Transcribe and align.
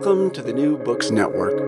Welcome 0.00 0.30
to 0.30 0.40
the 0.40 0.54
New 0.54 0.78
Books 0.78 1.10
Network. 1.10 1.58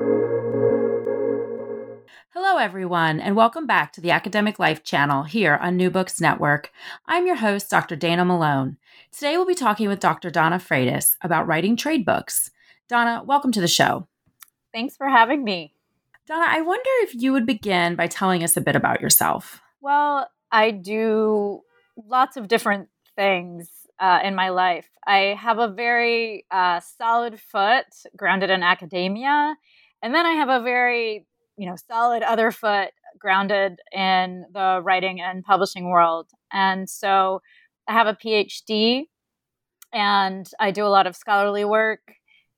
Hello, 2.32 2.56
everyone, 2.56 3.20
and 3.20 3.36
welcome 3.36 3.66
back 3.66 3.92
to 3.92 4.00
the 4.00 4.10
Academic 4.10 4.58
Life 4.58 4.82
channel 4.82 5.24
here 5.24 5.56
on 5.60 5.76
New 5.76 5.90
Books 5.90 6.18
Network. 6.18 6.72
I'm 7.04 7.26
your 7.26 7.36
host, 7.36 7.68
Dr. 7.68 7.94
Dana 7.94 8.24
Malone. 8.24 8.78
Today, 9.12 9.36
we'll 9.36 9.44
be 9.44 9.54
talking 9.54 9.86
with 9.86 10.00
Dr. 10.00 10.30
Donna 10.30 10.56
Freitas 10.56 11.16
about 11.20 11.46
writing 11.46 11.76
trade 11.76 12.06
books. 12.06 12.50
Donna, 12.88 13.22
welcome 13.22 13.52
to 13.52 13.60
the 13.60 13.68
show. 13.68 14.08
Thanks 14.72 14.96
for 14.96 15.10
having 15.10 15.44
me. 15.44 15.74
Donna, 16.26 16.46
I 16.48 16.62
wonder 16.62 16.90
if 17.02 17.14
you 17.14 17.34
would 17.34 17.44
begin 17.44 17.96
by 17.96 18.06
telling 18.06 18.42
us 18.42 18.56
a 18.56 18.62
bit 18.62 18.76
about 18.76 19.02
yourself. 19.02 19.60
Well, 19.82 20.26
I 20.50 20.70
do 20.70 21.60
lots 22.08 22.38
of 22.38 22.48
different 22.48 22.88
things 23.14 23.68
uh, 24.02 24.18
in 24.24 24.34
my 24.34 24.48
life. 24.48 24.88
I 25.06 25.36
have 25.40 25.58
a 25.58 25.68
very 25.68 26.44
uh, 26.50 26.80
solid 26.80 27.40
foot 27.40 27.86
grounded 28.16 28.50
in 28.50 28.62
academia, 28.62 29.54
and 30.02 30.12
then 30.12 30.26
I 30.26 30.32
have 30.32 30.48
a 30.48 30.62
very 30.62 31.24
you 31.56 31.68
know 31.68 31.76
solid 31.76 32.22
other 32.24 32.50
foot 32.50 32.90
grounded 33.18 33.78
in 33.92 34.44
the 34.52 34.80
writing 34.82 35.20
and 35.20 35.44
publishing 35.44 35.88
world. 35.88 36.28
And 36.52 36.90
so 36.90 37.42
I 37.88 37.92
have 37.92 38.08
a 38.08 38.14
PhD, 38.14 39.04
and 39.92 40.50
I 40.58 40.72
do 40.72 40.84
a 40.84 40.88
lot 40.96 41.06
of 41.06 41.14
scholarly 41.14 41.64
work, 41.64 42.00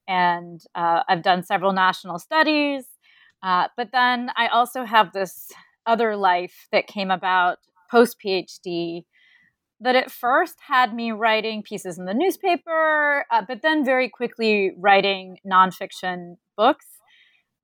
and 0.09 0.63
uh, 0.75 1.03
I've 1.07 1.23
done 1.23 1.43
several 1.43 1.75
national 1.75 2.19
studies. 2.19 2.87
Uh, 3.43 3.69
but 3.77 3.91
then 3.93 4.31
I 4.37 4.47
also 4.47 4.85
have 4.85 5.13
this 5.13 5.53
other 5.85 6.17
life 6.17 6.69
that 6.73 6.87
came 6.87 7.11
about 7.11 7.59
post 7.91 8.17
PhD 8.25 9.05
that 9.81 9.97
at 9.97 10.11
first 10.11 10.57
had 10.67 10.95
me 10.95 11.13
writing 11.13 11.63
pieces 11.63 11.99
in 11.99 12.05
the 12.05 12.15
newspaper, 12.15 13.27
uh, 13.31 13.43
but 13.47 13.63
then 13.63 13.85
very 13.85 14.09
quickly 14.09 14.73
writing 14.79 15.39
nonfiction 15.47 16.37
books. 16.57 16.87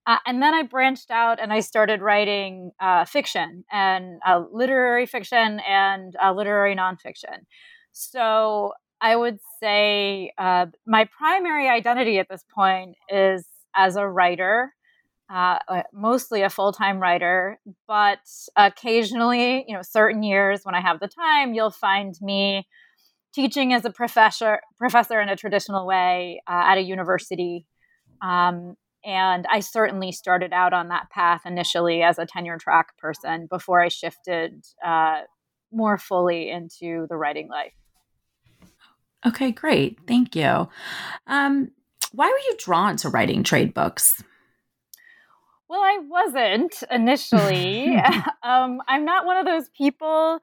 Uh, 0.07 0.17
and 0.27 0.43
then 0.43 0.55
I 0.55 0.63
branched 0.63 1.11
out 1.11 1.39
and 1.41 1.53
I 1.53 1.61
started 1.61 2.01
writing 2.01 2.73
uh, 2.81 3.05
fiction 3.05 3.65
and 3.71 4.19
uh, 4.27 4.43
literary 4.51 5.07
fiction 5.07 5.61
and 5.61 6.15
uh, 6.23 6.33
literary 6.33 6.75
nonfiction. 6.75 7.45
So 7.93 8.73
I 9.01 9.15
would 9.17 9.39
say 9.61 10.33
uh, 10.37 10.67
my 10.87 11.09
primary 11.17 11.69
identity 11.69 12.19
at 12.19 12.29
this 12.29 12.45
point 12.55 12.97
is 13.09 13.45
as 13.77 13.97
a 13.97 14.07
writer 14.07 14.73
uh, 15.33 15.59
mostly 15.93 16.43
a 16.43 16.51
full 16.51 16.73
time 16.73 16.99
writer, 16.99 17.59
but 17.87 18.19
occasionally, 18.57 19.65
you 19.69 19.75
know, 19.75 19.83
certain 19.83 20.23
years 20.23 20.61
when 20.65 20.75
I 20.75 20.81
have 20.81 20.99
the 20.99 21.09
time, 21.09 21.55
you'll 21.55 21.71
find 21.71 22.15
me 22.21 22.67
teaching 23.33 23.73
as 23.73 23.85
a 23.85 23.91
professor 23.91 24.61
professor 24.77 25.21
in 25.21 25.29
a 25.29 25.37
traditional 25.37 25.87
way 25.87 26.43
uh, 26.49 26.63
at 26.67 26.79
a 26.79 26.83
university. 26.83 27.67
Um, 28.21 28.75
and 29.05 29.47
I 29.49 29.61
certainly 29.61 30.13
started 30.13 30.53
out 30.53 30.73
on 30.73 30.89
that 30.89 31.11
path 31.11 31.43
initially 31.47 32.03
as 32.03 32.19
a 32.19 32.27
tenure 32.27 32.59
track 32.59 32.99
person 32.99 33.47
before 33.49 33.81
I 33.81 33.89
shifted 33.89 34.65
uh, 34.85 35.21
more 35.73 35.97
fully 35.97 36.51
into 36.51 37.07
the 37.09 37.17
writing 37.17 37.49
life. 37.49 37.73
Okay, 39.27 39.53
great. 39.53 39.99
Thank 40.07 40.35
you. 40.35 40.69
Um, 41.27 41.71
why 42.13 42.27
were 42.27 42.51
you 42.51 42.57
drawn 42.59 42.97
to 42.99 43.09
writing 43.09 43.43
trade 43.43 43.73
books? 43.73 44.23
Well, 45.71 45.83
I 45.83 45.99
wasn't 46.03 46.83
initially. 46.91 47.97
um, 48.43 48.81
I'm 48.89 49.05
not 49.05 49.25
one 49.25 49.37
of 49.37 49.47
those 49.47 49.69
people 49.69 50.41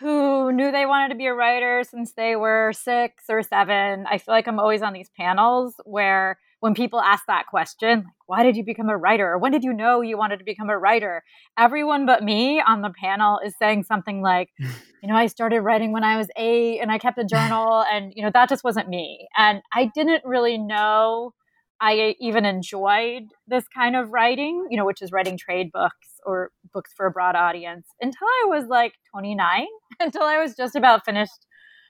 who 0.00 0.52
knew 0.52 0.70
they 0.70 0.84
wanted 0.84 1.08
to 1.08 1.14
be 1.14 1.24
a 1.24 1.32
writer 1.32 1.82
since 1.88 2.12
they 2.12 2.36
were 2.36 2.74
six 2.74 3.24
or 3.30 3.42
seven. 3.42 4.04
I 4.06 4.18
feel 4.18 4.34
like 4.34 4.46
I'm 4.46 4.60
always 4.60 4.82
on 4.82 4.92
these 4.92 5.08
panels 5.18 5.76
where 5.86 6.38
when 6.60 6.74
people 6.74 7.00
ask 7.00 7.24
that 7.26 7.46
question, 7.46 8.00
like, 8.00 8.04
why 8.26 8.42
did 8.42 8.54
you 8.54 8.64
become 8.66 8.90
a 8.90 8.98
writer? 8.98 9.32
Or 9.32 9.38
when 9.38 9.50
did 9.50 9.64
you 9.64 9.72
know 9.72 10.02
you 10.02 10.18
wanted 10.18 10.40
to 10.40 10.44
become 10.44 10.68
a 10.68 10.76
writer? 10.76 11.22
Everyone 11.58 12.04
but 12.04 12.22
me 12.22 12.60
on 12.60 12.82
the 12.82 12.92
panel 13.02 13.40
is 13.42 13.54
saying 13.58 13.84
something 13.84 14.20
like, 14.20 14.50
you 14.58 15.08
know, 15.08 15.14
I 15.14 15.28
started 15.28 15.62
writing 15.62 15.92
when 15.92 16.04
I 16.04 16.18
was 16.18 16.28
eight 16.36 16.80
and 16.80 16.92
I 16.92 16.98
kept 16.98 17.16
a 17.16 17.24
journal 17.24 17.82
and, 17.90 18.12
you 18.14 18.22
know, 18.22 18.30
that 18.34 18.50
just 18.50 18.62
wasn't 18.62 18.90
me. 18.90 19.26
And 19.38 19.62
I 19.72 19.90
didn't 19.94 20.22
really 20.26 20.58
know 20.58 21.32
I 21.80 22.14
even 22.20 22.46
enjoyed 22.46 23.24
this 23.46 23.64
kind 23.68 23.96
of 23.96 24.10
writing, 24.10 24.66
you 24.70 24.76
know, 24.76 24.86
which 24.86 25.02
is 25.02 25.12
writing 25.12 25.36
trade 25.36 25.70
books 25.72 26.08
or 26.24 26.50
books 26.72 26.92
for 26.96 27.06
a 27.06 27.10
broad 27.10 27.36
audience 27.36 27.86
until 28.00 28.26
I 28.26 28.44
was 28.46 28.66
like 28.66 28.94
29, 29.12 29.66
until 30.00 30.22
I 30.22 30.38
was 30.38 30.56
just 30.56 30.74
about 30.74 31.04
finished 31.04 31.46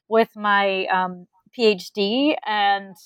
with 0.08 0.28
my 0.34 0.86
um, 0.86 1.26
PhD. 1.56 2.34
And 2.44 2.96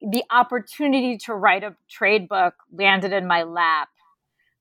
the 0.00 0.24
opportunity 0.30 1.18
to 1.26 1.34
write 1.34 1.62
a 1.62 1.76
trade 1.90 2.28
book 2.28 2.54
landed 2.72 3.12
in 3.12 3.26
my 3.26 3.42
lap 3.42 3.88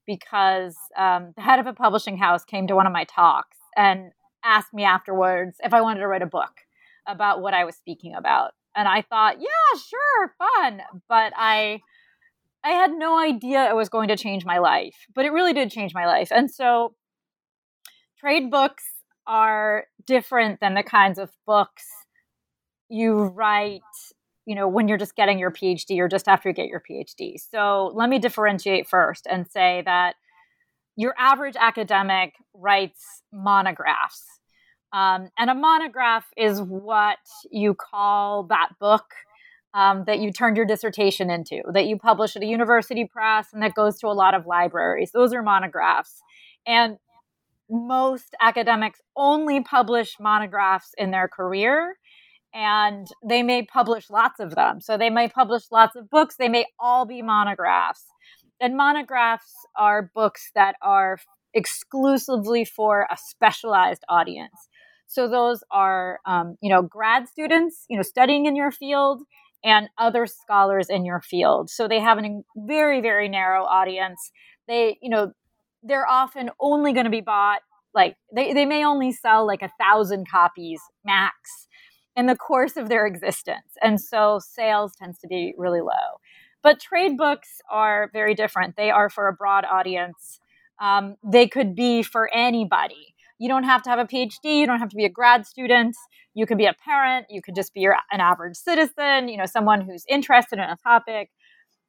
because 0.05 0.75
um, 0.97 1.33
the 1.35 1.41
head 1.41 1.59
of 1.59 1.67
a 1.67 1.73
publishing 1.73 2.17
house 2.17 2.43
came 2.43 2.67
to 2.67 2.75
one 2.75 2.87
of 2.87 2.93
my 2.93 3.05
talks 3.05 3.57
and 3.77 4.11
asked 4.43 4.73
me 4.73 4.83
afterwards 4.83 5.55
if 5.63 5.73
I 5.73 5.81
wanted 5.81 6.01
to 6.01 6.07
write 6.07 6.21
a 6.21 6.27
book 6.27 6.51
about 7.07 7.41
what 7.41 7.53
I 7.53 7.63
was 7.63 7.75
speaking 7.75 8.13
about 8.15 8.51
and 8.75 8.87
I 8.87 9.01
thought, 9.01 9.37
yeah, 9.39 9.79
sure, 9.79 10.35
fun. 10.37 10.81
But 11.07 11.33
I 11.35 11.81
I 12.63 12.69
had 12.69 12.91
no 12.91 13.17
idea 13.19 13.69
it 13.69 13.75
was 13.75 13.89
going 13.89 14.09
to 14.09 14.17
change 14.17 14.45
my 14.45 14.59
life, 14.59 14.95
but 15.15 15.25
it 15.25 15.31
really 15.31 15.53
did 15.53 15.71
change 15.71 15.93
my 15.93 16.05
life. 16.05 16.29
And 16.31 16.51
so 16.51 16.93
trade 18.19 18.51
books 18.51 18.83
are 19.25 19.85
different 20.05 20.59
than 20.59 20.75
the 20.75 20.83
kinds 20.83 21.17
of 21.17 21.31
books 21.47 21.85
you 22.87 23.23
write, 23.23 23.81
you 24.45 24.53
know, 24.53 24.67
when 24.67 24.87
you're 24.87 24.97
just 24.97 25.15
getting 25.15 25.39
your 25.39 25.51
PhD 25.51 25.99
or 25.99 26.07
just 26.07 26.27
after 26.27 26.49
you 26.49 26.55
get 26.55 26.67
your 26.67 26.83
PhD. 26.87 27.35
So 27.39 27.91
let 27.95 28.09
me 28.09 28.19
differentiate 28.19 28.87
first 28.87 29.25
and 29.29 29.47
say 29.49 29.81
that 29.85 30.15
your 30.95 31.15
average 31.17 31.55
academic 31.59 32.33
writes 32.53 33.23
monographs 33.31 34.40
um, 34.93 35.29
and 35.37 35.49
a 35.49 35.55
monograph 35.55 36.25
is 36.37 36.61
what 36.61 37.19
you 37.49 37.73
call 37.73 38.43
that 38.43 38.69
book 38.79 39.05
um, 39.73 40.03
that 40.05 40.19
you 40.19 40.31
turned 40.33 40.57
your 40.57 40.65
dissertation 40.65 41.29
into, 41.29 41.61
that 41.73 41.85
you 41.85 41.97
publish 41.97 42.35
at 42.35 42.43
a 42.43 42.45
university 42.45 43.05
press 43.05 43.47
and 43.53 43.63
that 43.63 43.73
goes 43.73 43.97
to 43.99 44.07
a 44.07 44.09
lot 44.09 44.33
of 44.33 44.45
libraries. 44.45 45.11
Those 45.11 45.33
are 45.33 45.41
monographs. 45.41 46.21
And 46.67 46.97
most 47.69 48.35
academics 48.41 48.99
only 49.15 49.61
publish 49.61 50.17
monographs 50.19 50.91
in 50.97 51.11
their 51.11 51.29
career 51.29 51.95
and 52.53 53.07
they 53.25 53.43
may 53.43 53.63
publish 53.63 54.09
lots 54.09 54.41
of 54.41 54.55
them. 54.55 54.81
So 54.81 54.97
they 54.97 55.09
may 55.09 55.29
publish 55.29 55.63
lots 55.71 55.95
of 55.95 56.09
books, 56.09 56.35
they 56.35 56.49
may 56.49 56.65
all 56.77 57.05
be 57.05 57.21
monographs. 57.21 58.03
And 58.59 58.75
monographs 58.75 59.53
are 59.77 60.11
books 60.13 60.51
that 60.53 60.75
are 60.81 61.17
exclusively 61.53 62.65
for 62.65 63.07
a 63.09 63.17
specialized 63.17 64.03
audience. 64.09 64.69
So 65.11 65.27
those 65.27 65.61
are, 65.71 66.21
um, 66.25 66.55
you 66.61 66.69
know, 66.69 66.81
grad 66.81 67.27
students, 67.27 67.83
you 67.89 67.97
know, 67.97 68.01
studying 68.01 68.45
in 68.45 68.55
your 68.55 68.71
field 68.71 69.23
and 69.61 69.89
other 69.97 70.25
scholars 70.25 70.87
in 70.89 71.03
your 71.03 71.19
field. 71.19 71.69
So 71.69 71.85
they 71.85 71.99
have 71.99 72.17
a 72.17 72.41
very, 72.55 73.01
very 73.01 73.27
narrow 73.27 73.65
audience. 73.65 74.31
They, 74.69 74.97
you 75.01 75.09
know, 75.09 75.33
they're 75.83 76.07
often 76.07 76.49
only 76.61 76.93
going 76.93 77.03
to 77.03 77.11
be 77.11 77.19
bought 77.19 77.59
like 77.93 78.15
they, 78.33 78.53
they 78.53 78.65
may 78.65 78.85
only 78.85 79.11
sell 79.11 79.45
like 79.45 79.61
a 79.61 79.71
thousand 79.77 80.29
copies 80.31 80.79
max 81.03 81.67
in 82.15 82.27
the 82.27 82.37
course 82.37 82.77
of 82.77 82.87
their 82.87 83.05
existence. 83.05 83.73
And 83.81 83.99
so 83.99 84.39
sales 84.41 84.93
tends 84.97 85.19
to 85.19 85.27
be 85.27 85.53
really 85.57 85.81
low. 85.81 86.19
But 86.63 86.79
trade 86.79 87.17
books 87.17 87.49
are 87.69 88.09
very 88.13 88.33
different. 88.33 88.77
They 88.77 88.91
are 88.91 89.09
for 89.09 89.27
a 89.27 89.33
broad 89.33 89.65
audience. 89.65 90.39
Um, 90.79 91.15
they 91.21 91.49
could 91.49 91.75
be 91.75 92.01
for 92.01 92.29
anybody. 92.33 93.13
You 93.41 93.49
don't 93.49 93.63
have 93.63 93.81
to 93.83 93.89
have 93.89 93.97
a 93.97 94.05
PhD. 94.05 94.59
You 94.59 94.67
don't 94.67 94.77
have 94.77 94.89
to 94.89 94.95
be 94.95 95.03
a 95.03 95.09
grad 95.09 95.47
student. 95.47 95.95
You 96.35 96.45
can 96.45 96.57
be 96.57 96.67
a 96.67 96.75
parent. 96.75 97.25
You 97.27 97.41
could 97.41 97.55
just 97.55 97.73
be 97.73 97.79
your, 97.79 97.97
an 98.11 98.21
average 98.21 98.55
citizen, 98.55 99.29
you 99.29 99.37
know, 99.37 99.47
someone 99.47 99.81
who's 99.81 100.05
interested 100.07 100.59
in 100.59 100.65
a 100.65 100.77
topic. 100.83 101.31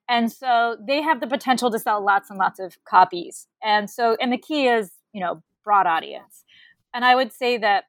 And 0.08 0.32
so 0.32 0.78
they 0.80 1.02
have 1.02 1.20
the 1.20 1.26
potential 1.26 1.70
to 1.70 1.78
sell 1.78 2.02
lots 2.02 2.30
and 2.30 2.38
lots 2.38 2.58
of 2.58 2.82
copies. 2.84 3.48
And 3.62 3.90
so, 3.90 4.16
and 4.18 4.32
the 4.32 4.38
key 4.38 4.66
is, 4.66 4.92
you 5.12 5.20
know, 5.20 5.42
broad 5.62 5.86
audience. 5.86 6.42
And 6.94 7.04
I 7.04 7.14
would 7.14 7.34
say 7.34 7.58
that 7.58 7.84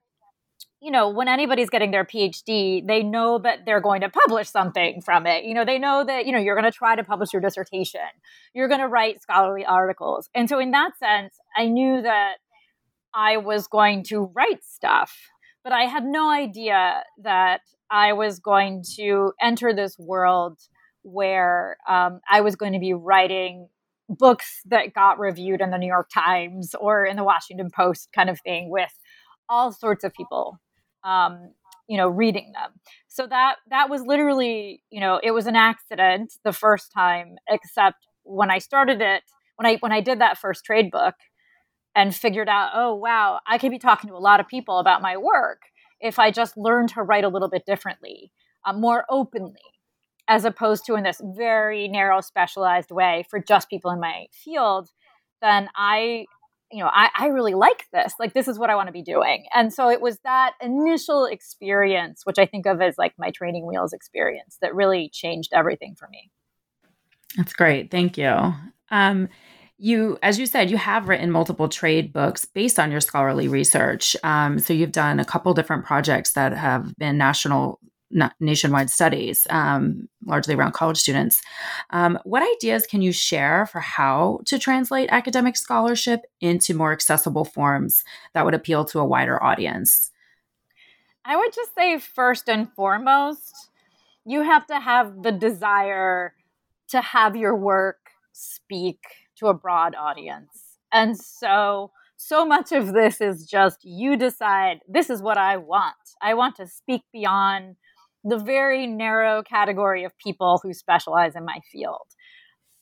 you 0.81 0.91
know, 0.91 1.07
when 1.07 1.29
anybody's 1.29 1.69
getting 1.69 1.91
their 1.91 2.03
PhD, 2.03 2.85
they 2.85 3.03
know 3.03 3.37
that 3.37 3.59
they're 3.65 3.79
going 3.79 4.01
to 4.01 4.09
publish 4.09 4.49
something 4.49 4.99
from 4.99 5.25
it. 5.25 5.45
You 5.45 5.53
know, 5.53 5.63
they 5.63 5.79
know 5.79 6.03
that, 6.03 6.25
you 6.25 6.33
know, 6.33 6.39
you're 6.39 6.59
going 6.59 6.69
to 6.69 6.77
try 6.77 6.93
to 6.97 7.05
publish 7.05 7.31
your 7.31 7.41
dissertation. 7.41 8.01
You're 8.53 8.67
going 8.67 8.81
to 8.81 8.89
write 8.89 9.21
scholarly 9.21 9.63
articles. 9.63 10.29
And 10.35 10.49
so 10.49 10.59
in 10.59 10.71
that 10.71 10.91
sense, 10.99 11.37
I 11.55 11.69
knew 11.69 12.01
that 12.01 12.33
I 13.13 13.37
was 13.37 13.67
going 13.67 14.03
to 14.05 14.31
write 14.35 14.63
stuff, 14.63 15.15
but 15.63 15.73
I 15.73 15.83
had 15.83 16.03
no 16.03 16.29
idea 16.29 17.03
that 17.21 17.61
I 17.89 18.13
was 18.13 18.39
going 18.39 18.83
to 18.95 19.33
enter 19.41 19.73
this 19.73 19.97
world 19.99 20.59
where 21.03 21.77
um, 21.87 22.21
I 22.29 22.41
was 22.41 22.55
going 22.55 22.73
to 22.73 22.79
be 22.79 22.93
writing 22.93 23.67
books 24.09 24.61
that 24.65 24.93
got 24.93 25.19
reviewed 25.19 25.61
in 25.61 25.71
the 25.71 25.77
New 25.77 25.87
York 25.87 26.09
Times 26.13 26.75
or 26.79 27.05
in 27.05 27.15
the 27.15 27.23
Washington 27.23 27.69
Post 27.75 28.09
kind 28.13 28.29
of 28.29 28.39
thing 28.41 28.69
with 28.69 28.91
all 29.49 29.71
sorts 29.71 30.03
of 30.03 30.13
people 30.13 30.59
um, 31.03 31.53
you 31.87 31.97
know 31.97 32.07
reading 32.07 32.51
them. 32.53 32.71
So 33.07 33.27
that 33.27 33.57
that 33.69 33.89
was 33.89 34.01
literally 34.01 34.83
you 34.89 34.99
know 34.99 35.19
it 35.21 35.31
was 35.31 35.47
an 35.47 35.55
accident 35.55 36.33
the 36.43 36.53
first 36.53 36.91
time 36.91 37.35
except 37.49 38.07
when 38.23 38.49
i 38.49 38.57
started 38.57 39.01
it 39.01 39.21
when 39.57 39.65
i 39.65 39.75
when 39.81 39.91
i 39.91 39.99
did 39.99 40.19
that 40.19 40.37
first 40.37 40.63
trade 40.63 40.89
book 40.89 41.15
and 41.95 42.15
figured 42.15 42.49
out 42.49 42.71
oh 42.73 42.93
wow 42.93 43.39
i 43.47 43.57
could 43.57 43.71
be 43.71 43.79
talking 43.79 44.09
to 44.09 44.15
a 44.15 44.17
lot 44.17 44.39
of 44.39 44.47
people 44.47 44.79
about 44.79 45.01
my 45.01 45.17
work 45.17 45.61
if 45.99 46.19
i 46.19 46.31
just 46.31 46.57
learned 46.57 46.89
to 46.89 47.01
write 47.01 47.23
a 47.23 47.29
little 47.29 47.49
bit 47.49 47.65
differently 47.65 48.31
uh, 48.65 48.73
more 48.73 49.05
openly 49.09 49.59
as 50.27 50.45
opposed 50.45 50.85
to 50.85 50.95
in 50.95 51.03
this 51.03 51.21
very 51.35 51.87
narrow 51.87 52.21
specialized 52.21 52.91
way 52.91 53.25
for 53.29 53.39
just 53.39 53.69
people 53.69 53.91
in 53.91 53.99
my 53.99 54.25
field 54.31 54.89
then 55.41 55.69
i 55.75 56.25
you 56.73 56.79
know, 56.79 56.89
I, 56.91 57.09
I 57.15 57.27
really 57.27 57.53
like 57.53 57.85
this. 57.93 58.15
Like, 58.19 58.33
this 58.33 58.47
is 58.47 58.57
what 58.57 58.71
I 58.71 58.75
want 58.75 58.87
to 58.87 58.91
be 58.91 59.03
doing. 59.03 59.45
And 59.53 59.71
so 59.71 59.89
it 59.89 60.01
was 60.01 60.17
that 60.23 60.53
initial 60.59 61.25
experience, 61.25 62.21
which 62.23 62.39
I 62.39 62.47
think 62.47 62.65
of 62.65 62.81
as 62.81 62.97
like 62.97 63.13
my 63.19 63.29
training 63.29 63.67
wheels 63.67 63.93
experience, 63.93 64.57
that 64.59 64.73
really 64.73 65.07
changed 65.13 65.51
everything 65.53 65.93
for 65.95 66.07
me. 66.09 66.31
That's 67.37 67.53
great. 67.53 67.91
Thank 67.91 68.17
you. 68.17 68.53
Um, 68.89 69.29
you, 69.83 70.17
as 70.23 70.39
you 70.39 70.45
said, 70.45 70.71
you 70.71 70.77
have 70.77 71.09
written 71.09 71.29
multiple 71.29 71.67
trade 71.67 72.13
books 72.13 72.45
based 72.45 72.79
on 72.79 72.89
your 72.89 73.01
scholarly 73.01 73.49
research. 73.49 74.15
Um, 74.23 74.57
so 74.57 74.71
you've 74.71 74.93
done 74.93 75.19
a 75.19 75.25
couple 75.25 75.53
different 75.53 75.83
projects 75.83 76.31
that 76.33 76.53
have 76.53 76.95
been 76.95 77.17
national 77.17 77.79
nationwide 78.39 78.91
studies, 78.91 79.45
um, 79.49 80.07
largely 80.23 80.53
around 80.53 80.71
college 80.71 80.99
students. 80.99 81.41
Um, 81.89 82.17
what 82.23 82.43
ideas 82.57 82.85
can 82.85 83.01
you 83.01 83.11
share 83.11 83.65
for 83.65 83.81
how 83.81 84.39
to 84.45 84.57
translate 84.57 85.09
academic 85.11 85.57
scholarship 85.57 86.21
into 86.39 86.75
more 86.75 86.93
accessible 86.93 87.43
forms 87.43 88.03
that 88.33 88.45
would 88.45 88.53
appeal 88.53 88.85
to 88.85 88.99
a 88.99 89.05
wider 89.05 89.43
audience? 89.43 90.11
I 91.25 91.35
would 91.35 91.53
just 91.53 91.75
say, 91.75 91.97
first 91.97 92.47
and 92.47 92.71
foremost, 92.71 93.69
you 94.25 94.43
have 94.43 94.65
to 94.67 94.79
have 94.79 95.23
the 95.23 95.31
desire 95.31 96.35
to 96.89 97.01
have 97.01 97.35
your 97.35 97.55
work 97.55 97.97
speak 98.31 98.99
to 99.43 99.49
a 99.49 99.53
broad 99.53 99.95
audience. 99.95 100.77
And 100.91 101.17
so, 101.17 101.91
so 102.17 102.45
much 102.45 102.71
of 102.71 102.93
this 102.93 103.19
is 103.19 103.45
just 103.45 103.79
you 103.83 104.15
decide 104.15 104.79
this 104.87 105.09
is 105.09 105.21
what 105.21 105.37
I 105.37 105.57
want. 105.57 105.95
I 106.21 106.33
want 106.33 106.55
to 106.57 106.67
speak 106.67 107.01
beyond 107.11 107.75
the 108.23 108.37
very 108.37 108.87
narrow 108.87 109.43
category 109.43 110.05
of 110.05 110.17
people 110.17 110.59
who 110.63 110.73
specialize 110.73 111.35
in 111.35 111.43
my 111.43 111.59
field. 111.71 112.07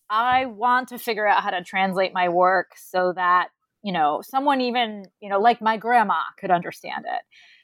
I 0.09 0.45
want 0.45 0.89
to 0.89 0.99
figure 0.99 1.27
out 1.27 1.41
how 1.41 1.51
to 1.51 1.63
translate 1.63 2.13
my 2.13 2.29
work 2.29 2.71
so 2.75 3.13
that, 3.15 3.47
you 3.83 3.93
know, 3.93 4.21
someone 4.23 4.61
even, 4.61 5.05
you 5.21 5.29
know, 5.29 5.39
like 5.39 5.61
my 5.61 5.77
grandma 5.77 6.19
could 6.39 6.51
understand 6.51 7.05
it. 7.07 7.21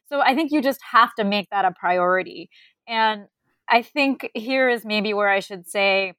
So 0.07 0.21
I 0.21 0.33
think 0.33 0.51
you 0.51 0.61
just 0.61 0.79
have 0.91 1.13
to 1.15 1.25
make 1.25 1.49
that 1.51 1.65
a 1.65 1.73
priority. 1.77 2.49
And 2.87 3.25
I 3.69 3.81
think 3.81 4.31
here 4.33 4.69
is 4.69 4.85
maybe 4.85 5.13
where 5.13 5.29
I 5.29 5.41
should 5.41 5.67
say 5.67 6.13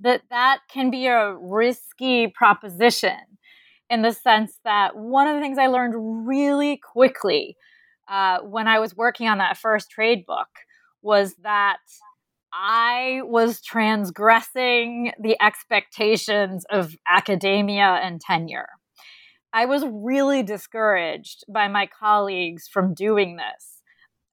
that 0.00 0.22
that 0.30 0.60
can 0.72 0.90
be 0.90 1.06
a 1.06 1.34
risky 1.34 2.28
proposition 2.28 3.18
in 3.90 4.02
the 4.02 4.12
sense 4.12 4.58
that 4.64 4.96
one 4.96 5.26
of 5.26 5.34
the 5.34 5.40
things 5.40 5.58
I 5.58 5.66
learned 5.66 6.26
really 6.26 6.78
quickly 6.92 7.56
uh, 8.08 8.38
when 8.40 8.68
I 8.68 8.78
was 8.78 8.96
working 8.96 9.28
on 9.28 9.38
that 9.38 9.56
first 9.56 9.90
trade 9.90 10.24
book 10.26 10.48
was 11.02 11.34
that 11.42 11.78
I 12.52 13.20
was 13.24 13.60
transgressing 13.60 15.12
the 15.20 15.36
expectations 15.42 16.64
of 16.70 16.94
academia 17.06 18.00
and 18.02 18.20
tenure. 18.20 18.68
I 19.52 19.66
was 19.66 19.84
really 19.90 20.42
discouraged 20.42 21.44
by 21.48 21.68
my 21.68 21.86
colleagues 21.86 22.68
from 22.68 22.94
doing 22.94 23.36
this. 23.36 23.82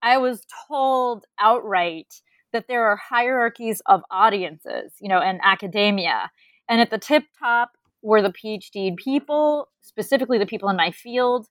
I 0.02 0.18
was 0.18 0.46
told 0.68 1.26
outright 1.40 2.14
that 2.56 2.70
there 2.70 2.86
are 2.86 2.96
hierarchies 2.96 3.82
of 3.86 4.02
audiences, 4.10 4.94
you 5.02 5.10
know, 5.10 5.22
in 5.22 5.40
academia. 5.44 6.32
And 6.70 6.80
at 6.80 6.90
the 6.90 6.98
tip 6.98 7.26
top 7.38 7.72
were 8.02 8.22
the 8.22 8.32
PhD 8.32 8.96
people, 8.96 9.68
specifically 9.82 10.38
the 10.38 10.46
people 10.46 10.70
in 10.70 10.78
my 10.78 10.92
field, 10.92 11.48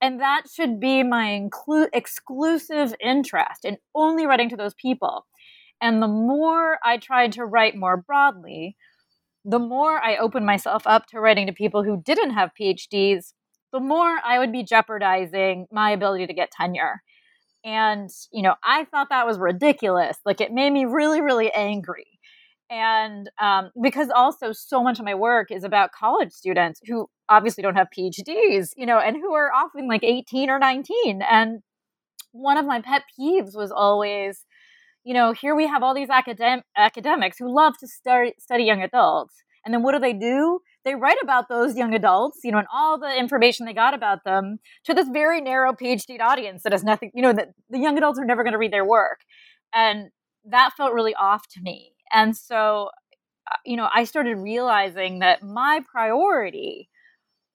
and 0.00 0.20
that 0.20 0.42
should 0.52 0.80
be 0.80 1.04
my 1.04 1.26
inclu- 1.26 1.88
exclusive 1.92 2.92
interest 3.00 3.64
in 3.64 3.78
only 3.94 4.26
writing 4.26 4.48
to 4.48 4.56
those 4.56 4.74
people. 4.74 5.26
And 5.80 6.02
the 6.02 6.08
more 6.08 6.78
I 6.84 6.96
tried 6.96 7.32
to 7.32 7.44
write 7.44 7.76
more 7.76 7.96
broadly, 7.96 8.76
the 9.44 9.60
more 9.60 10.04
I 10.04 10.16
opened 10.16 10.44
myself 10.44 10.82
up 10.86 11.06
to 11.06 11.20
writing 11.20 11.46
to 11.46 11.52
people 11.52 11.84
who 11.84 12.02
didn't 12.04 12.30
have 12.30 12.50
PhDs, 12.60 13.32
the 13.72 13.80
more 13.80 14.18
I 14.24 14.40
would 14.40 14.50
be 14.50 14.64
jeopardizing 14.64 15.66
my 15.70 15.92
ability 15.92 16.26
to 16.26 16.34
get 16.34 16.50
tenure. 16.50 17.02
And, 17.64 18.08
you 18.32 18.42
know, 18.42 18.54
I 18.64 18.84
thought 18.84 19.08
that 19.10 19.26
was 19.26 19.38
ridiculous. 19.38 20.16
Like 20.24 20.40
it 20.40 20.52
made 20.52 20.70
me 20.70 20.84
really, 20.84 21.20
really 21.20 21.52
angry 21.52 22.06
and 22.70 23.30
um, 23.40 23.70
because 23.82 24.08
also 24.14 24.52
so 24.52 24.82
much 24.82 24.98
of 24.98 25.04
my 25.04 25.14
work 25.14 25.50
is 25.50 25.64
about 25.64 25.92
college 25.92 26.32
students 26.32 26.80
who 26.86 27.08
obviously 27.28 27.62
don't 27.62 27.76
have 27.76 27.88
phds 27.96 28.70
you 28.76 28.86
know 28.86 28.98
and 28.98 29.16
who 29.16 29.32
are 29.34 29.52
often 29.52 29.88
like 29.88 30.04
18 30.04 30.50
or 30.50 30.58
19 30.58 31.22
and 31.22 31.60
one 32.32 32.56
of 32.56 32.66
my 32.66 32.80
pet 32.80 33.02
peeves 33.18 33.56
was 33.56 33.72
always 33.72 34.44
you 35.04 35.14
know 35.14 35.32
here 35.32 35.54
we 35.54 35.66
have 35.66 35.82
all 35.82 35.94
these 35.94 36.08
academ- 36.08 36.62
academics 36.76 37.38
who 37.38 37.54
love 37.54 37.74
to 37.78 37.86
start, 37.86 38.34
study 38.40 38.64
young 38.64 38.82
adults 38.82 39.34
and 39.64 39.72
then 39.72 39.82
what 39.82 39.92
do 39.92 39.98
they 39.98 40.12
do 40.12 40.60
they 40.84 40.94
write 40.94 41.18
about 41.22 41.48
those 41.48 41.76
young 41.76 41.94
adults 41.94 42.40
you 42.44 42.52
know 42.52 42.58
and 42.58 42.68
all 42.72 42.98
the 42.98 43.18
information 43.18 43.66
they 43.66 43.72
got 43.72 43.94
about 43.94 44.24
them 44.24 44.58
to 44.84 44.94
this 44.94 45.08
very 45.08 45.40
narrow 45.40 45.72
phd 45.72 46.20
audience 46.20 46.62
that 46.62 46.72
has 46.72 46.84
nothing 46.84 47.10
you 47.14 47.22
know 47.22 47.32
that 47.32 47.48
the 47.70 47.78
young 47.78 47.96
adults 47.96 48.18
are 48.18 48.24
never 48.24 48.42
going 48.42 48.52
to 48.52 48.58
read 48.58 48.72
their 48.72 48.84
work. 48.84 49.20
And 49.74 50.10
that 50.44 50.72
felt 50.76 50.92
really 50.92 51.14
off 51.14 51.46
to 51.48 51.60
me. 51.60 51.92
And 52.12 52.36
so, 52.36 52.90
uh, 53.50 53.56
you 53.64 53.76
know, 53.76 53.88
I 53.94 54.04
started 54.04 54.36
realizing 54.36 55.18
that 55.18 55.42
my 55.42 55.80
priority 55.90 56.88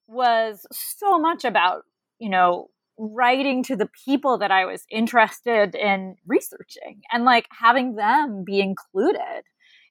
was 0.06 0.66
so 0.72 1.18
much 1.18 1.44
about, 1.44 1.82
you 2.18 2.28
know, 2.28 2.68
writing 2.98 3.64
to 3.64 3.74
the 3.74 3.88
people 4.04 4.38
that 4.38 4.52
I 4.52 4.64
was 4.66 4.84
interested 4.90 5.74
in 5.74 6.14
researching 6.26 7.00
and 7.10 7.24
like 7.24 7.46
having 7.50 7.96
them 7.96 8.44
be 8.44 8.60
included 8.60 9.42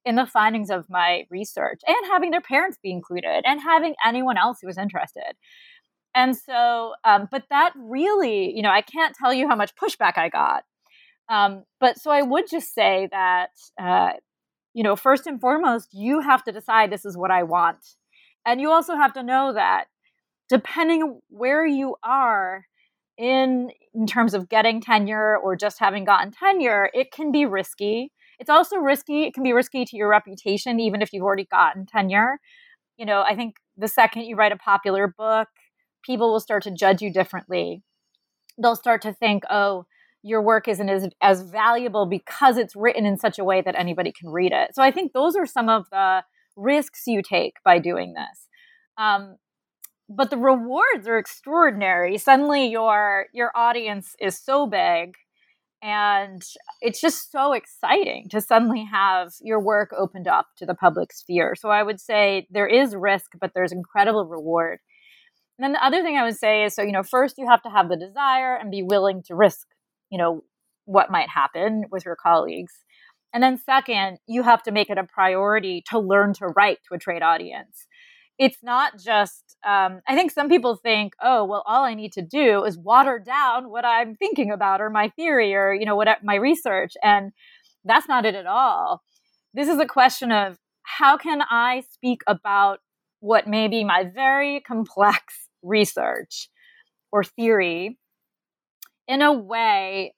in 0.05 0.15
the 0.15 0.25
findings 0.25 0.69
of 0.69 0.89
my 0.89 1.25
research 1.29 1.81
and 1.87 2.11
having 2.11 2.31
their 2.31 2.41
parents 2.41 2.77
be 2.81 2.91
included 2.91 3.43
and 3.45 3.61
having 3.61 3.95
anyone 4.05 4.37
else 4.37 4.59
who 4.61 4.67
was 4.67 4.77
interested. 4.77 5.33
And 6.15 6.35
so, 6.35 6.93
um, 7.03 7.27
but 7.31 7.45
that 7.49 7.73
really, 7.75 8.55
you 8.55 8.61
know, 8.61 8.69
I 8.69 8.81
can't 8.81 9.15
tell 9.15 9.33
you 9.33 9.47
how 9.47 9.55
much 9.55 9.75
pushback 9.75 10.17
I 10.17 10.29
got. 10.29 10.63
Um, 11.29 11.63
but 11.79 11.97
so 11.97 12.11
I 12.11 12.21
would 12.21 12.45
just 12.49 12.73
say 12.73 13.07
that 13.11 13.49
uh, 13.81 14.11
you 14.73 14.83
know, 14.83 14.95
first 14.95 15.27
and 15.27 15.39
foremost, 15.39 15.89
you 15.93 16.19
have 16.21 16.43
to 16.43 16.51
decide 16.51 16.91
this 16.91 17.05
is 17.05 17.15
what 17.15 17.31
I 17.31 17.43
want. 17.43 17.77
And 18.45 18.59
you 18.59 18.71
also 18.71 18.95
have 18.95 19.13
to 19.13 19.23
know 19.23 19.53
that 19.53 19.85
depending 20.49 21.21
where 21.29 21.65
you 21.65 21.95
are 22.03 22.65
in 23.17 23.71
in 23.93 24.07
terms 24.07 24.33
of 24.33 24.49
getting 24.49 24.81
tenure 24.81 25.37
or 25.37 25.55
just 25.55 25.79
having 25.79 26.03
gotten 26.03 26.31
tenure, 26.31 26.89
it 26.93 27.11
can 27.11 27.31
be 27.31 27.45
risky. 27.45 28.11
It's 28.39 28.49
also 28.49 28.77
risky. 28.77 29.23
It 29.23 29.33
can 29.33 29.43
be 29.43 29.53
risky 29.53 29.85
to 29.85 29.97
your 29.97 30.09
reputation, 30.09 30.79
even 30.79 31.01
if 31.01 31.13
you've 31.13 31.23
already 31.23 31.45
gotten 31.45 31.85
tenure. 31.85 32.39
You 32.97 33.05
know, 33.05 33.23
I 33.27 33.35
think 33.35 33.55
the 33.77 33.87
second 33.87 34.23
you 34.23 34.35
write 34.35 34.51
a 34.51 34.57
popular 34.57 35.07
book, 35.07 35.47
people 36.03 36.31
will 36.31 36.39
start 36.39 36.63
to 36.63 36.71
judge 36.71 37.01
you 37.01 37.11
differently. 37.11 37.81
They'll 38.61 38.75
start 38.75 39.01
to 39.03 39.13
think, 39.13 39.43
oh, 39.49 39.85
your 40.21 40.41
work 40.41 40.67
isn't 40.67 40.89
as, 40.89 41.09
as 41.21 41.41
valuable 41.41 42.05
because 42.05 42.57
it's 42.57 42.75
written 42.75 43.05
in 43.05 43.17
such 43.17 43.37
a 43.37 43.43
way 43.43 43.61
that 43.61 43.75
anybody 43.77 44.11
can 44.11 44.29
read 44.29 44.51
it. 44.53 44.73
So 44.73 44.81
I 44.81 44.91
think 44.91 45.11
those 45.11 45.35
are 45.35 45.45
some 45.45 45.69
of 45.69 45.85
the 45.91 46.23
risks 46.55 47.03
you 47.07 47.21
take 47.21 47.55
by 47.65 47.79
doing 47.79 48.13
this. 48.13 48.47
Um, 48.97 49.37
but 50.07 50.29
the 50.29 50.37
rewards 50.37 51.07
are 51.07 51.17
extraordinary. 51.17 52.17
Suddenly 52.17 52.67
your 52.67 53.27
your 53.33 53.51
audience 53.55 54.15
is 54.19 54.37
so 54.37 54.67
big 54.67 55.15
and 55.83 56.41
it's 56.79 57.01
just 57.01 57.29
so 57.29 57.51
exciting 57.51 58.29
to 58.29 58.39
suddenly 58.39 58.87
have 58.89 59.33
your 59.41 59.59
work 59.59 59.91
opened 59.95 60.29
up 60.29 60.47
to 60.57 60.65
the 60.65 60.73
public 60.73 61.11
sphere. 61.11 61.55
So 61.59 61.69
I 61.69 61.83
would 61.83 61.99
say 61.99 62.47
there 62.49 62.67
is 62.67 62.95
risk, 62.95 63.31
but 63.39 63.51
there's 63.53 63.73
incredible 63.73 64.25
reward. 64.25 64.79
And 65.59 65.65
then 65.65 65.73
the 65.73 65.85
other 65.85 66.01
thing 66.01 66.15
I 66.15 66.23
would 66.23 66.37
say 66.37 66.63
is 66.63 66.73
so, 66.73 66.83
you 66.83 66.93
know, 66.93 67.03
first 67.03 67.37
you 67.37 67.47
have 67.49 67.61
to 67.63 67.69
have 67.69 67.89
the 67.89 67.97
desire 67.97 68.55
and 68.55 68.71
be 68.71 68.81
willing 68.81 69.23
to 69.23 69.35
risk, 69.35 69.67
you 70.09 70.17
know, 70.17 70.45
what 70.85 71.11
might 71.11 71.27
happen 71.27 71.83
with 71.91 72.05
your 72.05 72.15
colleagues. 72.15 72.73
And 73.33 73.43
then 73.43 73.57
second, 73.57 74.19
you 74.25 74.43
have 74.43 74.63
to 74.63 74.71
make 74.71 74.89
it 74.89 74.97
a 74.97 75.03
priority 75.03 75.83
to 75.89 75.99
learn 75.99 76.33
to 76.35 76.47
write 76.47 76.77
to 76.87 76.95
a 76.95 76.99
trade 76.99 77.23
audience. 77.23 77.87
It's 78.39 78.57
not 78.63 78.97
just, 78.97 79.55
um, 79.65 80.01
I 80.07 80.15
think 80.15 80.31
some 80.31 80.49
people 80.49 80.75
think, 80.75 81.13
oh, 81.21 81.45
well, 81.45 81.63
all 81.65 81.83
I 81.83 81.93
need 81.93 82.13
to 82.13 82.21
do 82.21 82.63
is 82.63 82.77
water 82.77 83.19
down 83.23 83.69
what 83.69 83.85
I'm 83.85 84.15
thinking 84.15 84.51
about 84.51 84.81
or 84.81 84.89
my 84.89 85.09
theory 85.09 85.53
or, 85.53 85.73
you 85.73 85.85
know, 85.85 85.95
what 85.95 86.07
my 86.23 86.35
research. 86.35 86.93
And 87.03 87.31
that's 87.85 88.07
not 88.07 88.25
it 88.25 88.35
at 88.35 88.47
all. 88.47 89.01
This 89.53 89.67
is 89.67 89.79
a 89.79 89.85
question 89.85 90.31
of 90.31 90.57
how 90.81 91.17
can 91.17 91.41
I 91.49 91.83
speak 91.91 92.21
about 92.27 92.79
what 93.19 93.47
may 93.47 93.67
be 93.67 93.83
my 93.83 94.03
very 94.03 94.59
complex 94.61 95.21
research 95.61 96.49
or 97.11 97.23
theory 97.23 97.97
in 99.07 99.21
a 99.21 99.31
way 99.31 100.15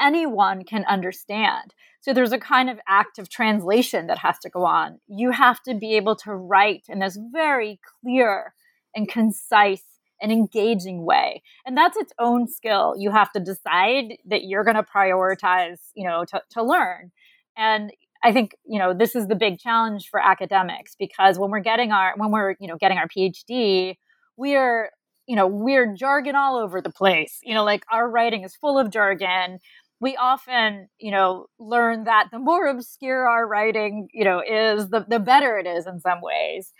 anyone 0.00 0.64
can 0.64 0.84
understand. 0.84 1.74
So 2.00 2.12
there's 2.12 2.32
a 2.32 2.38
kind 2.38 2.70
of 2.70 2.78
active 2.88 3.28
translation 3.28 4.06
that 4.06 4.18
has 4.18 4.38
to 4.40 4.50
go 4.50 4.64
on. 4.64 5.00
You 5.08 5.32
have 5.32 5.62
to 5.64 5.74
be 5.74 5.96
able 5.96 6.16
to 6.16 6.34
write 6.34 6.84
in 6.88 7.00
this 7.00 7.18
very 7.32 7.80
clear 8.00 8.54
and 8.94 9.08
concise 9.08 9.82
and 10.20 10.32
engaging 10.32 11.04
way. 11.04 11.42
And 11.66 11.76
that's 11.76 11.96
its 11.96 12.12
own 12.18 12.48
skill. 12.48 12.94
You 12.96 13.10
have 13.10 13.32
to 13.32 13.40
decide 13.40 14.16
that 14.26 14.44
you're 14.44 14.64
going 14.64 14.76
to 14.76 14.82
prioritize, 14.82 15.78
you 15.94 16.08
know, 16.08 16.24
to, 16.26 16.40
to 16.52 16.62
learn. 16.62 17.12
And 17.56 17.92
I 18.22 18.32
think, 18.32 18.54
you 18.64 18.78
know, 18.78 18.94
this 18.94 19.14
is 19.14 19.28
the 19.28 19.34
big 19.34 19.58
challenge 19.58 20.08
for 20.08 20.20
academics 20.20 20.94
because 20.98 21.38
when 21.38 21.50
we're 21.50 21.60
getting 21.60 21.92
our 21.92 22.14
when 22.16 22.30
we're, 22.30 22.56
you 22.60 22.68
know, 22.68 22.76
getting 22.76 22.98
our 22.98 23.08
PhD, 23.08 23.96
we 24.36 24.54
are 24.54 24.90
you 25.26 25.34
know, 25.34 25.46
we're 25.46 25.92
jargon 25.94 26.36
all 26.36 26.56
over 26.56 26.80
the 26.80 26.90
place. 26.90 27.40
You 27.42 27.54
know, 27.54 27.64
like 27.64 27.84
our 27.90 28.08
writing 28.08 28.44
is 28.44 28.54
full 28.54 28.78
of 28.78 28.90
jargon. 28.90 29.58
We 30.00 30.16
often, 30.16 30.88
you 30.98 31.10
know, 31.10 31.46
learn 31.58 32.04
that 32.04 32.28
the 32.30 32.38
more 32.38 32.66
obscure 32.66 33.28
our 33.28 33.46
writing, 33.46 34.08
you 34.12 34.24
know, 34.24 34.40
is, 34.40 34.90
the, 34.90 35.06
the 35.08 35.18
better 35.20 35.58
it 35.58 35.66
is 35.66 35.86
in 35.86 36.00
some 36.00 36.20
ways. 36.20 36.72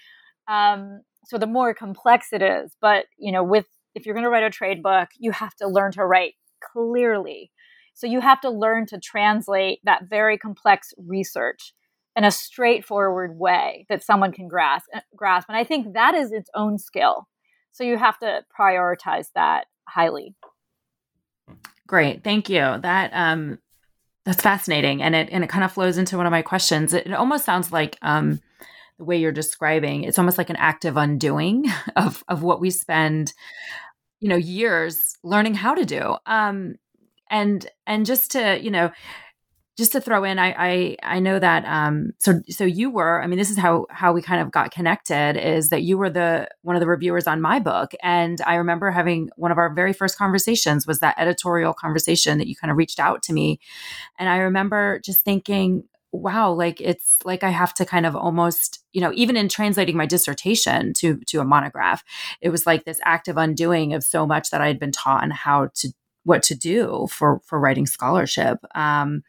Um, 0.48 1.00
so 1.24 1.38
the 1.38 1.46
more 1.46 1.74
complex 1.74 2.28
it 2.32 2.42
is. 2.42 2.76
But, 2.80 3.06
you 3.16 3.32
know, 3.32 3.42
with 3.42 3.66
if 3.94 4.04
you're 4.04 4.14
going 4.14 4.24
to 4.24 4.30
write 4.30 4.44
a 4.44 4.50
trade 4.50 4.82
book, 4.82 5.08
you 5.18 5.30
have 5.32 5.54
to 5.56 5.66
learn 5.66 5.92
to 5.92 6.04
write 6.04 6.34
clearly. 6.72 7.50
So 7.94 8.06
you 8.06 8.20
have 8.20 8.40
to 8.42 8.50
learn 8.50 8.86
to 8.86 9.00
translate 9.00 9.80
that 9.84 10.02
very 10.10 10.36
complex 10.36 10.92
research 10.98 11.72
in 12.14 12.24
a 12.24 12.30
straightforward 12.30 13.38
way 13.38 13.86
that 13.88 14.02
someone 14.02 14.32
can 14.32 14.48
grasp 14.48 14.86
grasp 15.14 15.50
and 15.50 15.58
i 15.58 15.62
think 15.62 15.92
that 15.92 16.14
is 16.14 16.32
its 16.32 16.48
own 16.54 16.78
skill 16.78 17.28
so 17.76 17.84
you 17.84 17.98
have 17.98 18.18
to 18.20 18.42
prioritize 18.58 19.26
that 19.34 19.66
highly. 19.86 20.34
Great. 21.86 22.24
Thank 22.24 22.48
you. 22.48 22.78
That 22.80 23.10
um 23.12 23.58
that's 24.24 24.42
fascinating 24.42 25.02
and 25.02 25.14
it 25.14 25.28
and 25.30 25.44
it 25.44 25.50
kind 25.50 25.64
of 25.64 25.72
flows 25.72 25.98
into 25.98 26.16
one 26.16 26.26
of 26.26 26.32
my 26.32 26.42
questions. 26.42 26.92
It, 26.92 27.06
it 27.06 27.12
almost 27.12 27.44
sounds 27.44 27.72
like 27.72 27.98
um 28.02 28.40
the 28.98 29.04
way 29.04 29.18
you're 29.18 29.32
describing 29.32 30.04
it's 30.04 30.18
almost 30.18 30.38
like 30.38 30.50
an 30.50 30.56
active 30.56 30.96
undoing 30.96 31.66
of 31.96 32.24
of 32.28 32.42
what 32.42 32.60
we 32.60 32.70
spend 32.70 33.34
you 34.20 34.28
know 34.28 34.36
years 34.36 35.16
learning 35.22 35.54
how 35.54 35.74
to 35.74 35.84
do 35.84 36.16
um 36.26 36.76
and 37.30 37.66
and 37.86 38.06
just 38.06 38.32
to 38.32 38.58
you 38.58 38.70
know 38.70 38.90
just 39.76 39.92
to 39.92 40.00
throw 40.00 40.24
in, 40.24 40.38
I 40.38 40.54
I, 40.56 40.96
I 41.02 41.20
know 41.20 41.38
that 41.38 41.64
um, 41.66 42.12
so 42.18 42.40
so 42.48 42.64
you 42.64 42.90
were 42.90 43.22
I 43.22 43.26
mean 43.26 43.38
this 43.38 43.50
is 43.50 43.58
how 43.58 43.86
how 43.90 44.12
we 44.12 44.22
kind 44.22 44.40
of 44.40 44.50
got 44.50 44.70
connected 44.70 45.36
is 45.36 45.68
that 45.68 45.82
you 45.82 45.98
were 45.98 46.10
the 46.10 46.48
one 46.62 46.76
of 46.76 46.80
the 46.80 46.86
reviewers 46.86 47.26
on 47.26 47.40
my 47.40 47.58
book. 47.58 47.92
And 48.02 48.40
I 48.46 48.54
remember 48.54 48.90
having 48.90 49.30
one 49.36 49.52
of 49.52 49.58
our 49.58 49.72
very 49.72 49.92
first 49.92 50.16
conversations 50.16 50.86
was 50.86 51.00
that 51.00 51.18
editorial 51.18 51.74
conversation 51.74 52.38
that 52.38 52.48
you 52.48 52.56
kind 52.56 52.70
of 52.70 52.76
reached 52.76 52.98
out 52.98 53.22
to 53.24 53.32
me. 53.32 53.60
And 54.18 54.28
I 54.28 54.38
remember 54.38 55.00
just 55.04 55.24
thinking 55.24 55.84
wow 56.12 56.50
like 56.50 56.80
it's 56.80 57.18
like 57.24 57.42
I 57.42 57.50
have 57.50 57.74
to 57.74 57.84
kind 57.84 58.06
of 58.06 58.16
almost 58.16 58.82
you 58.92 59.00
know 59.00 59.12
even 59.14 59.36
in 59.36 59.48
translating 59.48 59.96
my 59.96 60.06
dissertation 60.06 60.94
to 60.94 61.18
to 61.26 61.40
a 61.40 61.44
monograph 61.44 62.02
it 62.40 62.48
was 62.48 62.64
like 62.64 62.84
this 62.84 63.00
active 63.04 63.36
undoing 63.36 63.92
of 63.92 64.02
so 64.02 64.26
much 64.26 64.50
that 64.50 64.60
I 64.60 64.68
had 64.68 64.78
been 64.78 64.92
taught 64.92 65.22
and 65.22 65.32
how 65.32 65.68
to 65.74 65.92
what 66.26 66.42
to 66.42 66.56
do 66.56 67.06
for 67.08 67.40
for 67.44 67.58
writing 67.60 67.86
scholarship 67.86 68.58
um, 68.74 69.22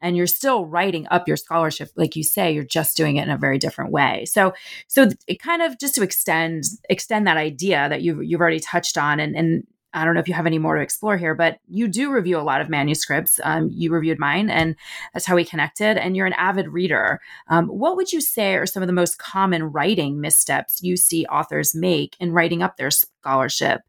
and 0.00 0.16
you're 0.16 0.26
still 0.26 0.66
writing 0.66 1.06
up 1.10 1.28
your 1.28 1.36
scholarship 1.36 1.88
like 1.94 2.16
you 2.16 2.24
say 2.24 2.52
you're 2.52 2.64
just 2.64 2.96
doing 2.96 3.16
it 3.16 3.22
in 3.22 3.30
a 3.30 3.38
very 3.38 3.56
different 3.56 3.92
way 3.92 4.24
so 4.24 4.52
so 4.88 5.08
it 5.28 5.40
kind 5.40 5.62
of 5.62 5.78
just 5.78 5.94
to 5.94 6.02
extend 6.02 6.64
extend 6.90 7.26
that 7.26 7.36
idea 7.36 7.88
that 7.88 8.02
you've 8.02 8.22
you've 8.24 8.40
already 8.40 8.60
touched 8.60 8.98
on 8.98 9.20
and 9.20 9.36
and 9.36 9.64
I 9.94 10.04
don't 10.04 10.14
know 10.14 10.20
if 10.20 10.26
you 10.26 10.34
have 10.34 10.46
any 10.46 10.58
more 10.58 10.74
to 10.74 10.82
explore 10.82 11.16
here, 11.16 11.36
but 11.36 11.58
you 11.68 11.86
do 11.86 12.10
review 12.10 12.36
a 12.36 12.42
lot 12.42 12.60
of 12.60 12.68
manuscripts. 12.68 13.38
Um, 13.44 13.70
you 13.72 13.92
reviewed 13.92 14.18
mine, 14.18 14.50
and 14.50 14.74
that's 15.12 15.24
how 15.24 15.36
we 15.36 15.44
connected. 15.44 15.96
And 15.96 16.16
you're 16.16 16.26
an 16.26 16.32
avid 16.32 16.68
reader. 16.68 17.20
Um, 17.48 17.68
what 17.68 17.96
would 17.96 18.12
you 18.12 18.20
say 18.20 18.56
are 18.56 18.66
some 18.66 18.82
of 18.82 18.88
the 18.88 18.92
most 18.92 19.18
common 19.18 19.62
writing 19.62 20.20
missteps 20.20 20.82
you 20.82 20.96
see 20.96 21.26
authors 21.26 21.76
make 21.76 22.16
in 22.18 22.32
writing 22.32 22.60
up 22.60 22.76
their 22.76 22.90
scholarship? 22.90 23.82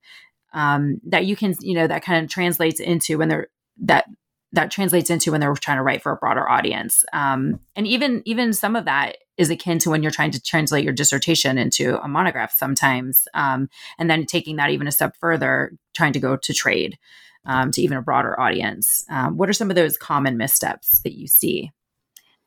Um, 0.56 1.00
that 1.06 1.26
you 1.26 1.36
can 1.36 1.54
you 1.60 1.76
know 1.76 1.86
that 1.86 2.04
kind 2.04 2.24
of 2.24 2.32
translates 2.32 2.80
into 2.80 3.20
when 3.20 3.28
they're 3.28 3.48
that 3.84 4.06
that 4.54 4.72
translates 4.72 5.10
into 5.10 5.32
when 5.32 5.42
they're 5.42 5.54
trying 5.56 5.78
to 5.78 5.84
write 5.84 6.02
for 6.02 6.14
a 6.14 6.16
broader 6.16 6.50
audience. 6.50 7.04
Um, 7.14 7.60
and 7.76 7.86
even 7.86 8.24
even 8.26 8.54
some 8.54 8.76
of 8.76 8.86
that 8.86 9.18
is 9.38 9.50
akin 9.50 9.80
to 9.80 9.90
when 9.90 10.02
you're 10.02 10.12
trying 10.12 10.32
to 10.32 10.42
translate 10.42 10.86
your 10.86 10.94
dissertation 10.94 11.58
into 11.58 12.02
a 12.02 12.08
monograph 12.08 12.54
sometimes 12.56 13.28
um, 13.34 13.70
and 14.00 14.10
then 14.10 14.26
taking 14.26 14.56
that 14.56 14.70
even 14.70 14.88
a 14.88 14.92
step 14.92 15.16
further 15.20 15.74
trying 15.94 16.14
to 16.14 16.22
go 16.22 16.38
to 16.38 16.54
trade 16.54 16.98
um, 17.46 17.70
to 17.72 17.82
even 17.82 17.98
a 17.98 18.02
broader 18.02 18.40
audience. 18.40 19.06
Um, 19.10 19.38
what 19.38 19.50
are 19.50 19.54
some 19.54 19.70
of 19.70 19.76
those 19.76 19.98
common 19.98 20.38
missteps 20.38 21.02
that 21.02 21.14
you 21.14 21.28
see? 21.28 21.72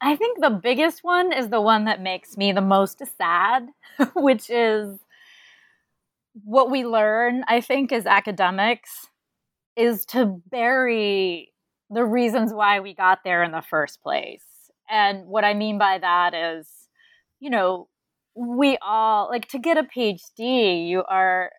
I 0.01 0.17
think 0.17 0.41
the 0.41 0.51
biggest 0.51 1.05
one 1.05 1.33
is 1.33 1.49
the 1.49 1.61
one 1.61 1.85
that 1.85 2.01
makes 2.01 2.37
me 2.37 2.53
the 2.53 2.63
most 2.63 3.03
sad 3.19 3.69
which 4.15 4.49
is 4.49 4.99
what 6.45 6.71
we 6.71 6.85
learn, 6.85 7.45
I 7.49 7.61
think, 7.61 7.93
as 7.93 8.07
academics 8.07 9.09
is 9.77 10.05
to 10.07 10.41
bury 10.51 11.53
the 11.91 12.05
reasons 12.05 12.53
why 12.53 12.81
we 12.81 12.95
got 12.95 13.21
there 13.25 13.43
in 13.43 13.53
the 13.53 13.63
first 13.63 14.03
place. 14.03 14.45
And 14.91 15.27
what 15.27 15.45
I 15.45 15.55
mean 15.55 15.79
by 15.79 15.99
that 15.99 16.35
is, 16.35 16.69
you 17.41 17.51
know, 17.51 17.89
we 18.35 18.79
all 18.81 19.29
like 19.29 19.49
to 19.49 19.59
get 19.59 19.79
a 19.79 19.83
PhD, 19.83 20.89
you 20.89 21.03
are 21.09 21.51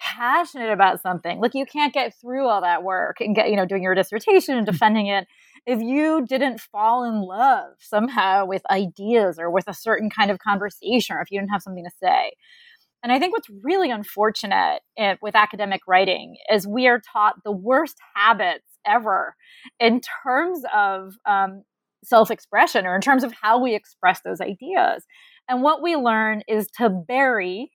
passionate 0.00 0.70
about 0.70 1.00
something. 1.00 1.40
Like 1.40 1.54
you 1.54 1.66
can't 1.66 1.94
get 1.94 2.14
through 2.20 2.46
all 2.46 2.60
that 2.62 2.82
work 2.82 3.20
and 3.20 3.34
get, 3.34 3.50
you 3.50 3.56
know, 3.56 3.66
doing 3.66 3.82
your 3.82 3.94
dissertation 3.94 4.56
and 4.56 4.66
mm. 4.66 4.70
defending 4.70 5.06
it 5.06 5.26
if 5.66 5.80
you 5.80 6.26
didn't 6.26 6.60
fall 6.60 7.04
in 7.04 7.22
love 7.22 7.72
somehow 7.78 8.44
with 8.44 8.62
ideas 8.70 9.38
or 9.38 9.50
with 9.50 9.66
a 9.66 9.74
certain 9.74 10.10
kind 10.10 10.30
of 10.30 10.38
conversation 10.38 11.16
or 11.16 11.20
if 11.20 11.30
you 11.30 11.40
didn't 11.40 11.50
have 11.50 11.62
something 11.62 11.84
to 11.84 11.90
say. 12.02 12.32
And 13.04 13.12
I 13.12 13.18
think 13.18 13.34
what's 13.34 13.50
really 13.62 13.90
unfortunate 13.90 14.80
eh, 14.96 15.16
with 15.20 15.36
academic 15.36 15.82
writing 15.86 16.36
is 16.50 16.66
we 16.66 16.86
are 16.86 17.02
taught 17.12 17.34
the 17.44 17.52
worst 17.52 17.98
habits 18.16 18.64
ever 18.86 19.36
in 19.78 20.00
terms 20.24 20.62
of 20.74 21.12
um, 21.26 21.64
self 22.02 22.30
expression 22.30 22.86
or 22.86 22.94
in 22.94 23.02
terms 23.02 23.22
of 23.22 23.34
how 23.40 23.60
we 23.60 23.74
express 23.74 24.22
those 24.24 24.40
ideas. 24.40 25.04
And 25.50 25.62
what 25.62 25.82
we 25.82 25.96
learn 25.96 26.44
is 26.48 26.66
to 26.78 26.88
bury, 26.88 27.70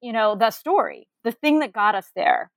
you 0.00 0.14
know, 0.14 0.34
the 0.34 0.50
story, 0.50 1.08
the 1.24 1.32
thing 1.32 1.58
that 1.58 1.74
got 1.74 1.94
us 1.94 2.10
there. 2.16 2.50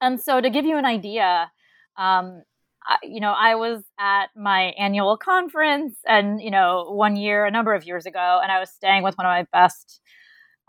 And 0.00 0.18
so, 0.18 0.40
to 0.40 0.48
give 0.48 0.64
you 0.64 0.78
an 0.78 0.86
idea, 0.86 1.50
um, 1.98 2.42
I, 2.86 2.96
you 3.02 3.20
know, 3.20 3.32
I 3.32 3.54
was 3.56 3.84
at 4.00 4.30
my 4.34 4.72
annual 4.78 5.18
conference, 5.18 5.94
and 6.08 6.40
you 6.40 6.50
know, 6.50 6.90
one 6.90 7.16
year, 7.16 7.44
a 7.44 7.50
number 7.50 7.74
of 7.74 7.84
years 7.84 8.06
ago, 8.06 8.40
and 8.42 8.50
I 8.50 8.60
was 8.60 8.70
staying 8.70 9.02
with 9.02 9.18
one 9.18 9.26
of 9.26 9.30
my 9.30 9.46
best 9.52 10.00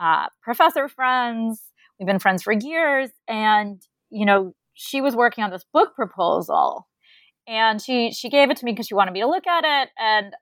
uh, 0.03 0.27
professor 0.41 0.89
friends. 0.89 1.61
We've 1.97 2.07
been 2.07 2.19
friends 2.19 2.43
for 2.43 2.51
years. 2.51 3.09
And, 3.27 3.81
you 4.09 4.25
know, 4.25 4.53
she 4.73 4.99
was 4.99 5.15
working 5.15 5.43
on 5.43 5.51
this 5.51 5.65
book 5.71 5.95
proposal 5.95 6.87
and 7.47 7.81
she 7.81 8.11
she 8.11 8.29
gave 8.29 8.49
it 8.49 8.57
to 8.57 8.65
me 8.65 8.71
because 8.71 8.87
she 8.87 8.93
wanted 8.93 9.11
me 9.11 9.19
to 9.19 9.27
look 9.27 9.45
at 9.45 9.63
it 9.65 9.89
and 9.99 10.33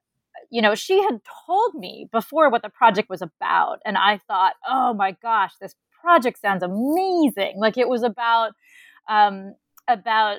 you 0.51 0.61
know 0.61 0.75
she 0.75 1.01
had 1.01 1.19
told 1.47 1.73
me 1.73 2.07
before 2.11 2.49
what 2.49 2.61
the 2.61 2.69
project 2.69 3.09
was 3.09 3.23
about 3.23 3.79
and 3.85 3.97
i 3.97 4.19
thought 4.27 4.53
oh 4.69 4.93
my 4.93 5.15
gosh 5.19 5.51
this 5.59 5.73
project 5.99 6.39
sounds 6.39 6.61
amazing 6.61 7.55
like 7.57 7.75
it 7.75 7.89
was 7.89 8.03
about 8.03 8.51
um 9.09 9.55
about 9.87 10.37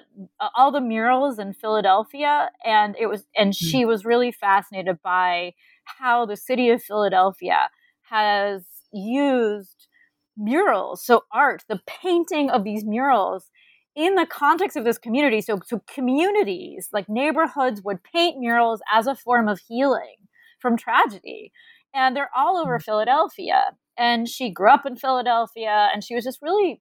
all 0.57 0.71
the 0.71 0.81
murals 0.81 1.41
in 1.41 1.53
philadelphia 1.53 2.49
and 2.65 2.95
it 2.97 3.07
was 3.07 3.27
and 3.37 3.49
hmm. 3.49 3.67
she 3.67 3.85
was 3.85 4.05
really 4.05 4.31
fascinated 4.31 4.99
by 5.03 5.53
how 5.99 6.25
the 6.25 6.37
city 6.37 6.71
of 6.71 6.81
philadelphia 6.81 7.69
has 8.03 8.63
used 8.93 9.89
murals, 10.37 11.05
so 11.05 11.25
art, 11.33 11.65
the 11.69 11.81
painting 11.87 12.51
of 12.51 12.65
these 12.65 12.85
murals 12.85 13.51
in 13.95 14.15
the 14.15 14.27
context 14.27 14.77
of 14.77 14.85
this 14.85 14.99
community. 14.99 15.41
So, 15.41 15.61
so 15.67 15.83
communities 15.93 16.89
like 16.93 17.09
neighborhoods 17.09 17.83
would 17.85 18.03
paint 18.03 18.39
murals 18.39 18.81
as 18.93 19.07
a 19.07 19.15
form 19.15 19.49
of 19.49 19.61
healing 19.69 20.17
from 20.61 20.77
tragedy. 20.77 21.53
and 21.95 22.17
they're 22.17 22.31
all 22.35 22.57
over 22.57 22.79
mm. 22.79 22.83
Philadelphia. 22.83 23.73
And 23.99 24.27
she 24.29 24.51
grew 24.51 24.71
up 24.71 24.87
in 24.87 24.97
Philadelphia, 24.97 25.91
and 25.93 26.03
she 26.03 26.15
was 26.15 26.25
just 26.25 26.41
really 26.41 26.81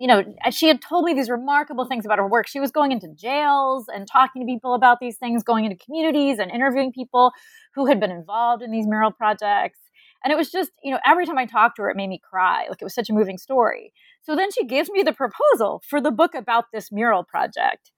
you 0.00 0.08
know, 0.08 0.24
she 0.50 0.66
had 0.66 0.82
told 0.82 1.04
me 1.04 1.14
these 1.14 1.30
remarkable 1.30 1.84
things 1.84 2.04
about 2.04 2.18
her 2.18 2.26
work. 2.26 2.48
She 2.48 2.58
was 2.58 2.72
going 2.72 2.90
into 2.90 3.08
jails 3.14 3.86
and 3.88 4.08
talking 4.10 4.42
to 4.42 4.46
people 4.46 4.74
about 4.74 4.98
these 5.00 5.16
things, 5.16 5.44
going 5.44 5.64
into 5.64 5.76
communities 5.76 6.40
and 6.40 6.50
interviewing 6.50 6.92
people 6.92 7.32
who 7.74 7.86
had 7.86 8.00
been 8.00 8.10
involved 8.10 8.62
in 8.62 8.72
these 8.72 8.86
mural 8.88 9.12
projects. 9.12 9.78
And 10.24 10.32
it 10.32 10.36
was 10.36 10.50
just, 10.50 10.70
you 10.82 10.90
know, 10.90 10.98
every 11.06 11.26
time 11.26 11.36
I 11.36 11.44
talked 11.44 11.76
to 11.76 11.82
her, 11.82 11.90
it 11.90 11.96
made 11.96 12.08
me 12.08 12.18
cry. 12.18 12.64
Like 12.68 12.80
it 12.80 12.84
was 12.84 12.94
such 12.94 13.10
a 13.10 13.12
moving 13.12 13.36
story. 13.36 13.92
So 14.22 14.34
then 14.34 14.50
she 14.50 14.64
gives 14.64 14.90
me 14.90 15.02
the 15.02 15.12
proposal 15.12 15.82
for 15.86 16.00
the 16.00 16.10
book 16.10 16.34
about 16.34 16.64
this 16.72 16.90
mural 16.90 17.24
project. 17.24 17.92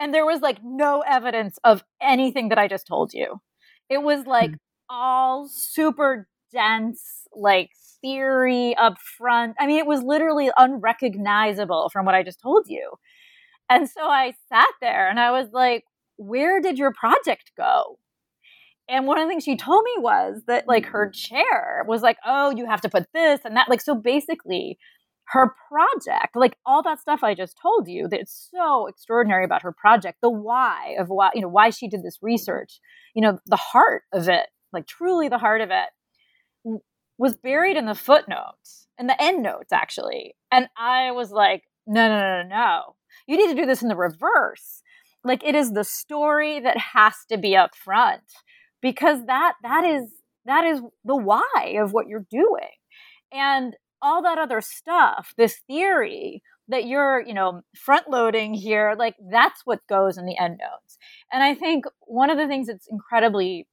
And 0.00 0.12
there 0.12 0.26
was 0.26 0.40
like 0.40 0.58
no 0.62 1.02
evidence 1.06 1.58
of 1.62 1.84
anything 2.02 2.48
that 2.48 2.58
I 2.58 2.66
just 2.66 2.86
told 2.86 3.12
you. 3.14 3.40
It 3.88 4.02
was 4.02 4.26
like 4.26 4.50
mm-hmm. 4.50 4.94
all 4.94 5.48
super 5.48 6.28
dense, 6.52 7.26
like 7.32 7.70
theory 8.02 8.74
up 8.76 8.98
front. 9.16 9.56
I 9.58 9.66
mean, 9.66 9.78
it 9.78 9.86
was 9.86 10.02
literally 10.02 10.50
unrecognizable 10.56 11.90
from 11.92 12.04
what 12.04 12.14
I 12.14 12.22
just 12.22 12.40
told 12.40 12.66
you. 12.68 12.92
And 13.70 13.88
so 13.88 14.02
I 14.02 14.32
sat 14.48 14.68
there 14.80 15.08
and 15.08 15.20
I 15.20 15.30
was 15.30 15.48
like, 15.52 15.84
where 16.16 16.60
did 16.60 16.78
your 16.78 16.92
project 16.92 17.52
go? 17.56 17.98
And 18.88 19.06
one 19.06 19.18
of 19.18 19.24
the 19.24 19.28
things 19.28 19.44
she 19.44 19.56
told 19.56 19.84
me 19.84 19.92
was 19.98 20.42
that 20.46 20.66
like 20.66 20.86
her 20.86 21.08
mm. 21.08 21.12
chair 21.14 21.84
was 21.86 22.02
like, 22.02 22.16
oh, 22.24 22.50
you 22.50 22.66
have 22.66 22.80
to 22.82 22.88
put 22.88 23.06
this 23.12 23.40
and 23.44 23.56
that. 23.56 23.68
Like, 23.68 23.80
so 23.80 23.94
basically, 23.94 24.78
her 25.28 25.54
project, 25.68 26.34
like 26.34 26.56
all 26.64 26.82
that 26.82 27.00
stuff 27.00 27.22
I 27.22 27.34
just 27.34 27.58
told 27.60 27.86
you, 27.86 28.08
that's 28.08 28.50
so 28.54 28.86
extraordinary 28.86 29.44
about 29.44 29.62
her 29.62 29.72
project, 29.72 30.18
the 30.22 30.30
why 30.30 30.96
of 30.98 31.08
why, 31.08 31.30
you 31.34 31.42
know, 31.42 31.48
why 31.48 31.68
she 31.70 31.86
did 31.86 32.02
this 32.02 32.18
research, 32.22 32.80
you 33.14 33.20
know, 33.20 33.38
the 33.46 33.56
heart 33.56 34.04
of 34.12 34.28
it, 34.28 34.46
like 34.72 34.86
truly 34.86 35.28
the 35.28 35.38
heart 35.38 35.60
of 35.60 35.70
it, 35.70 36.80
was 37.18 37.36
buried 37.36 37.76
in 37.76 37.84
the 37.84 37.94
footnotes, 37.94 38.86
in 38.98 39.06
the 39.06 39.22
end 39.22 39.42
notes, 39.42 39.70
actually. 39.70 40.34
And 40.50 40.68
I 40.78 41.10
was 41.10 41.30
like, 41.30 41.64
no, 41.86 42.08
no, 42.08 42.18
no, 42.18 42.48
no. 42.48 42.80
You 43.26 43.36
need 43.36 43.54
to 43.54 43.60
do 43.60 43.66
this 43.66 43.82
in 43.82 43.88
the 43.88 43.96
reverse. 43.96 44.82
Like 45.24 45.44
it 45.44 45.54
is 45.54 45.72
the 45.72 45.84
story 45.84 46.60
that 46.60 46.78
has 46.94 47.14
to 47.30 47.36
be 47.36 47.54
up 47.54 47.74
front 47.74 48.22
because 48.82 49.26
that 49.26 49.54
that 49.62 49.84
is 49.84 50.10
that 50.44 50.64
is 50.64 50.80
the 51.04 51.16
why 51.16 51.76
of 51.80 51.92
what 51.92 52.08
you're 52.08 52.26
doing. 52.30 52.70
And 53.32 53.74
all 54.00 54.22
that 54.22 54.38
other 54.38 54.60
stuff, 54.60 55.34
this 55.36 55.60
theory 55.66 56.42
that 56.68 56.86
you're, 56.86 57.20
you 57.26 57.34
know, 57.34 57.62
front 57.76 58.08
loading 58.08 58.54
here, 58.54 58.94
like 58.98 59.16
that's 59.30 59.62
what 59.64 59.80
goes 59.88 60.16
in 60.18 60.26
the 60.26 60.38
end 60.38 60.58
notes. 60.60 60.98
And 61.32 61.42
I 61.42 61.54
think 61.54 61.84
one 62.06 62.30
of 62.30 62.38
the 62.38 62.46
things 62.46 62.68
that's 62.68 62.86
incredibly 62.90 63.66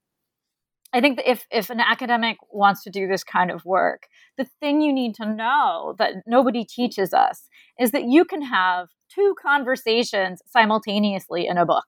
I 0.93 1.01
think 1.01 1.17
that 1.17 1.29
if 1.29 1.45
if 1.51 1.69
an 1.69 1.81
academic 1.81 2.38
wants 2.50 2.81
to 2.83 2.89
do 2.89 3.05
this 3.05 3.24
kind 3.24 3.51
of 3.51 3.65
work, 3.65 4.03
the 4.38 4.45
thing 4.62 4.79
you 4.79 4.93
need 4.93 5.13
to 5.15 5.25
know 5.25 5.93
that 5.97 6.13
nobody 6.25 6.63
teaches 6.63 7.13
us 7.13 7.50
is 7.77 7.91
that 7.91 8.05
you 8.07 8.24
can 8.24 8.41
have 8.41 8.88
two 9.13 9.35
conversations 9.41 10.41
simultaneously 10.47 11.47
in 11.47 11.57
a 11.57 11.65
book. 11.65 11.83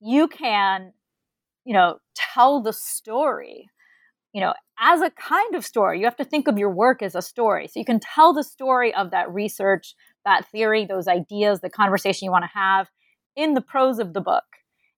You 0.00 0.28
can, 0.28 0.92
you 1.66 1.74
know, 1.74 1.98
tell 2.14 2.62
the 2.62 2.72
story 2.72 3.68
you 4.36 4.42
know, 4.42 4.52
as 4.78 5.00
a 5.00 5.08
kind 5.12 5.54
of 5.54 5.64
story. 5.64 5.98
You 5.98 6.04
have 6.04 6.16
to 6.16 6.24
think 6.24 6.46
of 6.46 6.58
your 6.58 6.68
work 6.68 7.00
as 7.00 7.14
a 7.14 7.22
story. 7.22 7.68
So 7.68 7.80
you 7.80 7.86
can 7.86 8.00
tell 8.00 8.34
the 8.34 8.44
story 8.44 8.94
of 8.94 9.10
that 9.10 9.32
research, 9.32 9.94
that 10.26 10.46
theory, 10.52 10.84
those 10.84 11.08
ideas, 11.08 11.60
the 11.60 11.70
conversation 11.70 12.26
you 12.26 12.30
want 12.30 12.44
to 12.44 12.58
have 12.58 12.90
in 13.34 13.54
the 13.54 13.62
prose 13.62 13.98
of 13.98 14.12
the 14.12 14.20
book. 14.20 14.44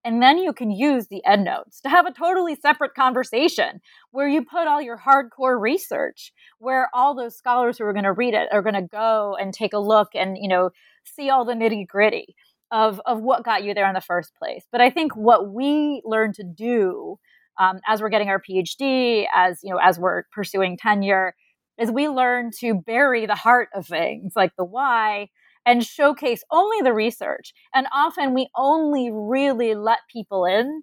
And 0.04 0.20
then 0.20 0.38
you 0.38 0.52
can 0.52 0.72
use 0.72 1.06
the 1.06 1.22
endnotes 1.24 1.80
to 1.82 1.88
have 1.88 2.04
a 2.04 2.12
totally 2.12 2.56
separate 2.56 2.96
conversation 2.96 3.80
where 4.10 4.26
you 4.26 4.44
put 4.44 4.66
all 4.66 4.82
your 4.82 4.98
hardcore 4.98 5.60
research, 5.60 6.32
where 6.58 6.88
all 6.92 7.14
those 7.14 7.36
scholars 7.36 7.78
who 7.78 7.84
are 7.84 7.92
going 7.92 8.04
to 8.04 8.12
read 8.12 8.34
it 8.34 8.48
are 8.50 8.62
going 8.62 8.74
to 8.74 8.82
go 8.82 9.36
and 9.40 9.54
take 9.54 9.72
a 9.72 9.78
look 9.78 10.08
and, 10.16 10.36
you 10.36 10.48
know, 10.48 10.70
see 11.04 11.30
all 11.30 11.44
the 11.44 11.54
nitty 11.54 11.86
gritty 11.86 12.34
of, 12.70 13.00
of 13.06 13.20
what 13.20 13.44
got 13.44 13.64
you 13.64 13.74
there 13.74 13.88
in 13.88 13.94
the 13.94 14.00
first 14.00 14.32
place. 14.36 14.64
But 14.70 14.80
I 14.80 14.90
think 14.90 15.16
what 15.16 15.52
we 15.52 16.02
learn 16.04 16.32
to 16.34 16.44
do 16.44 17.18
um, 17.58 17.80
as 17.86 18.00
we're 18.00 18.08
getting 18.08 18.28
our 18.28 18.40
PhD, 18.40 19.26
as 19.34 19.58
you 19.62 19.72
know, 19.72 19.80
as 19.82 19.98
we're 19.98 20.24
pursuing 20.32 20.76
tenure, 20.76 21.34
is 21.78 21.90
we 21.90 22.08
learn 22.08 22.50
to 22.60 22.74
bury 22.74 23.26
the 23.26 23.34
heart 23.34 23.68
of 23.74 23.86
things, 23.86 24.32
like 24.36 24.52
the 24.56 24.64
why, 24.64 25.28
and 25.66 25.84
showcase 25.84 26.42
only 26.50 26.80
the 26.82 26.92
research. 26.92 27.52
And 27.74 27.86
often 27.92 28.34
we 28.34 28.48
only 28.56 29.10
really 29.12 29.74
let 29.74 29.98
people 30.12 30.44
in 30.44 30.82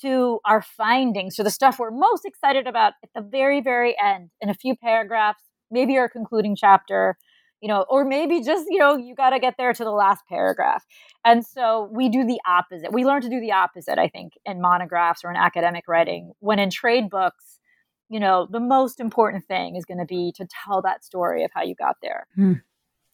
to 0.00 0.40
our 0.46 0.62
findings, 0.62 1.36
to 1.36 1.42
the 1.42 1.50
stuff 1.50 1.78
we're 1.78 1.90
most 1.90 2.24
excited 2.24 2.66
about 2.66 2.94
at 3.02 3.10
the 3.14 3.22
very, 3.22 3.60
very 3.60 3.94
end, 4.02 4.30
in 4.40 4.48
a 4.48 4.54
few 4.54 4.74
paragraphs, 4.76 5.42
maybe 5.70 5.98
our 5.98 6.08
concluding 6.08 6.56
chapter, 6.56 7.16
you 7.62 7.68
know, 7.68 7.86
or 7.88 8.04
maybe 8.04 8.42
just, 8.42 8.66
you 8.68 8.78
know, 8.78 8.96
you 8.96 9.14
got 9.14 9.30
to 9.30 9.38
get 9.38 9.54
there 9.56 9.72
to 9.72 9.84
the 9.84 9.92
last 9.92 10.24
paragraph. 10.28 10.84
And 11.24 11.46
so 11.46 11.88
we 11.92 12.08
do 12.08 12.26
the 12.26 12.40
opposite. 12.46 12.92
We 12.92 13.04
learn 13.04 13.22
to 13.22 13.30
do 13.30 13.40
the 13.40 13.52
opposite, 13.52 13.98
I 13.98 14.08
think, 14.08 14.32
in 14.44 14.60
monographs 14.60 15.22
or 15.24 15.30
in 15.30 15.36
academic 15.36 15.84
writing. 15.86 16.32
When 16.40 16.58
in 16.58 16.70
trade 16.70 17.08
books, 17.08 17.60
you 18.08 18.18
know, 18.18 18.48
the 18.50 18.60
most 18.60 18.98
important 18.98 19.46
thing 19.46 19.76
is 19.76 19.84
going 19.84 20.00
to 20.00 20.04
be 20.04 20.32
to 20.36 20.46
tell 20.64 20.82
that 20.82 21.04
story 21.04 21.44
of 21.44 21.52
how 21.54 21.62
you 21.62 21.76
got 21.76 21.96
there. 22.02 22.26
Hmm. 22.34 22.54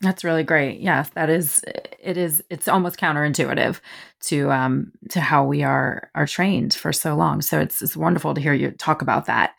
That's 0.00 0.24
really 0.24 0.44
great. 0.44 0.80
Yes, 0.80 1.10
that 1.10 1.28
is 1.28 1.62
it 1.98 2.16
is 2.16 2.42
it's 2.50 2.68
almost 2.68 3.00
counterintuitive 3.00 3.80
to 4.26 4.50
um 4.52 4.92
to 5.10 5.20
how 5.20 5.44
we 5.44 5.64
are 5.64 6.10
are 6.14 6.26
trained 6.26 6.72
for 6.72 6.92
so 6.92 7.16
long. 7.16 7.42
So 7.42 7.58
it's 7.58 7.82
it's 7.82 7.96
wonderful 7.96 8.32
to 8.32 8.40
hear 8.40 8.54
you 8.54 8.70
talk 8.70 9.02
about 9.02 9.26
that. 9.26 9.56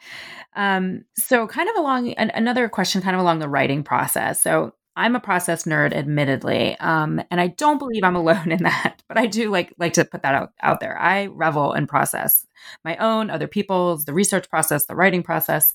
Um 0.55 1.03
so 1.17 1.45
kind 1.45 1.69
of 1.69 1.75
along 1.75 2.13
an, 2.13 2.31
another 2.33 2.69
question 2.69 3.01
kind 3.01 3.17
of 3.17 3.21
along 3.21 3.39
the 3.39 3.49
writing 3.49 3.83
process. 3.83 4.41
So 4.41 4.73
I'm 4.99 5.15
a 5.15 5.19
process 5.21 5.63
nerd, 5.63 5.93
admittedly, 5.93 6.77
um, 6.79 7.21
and 7.31 7.39
I 7.39 7.47
don't 7.47 7.77
believe 7.77 8.03
I'm 8.03 8.17
alone 8.17 8.51
in 8.57 8.63
that. 8.63 9.01
But 9.07 9.17
I 9.17 9.27
do 9.27 9.49
like 9.49 9.73
like 9.79 9.93
to 9.93 10.03
put 10.03 10.23
that 10.23 10.35
out 10.35 10.51
out 10.61 10.81
there. 10.81 10.99
I 10.99 11.27
revel 11.27 11.73
in 11.73 11.87
process, 11.87 12.45
my 12.83 12.97
own, 12.97 13.29
other 13.29 13.47
people's, 13.47 14.03
the 14.03 14.13
research 14.13 14.49
process, 14.49 14.85
the 14.85 14.95
writing 14.95 15.23
process, 15.23 15.73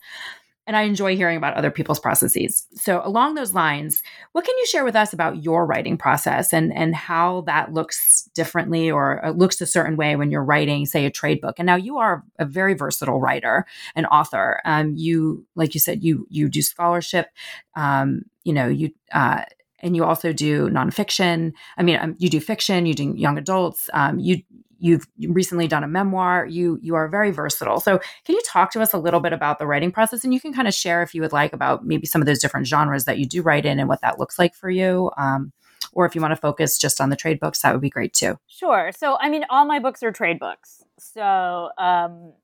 and 0.66 0.76
I 0.76 0.82
enjoy 0.82 1.16
hearing 1.16 1.36
about 1.36 1.54
other 1.54 1.70
people's 1.70 2.00
processes. 2.00 2.66
So, 2.74 3.02
along 3.04 3.34
those 3.34 3.52
lines, 3.52 4.02
what 4.32 4.44
can 4.44 4.56
you 4.56 4.66
share 4.66 4.84
with 4.84 4.96
us 4.96 5.12
about 5.12 5.44
your 5.44 5.66
writing 5.66 5.96
process 5.96 6.52
and 6.52 6.72
and 6.74 6.94
how 6.94 7.42
that 7.42 7.72
looks 7.72 8.28
differently 8.34 8.90
or 8.90 9.24
uh, 9.24 9.30
looks 9.30 9.60
a 9.60 9.66
certain 9.66 9.96
way 9.96 10.16
when 10.16 10.30
you're 10.30 10.44
writing, 10.44 10.86
say, 10.86 11.04
a 11.04 11.10
trade 11.10 11.40
book? 11.40 11.56
And 11.58 11.66
now 11.66 11.76
you 11.76 11.98
are 11.98 12.24
a 12.38 12.44
very 12.44 12.74
versatile 12.74 13.20
writer 13.20 13.66
and 13.94 14.06
author. 14.06 14.60
Um, 14.64 14.94
you, 14.96 15.46
like 15.54 15.74
you 15.74 15.80
said, 15.80 16.02
you 16.02 16.26
you 16.30 16.48
do 16.48 16.62
scholarship. 16.62 17.28
Um, 17.76 18.22
you 18.44 18.52
know, 18.52 18.68
you 18.68 18.90
uh, 19.12 19.42
and 19.80 19.94
you 19.94 20.04
also 20.04 20.32
do 20.32 20.68
nonfiction. 20.70 21.52
I 21.76 21.82
mean, 21.82 21.98
um, 22.00 22.16
you 22.18 22.30
do 22.30 22.40
fiction, 22.40 22.86
you 22.86 22.94
do 22.94 23.12
young 23.14 23.36
adults. 23.36 23.90
Um, 23.92 24.18
you 24.18 24.42
you've 24.84 25.06
recently 25.28 25.66
done 25.66 25.82
a 25.82 25.88
memoir. 25.88 26.44
You 26.44 26.78
you 26.82 26.94
are 26.94 27.08
very 27.08 27.30
versatile. 27.30 27.80
So, 27.80 27.98
can 28.24 28.34
you 28.34 28.42
talk 28.46 28.70
to 28.72 28.82
us 28.82 28.92
a 28.92 28.98
little 28.98 29.20
bit 29.20 29.32
about 29.32 29.58
the 29.58 29.66
writing 29.66 29.90
process, 29.90 30.24
and 30.24 30.34
you 30.34 30.40
can 30.40 30.52
kind 30.52 30.68
of 30.68 30.74
share, 30.74 31.02
if 31.02 31.14
you 31.14 31.22
would 31.22 31.32
like, 31.32 31.54
about 31.54 31.86
maybe 31.86 32.06
some 32.06 32.20
of 32.20 32.26
those 32.26 32.38
different 32.38 32.66
genres 32.66 33.06
that 33.06 33.18
you 33.18 33.24
do 33.24 33.40
write 33.40 33.64
in 33.64 33.80
and 33.80 33.88
what 33.88 34.02
that 34.02 34.18
looks 34.18 34.38
like 34.38 34.54
for 34.54 34.68
you. 34.68 35.10
Um, 35.16 35.52
or 35.92 36.04
if 36.04 36.14
you 36.14 36.20
want 36.20 36.32
to 36.32 36.40
focus 36.40 36.76
just 36.76 37.00
on 37.00 37.08
the 37.08 37.16
trade 37.16 37.40
books, 37.40 37.62
that 37.62 37.72
would 37.72 37.80
be 37.80 37.88
great 37.88 38.12
too. 38.12 38.36
Sure. 38.46 38.90
So, 38.94 39.16
I 39.20 39.30
mean, 39.30 39.44
all 39.48 39.64
my 39.64 39.78
books 39.78 40.02
are 40.02 40.12
trade 40.12 40.38
books. 40.38 40.82
So, 40.98 41.70
um, 41.78 42.34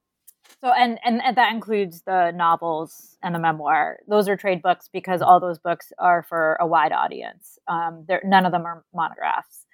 so 0.63 0.73
and, 0.73 0.99
and 1.05 1.23
and 1.23 1.37
that 1.37 1.53
includes 1.53 2.03
the 2.03 2.33
novels 2.33 3.19
and 3.23 3.35
the 3.35 3.39
memoir. 3.39 3.99
Those 4.09 4.29
are 4.29 4.37
trade 4.37 4.63
books 4.63 4.89
because 4.91 5.21
all 5.21 5.41
those 5.41 5.59
books 5.59 5.93
are 5.99 6.23
for 6.23 6.57
a 6.59 6.67
wide 6.67 6.93
audience. 6.93 7.59
Um, 7.69 8.07
none 8.25 8.47
of 8.47 8.53
them 8.53 8.65
are 8.65 8.85
monographs. 8.95 9.67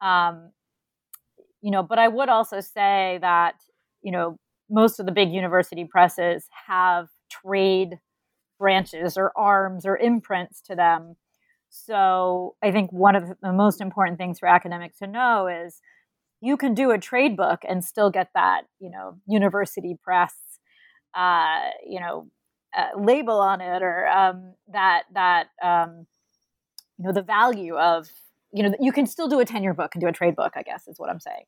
Um, 0.00 0.50
you 1.62 1.70
know, 1.70 1.82
but 1.82 1.98
I 1.98 2.08
would 2.08 2.28
also 2.28 2.60
say 2.60 3.18
that 3.22 3.56
you 4.02 4.12
know 4.12 4.38
most 4.70 5.00
of 5.00 5.06
the 5.06 5.12
big 5.12 5.32
university 5.32 5.84
presses 5.84 6.46
have 6.66 7.08
trade 7.30 7.98
branches 8.58 9.16
or 9.16 9.32
arms 9.36 9.86
or 9.86 9.96
imprints 9.96 10.60
to 10.62 10.76
them. 10.76 11.16
So 11.70 12.56
I 12.62 12.70
think 12.70 12.92
one 12.92 13.16
of 13.16 13.24
the 13.42 13.52
most 13.52 13.80
important 13.80 14.18
things 14.18 14.38
for 14.38 14.48
academics 14.48 14.98
to 14.98 15.06
know 15.06 15.48
is 15.48 15.80
you 16.40 16.56
can 16.56 16.74
do 16.74 16.90
a 16.90 16.98
trade 16.98 17.36
book 17.36 17.60
and 17.68 17.84
still 17.84 18.10
get 18.10 18.30
that, 18.34 18.62
you 18.80 18.90
know, 18.90 19.18
university 19.26 19.96
press, 20.02 20.34
uh, 21.14 21.70
you 21.86 22.00
know, 22.00 22.28
uh, 22.76 22.98
label 22.98 23.38
on 23.38 23.60
it 23.60 23.82
or 23.82 24.08
um, 24.08 24.54
that 24.72 25.02
that 25.14 25.48
um, 25.62 26.06
you 26.98 27.04
know 27.06 27.12
the 27.12 27.22
value 27.22 27.76
of 27.76 28.08
you 28.52 28.62
know 28.62 28.74
you 28.80 28.92
can 28.92 29.06
still 29.06 29.28
do 29.28 29.40
a 29.40 29.44
tenure 29.44 29.74
book 29.74 29.94
and 29.94 30.00
do 30.02 30.08
a 30.08 30.12
trade 30.12 30.36
book. 30.36 30.52
I 30.56 30.62
guess 30.62 30.86
is 30.88 30.98
what 30.98 31.10
I'm 31.10 31.20
saying. 31.20 31.44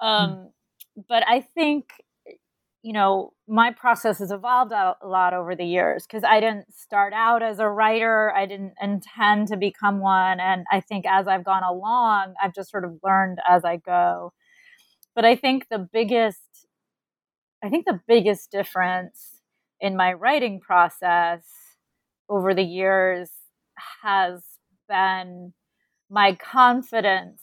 Hmm. 0.00 0.06
Um, 0.06 0.30
mm. 0.30 0.46
But 1.08 1.24
I 1.26 1.40
think 1.40 1.90
you 2.82 2.94
know, 2.94 3.32
my 3.46 3.72
process 3.72 4.20
has 4.20 4.30
evolved 4.30 4.72
a 4.72 4.94
lot 5.04 5.34
over 5.34 5.54
the 5.54 5.64
years 5.64 6.06
because 6.06 6.24
I 6.24 6.40
didn't 6.40 6.72
start 6.74 7.12
out 7.12 7.42
as 7.42 7.58
a 7.58 7.68
writer. 7.68 8.32
I 8.34 8.46
didn't 8.46 8.72
intend 8.80 9.48
to 9.48 9.56
become 9.58 10.00
one. 10.00 10.40
And 10.40 10.64
I 10.72 10.80
think 10.80 11.04
as 11.06 11.28
I've 11.28 11.44
gone 11.44 11.62
along, 11.62 12.34
I've 12.42 12.54
just 12.54 12.70
sort 12.70 12.86
of 12.86 12.98
learned 13.04 13.38
as 13.46 13.64
I 13.66 13.76
go. 13.76 14.32
But 15.14 15.26
I 15.26 15.36
think 15.36 15.66
the 15.68 15.78
biggest 15.78 16.40
I 17.62 17.68
think 17.68 17.84
the 17.84 18.00
biggest 18.08 18.50
difference 18.50 19.42
in 19.80 19.94
my 19.94 20.14
writing 20.14 20.60
process 20.60 21.44
over 22.30 22.54
the 22.54 22.62
years 22.62 23.30
has 24.02 24.42
been 24.88 25.52
my 26.10 26.34
confidence 26.34 27.40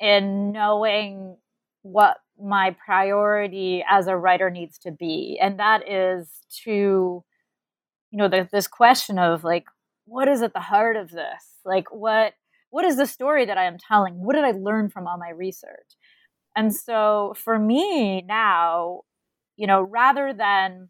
in 0.00 0.52
knowing 0.52 1.36
what 1.82 2.18
my 2.40 2.76
priority 2.84 3.84
as 3.88 4.06
a 4.06 4.16
writer 4.16 4.50
needs 4.50 4.78
to 4.78 4.90
be. 4.90 5.38
And 5.40 5.58
that 5.58 5.88
is 5.88 6.30
to 6.64 7.24
you 8.10 8.16
know 8.16 8.28
this 8.28 8.66
question 8.66 9.18
of 9.18 9.44
like 9.44 9.66
what 10.06 10.28
is 10.28 10.40
at 10.40 10.54
the 10.54 10.60
heart 10.60 10.96
of 10.96 11.10
this? 11.10 11.44
Like 11.64 11.92
what 11.92 12.32
what 12.70 12.84
is 12.84 12.96
the 12.96 13.06
story 13.06 13.46
that 13.46 13.58
i 13.58 13.64
am 13.64 13.78
telling? 13.78 14.14
What 14.14 14.34
did 14.34 14.44
i 14.44 14.52
learn 14.52 14.88
from 14.88 15.06
all 15.06 15.18
my 15.18 15.30
research? 15.30 15.96
And 16.56 16.74
so 16.74 17.34
for 17.36 17.58
me 17.58 18.22
now 18.22 19.02
you 19.56 19.66
know 19.66 19.82
rather 19.82 20.32
than 20.32 20.88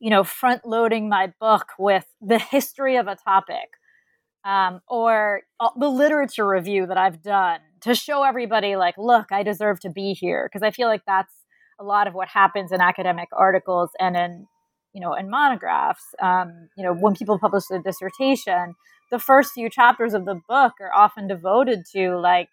you 0.00 0.10
know 0.10 0.24
front 0.24 0.66
loading 0.66 1.08
my 1.08 1.32
book 1.40 1.68
with 1.78 2.06
the 2.20 2.38
history 2.38 2.96
of 2.96 3.06
a 3.06 3.16
topic 3.16 3.68
um, 4.44 4.80
or 4.88 5.42
the 5.78 5.88
literature 5.88 6.46
review 6.46 6.86
that 6.86 6.98
i've 6.98 7.22
done 7.22 7.60
to 7.80 7.94
show 7.94 8.22
everybody 8.22 8.76
like 8.76 8.94
look 8.98 9.32
i 9.32 9.42
deserve 9.42 9.80
to 9.80 9.90
be 9.90 10.12
here. 10.12 10.48
Because 10.50 10.66
i 10.66 10.70
feel 10.70 10.88
like 10.88 11.02
that's 11.06 11.32
a 11.80 11.84
lot 11.84 12.06
of 12.06 12.14
what 12.14 12.28
happens 12.28 12.72
in 12.72 12.80
academic 12.80 13.28
articles 13.32 13.90
and 13.98 14.16
in 14.16 14.46
you 14.92 15.00
know 15.00 15.14
in 15.14 15.30
monographs. 15.30 16.14
Um, 16.20 16.68
you 16.76 16.84
know 16.84 16.94
when 16.94 17.14
people 17.14 17.38
publish 17.38 17.64
a 17.70 17.78
dissertation 17.78 18.74
the 19.10 19.18
first 19.18 19.52
few 19.52 19.68
chapters 19.68 20.14
of 20.14 20.24
the 20.24 20.40
book 20.48 20.72
are 20.80 20.92
often 20.92 21.28
devoted 21.28 21.84
to 21.92 22.16
like 22.16 22.48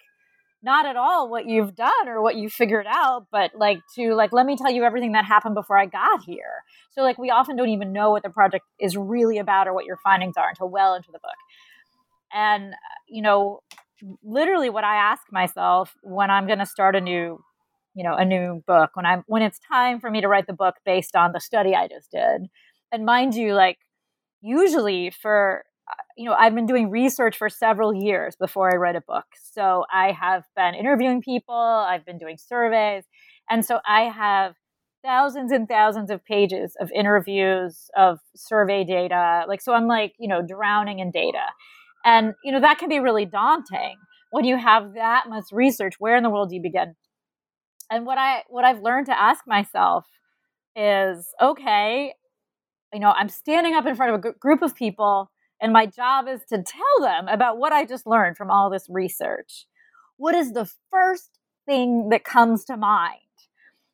not 0.62 0.86
at 0.86 0.98
all 0.98 1.30
what 1.30 1.46
you've 1.46 1.74
done 1.74 2.08
or 2.08 2.22
what 2.22 2.36
you 2.36 2.50
figured 2.50 2.86
out 2.86 3.28
but 3.32 3.52
like 3.56 3.80
to 3.96 4.14
like 4.14 4.34
let 4.34 4.46
me 4.46 4.58
tell 4.58 4.70
you 4.70 4.84
everything 4.84 5.14
that 5.14 5.24
happened 5.24 5.56
before 5.56 5.78
i 5.78 5.86
got 5.86 6.24
here. 6.24 6.64
So 6.92 7.02
like 7.02 7.18
we 7.18 7.30
often 7.30 7.56
don't 7.56 7.70
even 7.70 7.94
know 7.94 8.12
what 8.12 8.24
the 8.24 8.30
project 8.30 8.66
is 8.80 8.98
really 8.98 9.38
about 9.38 9.68
or 9.68 9.74
what 9.74 9.86
your 9.86 9.98
findings 10.04 10.36
are 10.38 10.50
until 10.50 10.70
well 10.70 10.96
into 10.96 11.12
the 11.12 11.20
book 11.20 11.32
and 12.34 12.74
you 13.08 13.22
know 13.22 13.62
literally 14.24 14.70
what 14.70 14.84
I 14.84 14.96
ask 14.96 15.24
myself 15.32 15.94
when 16.02 16.30
I'm 16.30 16.48
going 16.48 16.60
to 16.60 16.66
start 16.66 16.96
a 16.96 17.02
new, 17.02 17.42
you 17.96 18.04
know, 18.04 18.16
a 18.16 18.26
new 18.26 18.64
book, 18.68 18.92
when 18.94 19.06
I'm 19.06 19.24
when 19.28 19.42
it's 19.42 19.60
time 19.72 20.00
for 20.00 20.10
me 20.10 20.22
to 20.22 20.28
write 20.28 20.48
the 20.48 20.54
book 20.54 20.76
based 20.86 21.16
on 21.16 21.32
the 21.34 21.40
study 21.40 21.76
I 21.76 21.88
just 21.88 22.12
did. 22.12 22.48
And 22.92 23.06
mind 23.06 23.36
you, 23.36 23.54
like 23.54 23.78
usually 24.42 25.12
for 25.12 25.64
uh, 25.92 26.04
you 26.18 26.26
know, 26.26 26.36
I've 26.36 26.54
been 26.54 26.68
doing 26.68 26.90
research 26.90 27.36
for 27.38 27.50
several 27.50 27.94
years 27.94 28.36
before 28.36 28.72
I 28.72 28.78
write 28.78 28.96
a 28.96 29.02
book. 29.02 29.26
So 29.54 29.86
I 29.92 30.12
have 30.12 30.44
been 30.56 30.76
interviewing 30.76 31.22
people, 31.22 31.56
I've 31.56 32.06
been 32.06 32.18
doing 32.20 32.38
surveys, 32.38 33.06
and 33.50 33.66
so 33.66 33.80
I 33.88 34.04
have 34.04 34.54
thousands 35.04 35.52
and 35.52 35.68
thousands 35.68 36.12
of 36.12 36.24
pages 36.26 36.76
of 36.80 36.92
interviews 36.92 37.90
of 37.98 38.20
survey 38.36 38.84
data. 38.84 39.46
Like 39.48 39.62
so 39.62 39.74
I'm 39.74 39.88
like, 39.88 40.14
you 40.20 40.28
know, 40.28 40.42
drowning 40.42 41.00
in 41.00 41.12
data. 41.12 41.46
And, 42.06 42.34
you 42.44 42.52
know, 42.52 42.62
that 42.62 42.78
can 42.78 42.90
be 42.90 43.00
really 43.00 43.26
daunting 43.26 43.98
when 44.32 44.46
you 44.46 44.58
have 44.58 44.94
that 44.94 45.26
much 45.28 45.46
research. 45.52 45.96
Where 46.00 46.16
in 46.16 46.24
the 46.24 46.30
world 46.30 46.50
do 46.50 46.56
you 46.56 46.62
begin? 46.62 46.96
And 47.92 48.06
what 48.06 48.18
I 48.18 48.44
what 48.50 48.66
I've 48.66 48.82
learned 48.82 49.08
to 49.08 49.20
ask 49.20 49.46
myself 49.48 50.06
is, 50.76 51.28
okay, 51.42 52.14
you 52.94 53.00
know, 53.00 53.10
I'm 53.10 53.30
standing 53.30 53.74
up 53.74 53.86
in 53.86 53.96
front 53.96 54.14
of 54.14 54.24
a 54.24 54.34
group 54.34 54.62
of 54.62 54.76
people 54.76 55.30
and 55.62 55.74
my 55.74 55.86
job 55.86 56.28
is 56.28 56.42
to 56.50 56.64
tell 56.64 57.02
them 57.02 57.28
about 57.28 57.58
what 57.58 57.74
I 57.74 57.86
just 57.86 58.08
learned 58.08 58.38
from 58.38 58.50
all 58.50 58.70
this 58.70 58.88
research. 58.90 59.66
What 60.18 60.36
is 60.36 60.54
the 60.54 60.70
first 60.90 61.40
thing 61.66 62.10
that 62.10 62.24
comes 62.24 62.66
to 62.66 62.78
mind 62.78 63.20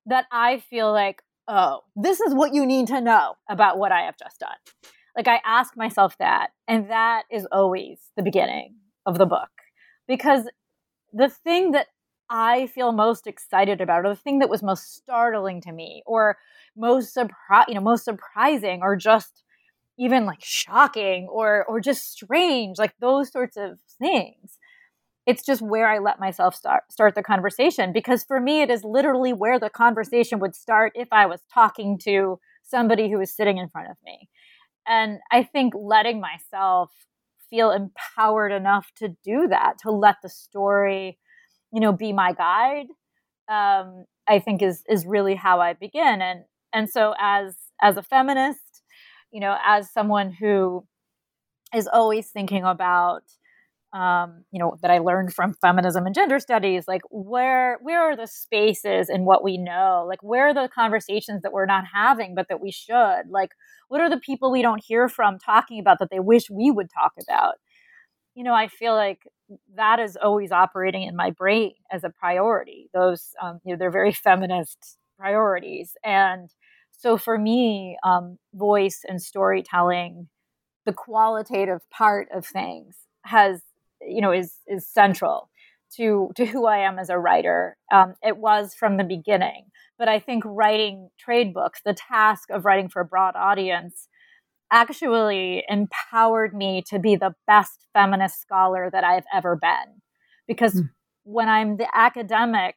that 0.06 0.26
I 0.32 0.60
feel 0.60 0.92
like, 0.92 1.24
oh, 1.48 1.82
this 1.96 2.20
is 2.20 2.34
what 2.34 2.54
you 2.54 2.66
need 2.66 2.88
to 2.88 3.02
know 3.02 3.36
about 3.50 3.78
what 3.78 3.92
I 3.92 4.02
have 4.02 4.18
just 4.18 4.40
done? 4.40 4.58
Like 5.16 5.28
I 5.28 5.42
ask 5.46 5.78
myself 5.78 6.18
that, 6.20 6.52
and 6.68 6.90
that 6.90 7.24
is 7.32 7.48
always 7.52 8.00
the 8.18 8.24
beginning 8.24 8.76
of 9.06 9.18
the 9.18 9.26
book. 9.26 9.50
Because 10.08 10.50
the 11.14 11.30
thing 11.30 11.72
that 11.72 11.88
I 12.30 12.68
feel 12.68 12.92
most 12.92 13.28
excited 13.28 13.82
about, 13.82 14.06
or 14.06 14.10
the 14.10 14.16
thing 14.16 14.40
that 14.40 14.50
was 14.50 14.64
most 14.64 14.96
startling 14.96 15.62
to 15.62 15.72
me, 15.72 16.04
or 16.06 16.38
most 16.78 17.16
surpri- 17.16 17.68
you 17.68 17.76
know, 17.76 17.82
most 17.82 18.06
surprising, 18.06 18.82
or 18.82 18.96
just 18.96 19.44
even 20.00 20.26
like 20.26 20.44
shocking, 20.44 21.28
or 21.32 21.66
or 21.66 21.80
just 21.82 22.12
strange, 22.12 22.80
like 22.80 22.96
those 23.00 23.32
sorts 23.32 23.58
of 23.58 23.80
things. 24.00 24.60
It's 25.26 25.44
just 25.44 25.62
where 25.62 25.88
I 25.88 26.00
let 26.00 26.20
myself 26.20 26.56
start 26.56 26.84
start 26.92 27.16
the 27.16 27.24
conversation 27.24 27.92
because 27.94 28.24
for 28.24 28.40
me 28.40 28.62
it 28.62 28.70
is 28.70 28.84
literally 28.84 29.34
where 29.34 29.60
the 29.60 29.70
conversation 29.72 30.40
would 30.40 30.56
start 30.56 30.92
if 30.96 31.08
I 31.12 31.26
was 31.26 31.42
talking 31.54 31.98
to 32.00 32.40
somebody 32.64 33.10
who 33.10 33.18
was 33.20 33.36
sitting 33.36 33.58
in 33.58 33.70
front 33.70 33.90
of 33.90 33.98
me. 34.06 34.30
And 34.88 35.20
I 35.32 35.44
think 35.44 35.74
letting 35.76 36.20
myself 36.22 36.92
feel 37.50 37.72
empowered 37.72 38.52
enough 38.52 38.92
to 38.98 39.10
do 39.24 39.48
that, 39.50 39.78
to 39.84 39.92
let 39.92 40.18
the 40.22 40.30
story, 40.30 41.18
you 41.72 41.80
know, 41.80 41.92
be 41.94 42.14
my 42.14 42.34
guide, 42.34 42.88
um, 43.50 44.06
I 44.28 44.40
think 44.40 44.62
is 44.62 44.84
is 44.90 45.06
really 45.06 45.36
how 45.36 45.62
I 45.62 45.74
begin. 45.74 46.22
And 46.22 46.46
and 46.74 46.90
so 46.90 47.16
as 47.20 47.56
as 47.82 47.98
a 47.98 48.04
feminist, 48.04 48.84
you 49.32 49.40
know, 49.40 49.58
as 49.66 49.92
someone 49.92 50.32
who 50.32 50.86
is 51.74 51.88
always 51.88 52.30
thinking 52.30 52.64
about 52.64 53.24
um, 53.96 54.44
you 54.52 54.60
know 54.60 54.76
that 54.82 54.92
I 54.92 55.00
learned 55.00 55.34
from 55.34 55.54
feminism 55.54 56.06
and 56.06 56.14
gender 56.14 56.40
studies. 56.40 56.84
Like 56.86 57.02
where 57.10 57.80
where 57.82 58.02
are 58.02 58.16
the 58.16 58.28
spaces 58.28 59.10
in 59.10 59.24
what 59.24 59.44
we 59.44 59.58
know? 59.58 60.06
Like 60.08 60.22
where 60.22 60.50
are 60.50 60.54
the 60.54 60.70
conversations 60.74 61.42
that 61.44 61.54
we're 61.54 61.66
not 61.66 61.86
having 61.94 62.36
but 62.36 62.48
that 62.50 62.62
we 62.62 62.72
should? 62.72 63.24
Like 63.30 63.52
what 63.88 64.02
are 64.02 64.10
the 64.10 64.20
people 64.20 64.52
we 64.52 64.62
don't 64.62 64.84
hear 64.84 65.08
from 65.08 65.40
talking 65.40 65.80
about 65.80 66.00
that 66.00 66.10
they 66.12 66.20
wish 66.20 66.50
we 66.50 66.72
would 66.72 66.90
talk 66.94 67.14
about? 67.24 67.56
You 68.36 68.44
know, 68.44 68.54
I 68.54 68.68
feel 68.68 68.94
like 68.96 69.20
that 69.78 70.00
is 70.00 70.18
always 70.22 70.52
operating 70.52 71.04
in 71.04 71.16
my 71.16 71.32
brain 71.32 71.76
as 71.90 72.04
a 72.04 72.10
priority. 72.10 72.90
Those 72.94 73.30
um, 73.42 73.62
you 73.64 73.74
know 73.74 73.78
they're 73.80 73.92
very 73.92 74.12
feminist 74.12 74.98
priorities, 75.18 75.94
and 76.04 76.50
so 76.92 77.18
for 77.18 77.38
me, 77.38 77.98
um, 78.04 78.40
voice 78.54 79.02
and 79.08 79.22
storytelling, 79.22 80.28
the 80.86 80.92
qualitative 80.94 81.82
part 81.92 82.28
of 82.34 82.46
things 82.46 82.98
has 83.24 83.62
you 84.02 84.22
know 84.22 84.32
is 84.32 84.56
is 84.68 84.88
central 84.88 85.50
to 85.98 86.32
to 86.36 86.46
who 86.46 86.66
I 86.66 86.80
am 86.80 87.00
as 87.00 87.10
a 87.10 87.20
writer. 87.20 87.78
Um, 87.92 88.16
it 88.22 88.38
was 88.38 88.74
from 88.74 88.98
the 88.98 89.04
beginning, 89.04 89.66
but 89.98 90.08
I 90.08 90.20
think 90.20 90.44
writing 90.46 91.10
trade 91.20 91.54
books, 91.54 91.82
the 91.86 91.94
task 91.94 92.50
of 92.50 92.66
writing 92.66 92.90
for 92.90 93.02
a 93.02 93.06
broad 93.06 93.36
audience, 93.36 94.08
actually 94.72 95.64
empowered 95.70 96.54
me 96.54 96.84
to 96.90 97.00
be 97.00 97.16
the 97.16 97.34
best 97.48 97.86
feminist 97.94 98.42
scholar 98.42 98.90
that 98.92 99.04
I've 99.04 99.26
ever 99.34 99.56
been. 99.56 100.02
Because 100.48 100.74
mm. 100.74 100.90
when 101.24 101.50
I'm 101.50 101.78
the 101.78 101.88
academic 101.94 102.76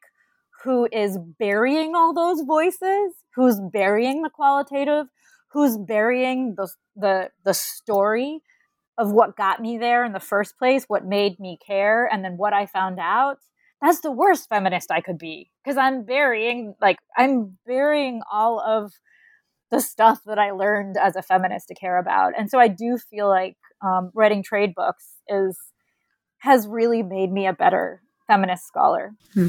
who 0.65 0.89
is 0.93 1.19
burying 1.39 1.95
all 1.95 2.13
those 2.13 2.43
voices, 2.43 3.15
who's 3.35 3.61
burying 3.73 4.23
the 4.23 4.31
qualitative, 4.31 5.07
who's 5.53 5.77
burying 5.77 6.55
the 6.57 6.69
the 6.97 7.31
the 7.45 7.55
story, 7.55 8.41
of 8.99 9.13
what 9.13 9.37
got 9.37 9.61
me 9.61 9.79
there 9.79 10.05
in 10.05 10.13
the 10.13 10.21
first 10.21 10.59
place, 10.59 10.85
what 10.89 11.07
made 11.07 11.39
me 11.39 11.59
care, 11.65 12.07
and 12.13 12.25
then 12.25 12.37
what 12.37 12.53
I 12.53 12.67
found 12.67 12.99
out, 13.01 13.39
that's 13.81 14.01
the 14.01 14.11
worst 14.11 14.49
feminist 14.49 14.91
I 14.91 15.01
could 15.01 15.19
be 15.19 15.51
because 15.63 15.79
I'm 15.79 16.05
burying, 16.05 16.75
like, 16.81 16.99
I'm 17.17 17.57
burying 17.65 18.23
all 18.31 18.61
of 18.61 18.93
the 19.71 19.81
stuff 19.81 20.21
that 20.27 20.39
I 20.39 20.51
learned 20.51 20.97
as 20.97 21.15
a 21.15 21.23
feminist 21.23 21.69
to 21.69 21.75
care 21.75 21.99
about. 21.99 22.33
And 22.37 22.51
so 22.51 22.59
I 22.59 22.69
do 22.69 22.99
feel 22.99 23.29
like 23.29 23.57
um, 23.85 24.11
writing 24.15 24.43
trade 24.43 24.75
books 24.75 25.07
is 25.29 25.57
has 26.39 26.67
really 26.67 27.03
made 27.03 27.33
me 27.33 27.47
a 27.47 27.53
better 27.53 28.03
feminist 28.27 28.67
scholar. 28.67 29.13
Hmm. 29.35 29.49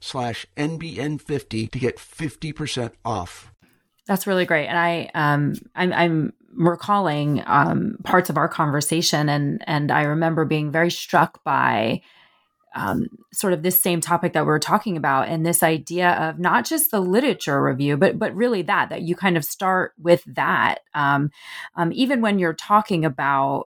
slash 0.00 0.46
NBN50 0.56 1.70
to 1.70 1.78
get 1.78 1.96
50% 1.98 2.92
off. 3.04 3.52
That's 4.06 4.26
really 4.26 4.44
great. 4.44 4.66
And 4.66 4.78
I, 4.78 5.10
um, 5.14 5.54
I'm, 5.74 5.92
I'm 5.92 6.32
recalling, 6.54 7.42
um, 7.46 7.98
parts 8.04 8.30
of 8.30 8.38
our 8.38 8.48
conversation 8.48 9.28
and, 9.28 9.62
and 9.66 9.90
I 9.90 10.02
remember 10.02 10.44
being 10.44 10.70
very 10.70 10.90
struck 10.90 11.42
by, 11.44 12.02
um, 12.76 13.06
sort 13.32 13.54
of 13.54 13.62
this 13.62 13.80
same 13.80 14.00
topic 14.00 14.34
that 14.34 14.44
we 14.44 14.52
are 14.52 14.58
talking 14.58 14.98
about 14.98 15.28
and 15.28 15.44
this 15.44 15.62
idea 15.62 16.10
of 16.10 16.38
not 16.38 16.66
just 16.66 16.90
the 16.90 17.00
literature 17.00 17.62
review 17.62 17.96
but 17.96 18.18
but 18.18 18.34
really 18.34 18.60
that 18.62 18.90
that 18.90 19.02
you 19.02 19.16
kind 19.16 19.36
of 19.36 19.44
start 19.44 19.94
with 19.98 20.22
that 20.26 20.80
um, 20.94 21.30
um, 21.76 21.90
even 21.94 22.20
when 22.20 22.38
you're 22.38 22.52
talking 22.52 23.04
about 23.04 23.64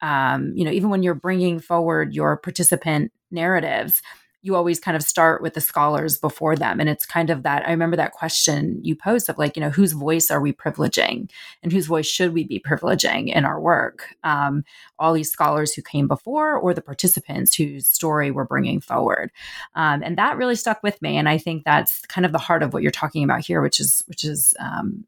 um, 0.00 0.52
you 0.56 0.64
know 0.64 0.72
even 0.72 0.90
when 0.90 1.04
you're 1.04 1.14
bringing 1.14 1.60
forward 1.60 2.14
your 2.14 2.36
participant 2.36 3.12
narratives 3.30 4.02
you 4.42 4.56
always 4.56 4.80
kind 4.80 4.96
of 4.96 5.02
start 5.02 5.40
with 5.40 5.54
the 5.54 5.60
scholars 5.60 6.18
before 6.18 6.56
them. 6.56 6.80
And 6.80 6.88
it's 6.88 7.06
kind 7.06 7.30
of 7.30 7.44
that 7.44 7.66
I 7.66 7.70
remember 7.70 7.96
that 7.96 8.12
question 8.12 8.80
you 8.82 8.96
posed 8.96 9.28
of 9.28 9.38
like, 9.38 9.56
you 9.56 9.60
know, 9.60 9.70
whose 9.70 9.92
voice 9.92 10.30
are 10.30 10.40
we 10.40 10.52
privileging 10.52 11.30
and 11.62 11.72
whose 11.72 11.86
voice 11.86 12.06
should 12.06 12.34
we 12.34 12.42
be 12.42 12.58
privileging 12.58 13.32
in 13.32 13.44
our 13.44 13.60
work? 13.60 14.14
Um, 14.24 14.64
all 14.98 15.12
these 15.12 15.30
scholars 15.30 15.72
who 15.72 15.82
came 15.82 16.08
before 16.08 16.56
or 16.56 16.74
the 16.74 16.82
participants 16.82 17.54
whose 17.54 17.86
story 17.86 18.32
we're 18.32 18.44
bringing 18.44 18.80
forward. 18.80 19.30
Um, 19.76 20.02
and 20.02 20.18
that 20.18 20.36
really 20.36 20.56
stuck 20.56 20.82
with 20.82 21.00
me. 21.00 21.16
And 21.16 21.28
I 21.28 21.38
think 21.38 21.64
that's 21.64 22.00
kind 22.06 22.26
of 22.26 22.32
the 22.32 22.38
heart 22.38 22.64
of 22.64 22.72
what 22.72 22.82
you're 22.82 22.90
talking 22.90 23.22
about 23.22 23.46
here, 23.46 23.62
which 23.62 23.78
is, 23.78 24.02
which 24.08 24.24
is, 24.24 24.54
um, 24.58 25.04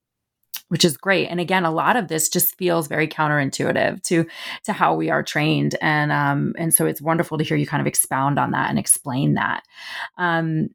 which 0.69 0.85
is 0.85 0.97
great. 0.97 1.29
And 1.29 1.41
again, 1.41 1.65
a 1.65 1.71
lot 1.71 1.97
of 1.97 2.09
this 2.09 2.29
just 2.29 2.57
feels 2.57 2.89
very 2.89 3.09
counterintuitive 3.09 4.03
to 4.05 4.27
to 4.65 4.73
how 4.73 4.95
we 4.95 5.11
are 5.11 5.23
trained, 5.23 5.77
and 5.81 6.13
um, 6.13 6.55
and 6.59 6.73
so 6.73 6.87
it's 6.87 7.03
wonderful 7.03 7.39
to 7.39 7.45
hear 7.45 7.57
you 7.57 7.67
kind 7.67 7.81
of 7.81 7.87
expound 7.87 8.39
on 8.39 8.53
that 8.53 8.71
and 8.71 8.79
explain 8.79 9.35
that. 9.35 9.63
Um, 10.19 10.69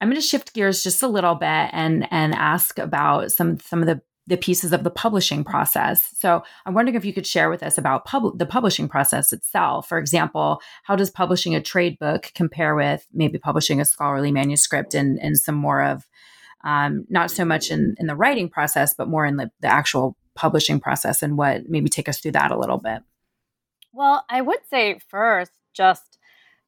I'm 0.00 0.08
going 0.08 0.20
to 0.20 0.26
shift 0.26 0.54
gears 0.54 0.82
just 0.82 1.02
a 1.02 1.08
little 1.08 1.34
bit 1.34 1.70
and 1.72 2.06
and 2.10 2.34
ask 2.34 2.78
about 2.78 3.32
some 3.32 3.58
some 3.60 3.80
of 3.80 3.86
the 3.86 4.00
the 4.28 4.36
pieces 4.36 4.72
of 4.72 4.82
the 4.82 4.90
publishing 4.90 5.44
process. 5.44 6.10
So 6.16 6.42
I'm 6.64 6.74
wondering 6.74 6.96
if 6.96 7.04
you 7.04 7.12
could 7.12 7.26
share 7.26 7.48
with 7.48 7.62
us 7.62 7.78
about 7.78 8.04
pub- 8.04 8.38
the 8.38 8.46
publishing 8.46 8.88
process 8.88 9.32
itself. 9.32 9.88
For 9.88 9.98
example, 9.98 10.60
how 10.82 10.96
does 10.96 11.10
publishing 11.10 11.54
a 11.54 11.62
trade 11.62 11.98
book 11.98 12.32
compare 12.34 12.74
with 12.74 13.06
maybe 13.12 13.38
publishing 13.38 13.80
a 13.80 13.84
scholarly 13.84 14.32
manuscript 14.32 14.94
and, 14.94 15.18
and 15.20 15.38
some 15.38 15.54
more 15.54 15.80
of 15.82 16.08
um, 16.66 17.06
not 17.08 17.30
so 17.30 17.44
much 17.44 17.70
in, 17.70 17.94
in 17.98 18.08
the 18.08 18.16
writing 18.16 18.48
process, 18.48 18.92
but 18.92 19.08
more 19.08 19.24
in 19.24 19.36
the, 19.36 19.50
the 19.60 19.68
actual 19.68 20.16
publishing 20.34 20.80
process 20.80 21.22
and 21.22 21.38
what 21.38 21.68
maybe 21.68 21.88
take 21.88 22.08
us 22.08 22.18
through 22.18 22.32
that 22.32 22.50
a 22.50 22.58
little 22.58 22.76
bit. 22.76 23.02
Well, 23.92 24.24
I 24.28 24.42
would 24.42 24.58
say 24.68 24.98
first, 25.08 25.52
just, 25.72 26.18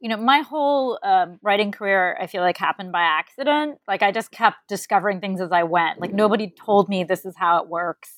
you 0.01 0.09
know, 0.09 0.17
my 0.17 0.39
whole 0.39 1.01
um, 1.03 1.41
writing 1.43 1.73
career, 1.73 2.17
I 2.19 2.29
feel 2.29 2.43
like 2.43 2.57
happened 2.57 2.93
by 2.93 3.03
accident. 3.03 3.79
Like 3.89 4.03
I 4.03 4.13
just 4.13 4.31
kept 4.31 4.57
discovering 4.69 5.21
things 5.21 5.41
as 5.41 5.51
I 5.51 5.65
went. 5.65 6.01
Like 6.01 6.15
nobody 6.15 6.55
told 6.65 6.89
me 6.89 7.03
this 7.03 7.27
is 7.27 7.35
how 7.37 7.61
it 7.61 7.69
works. 7.69 8.13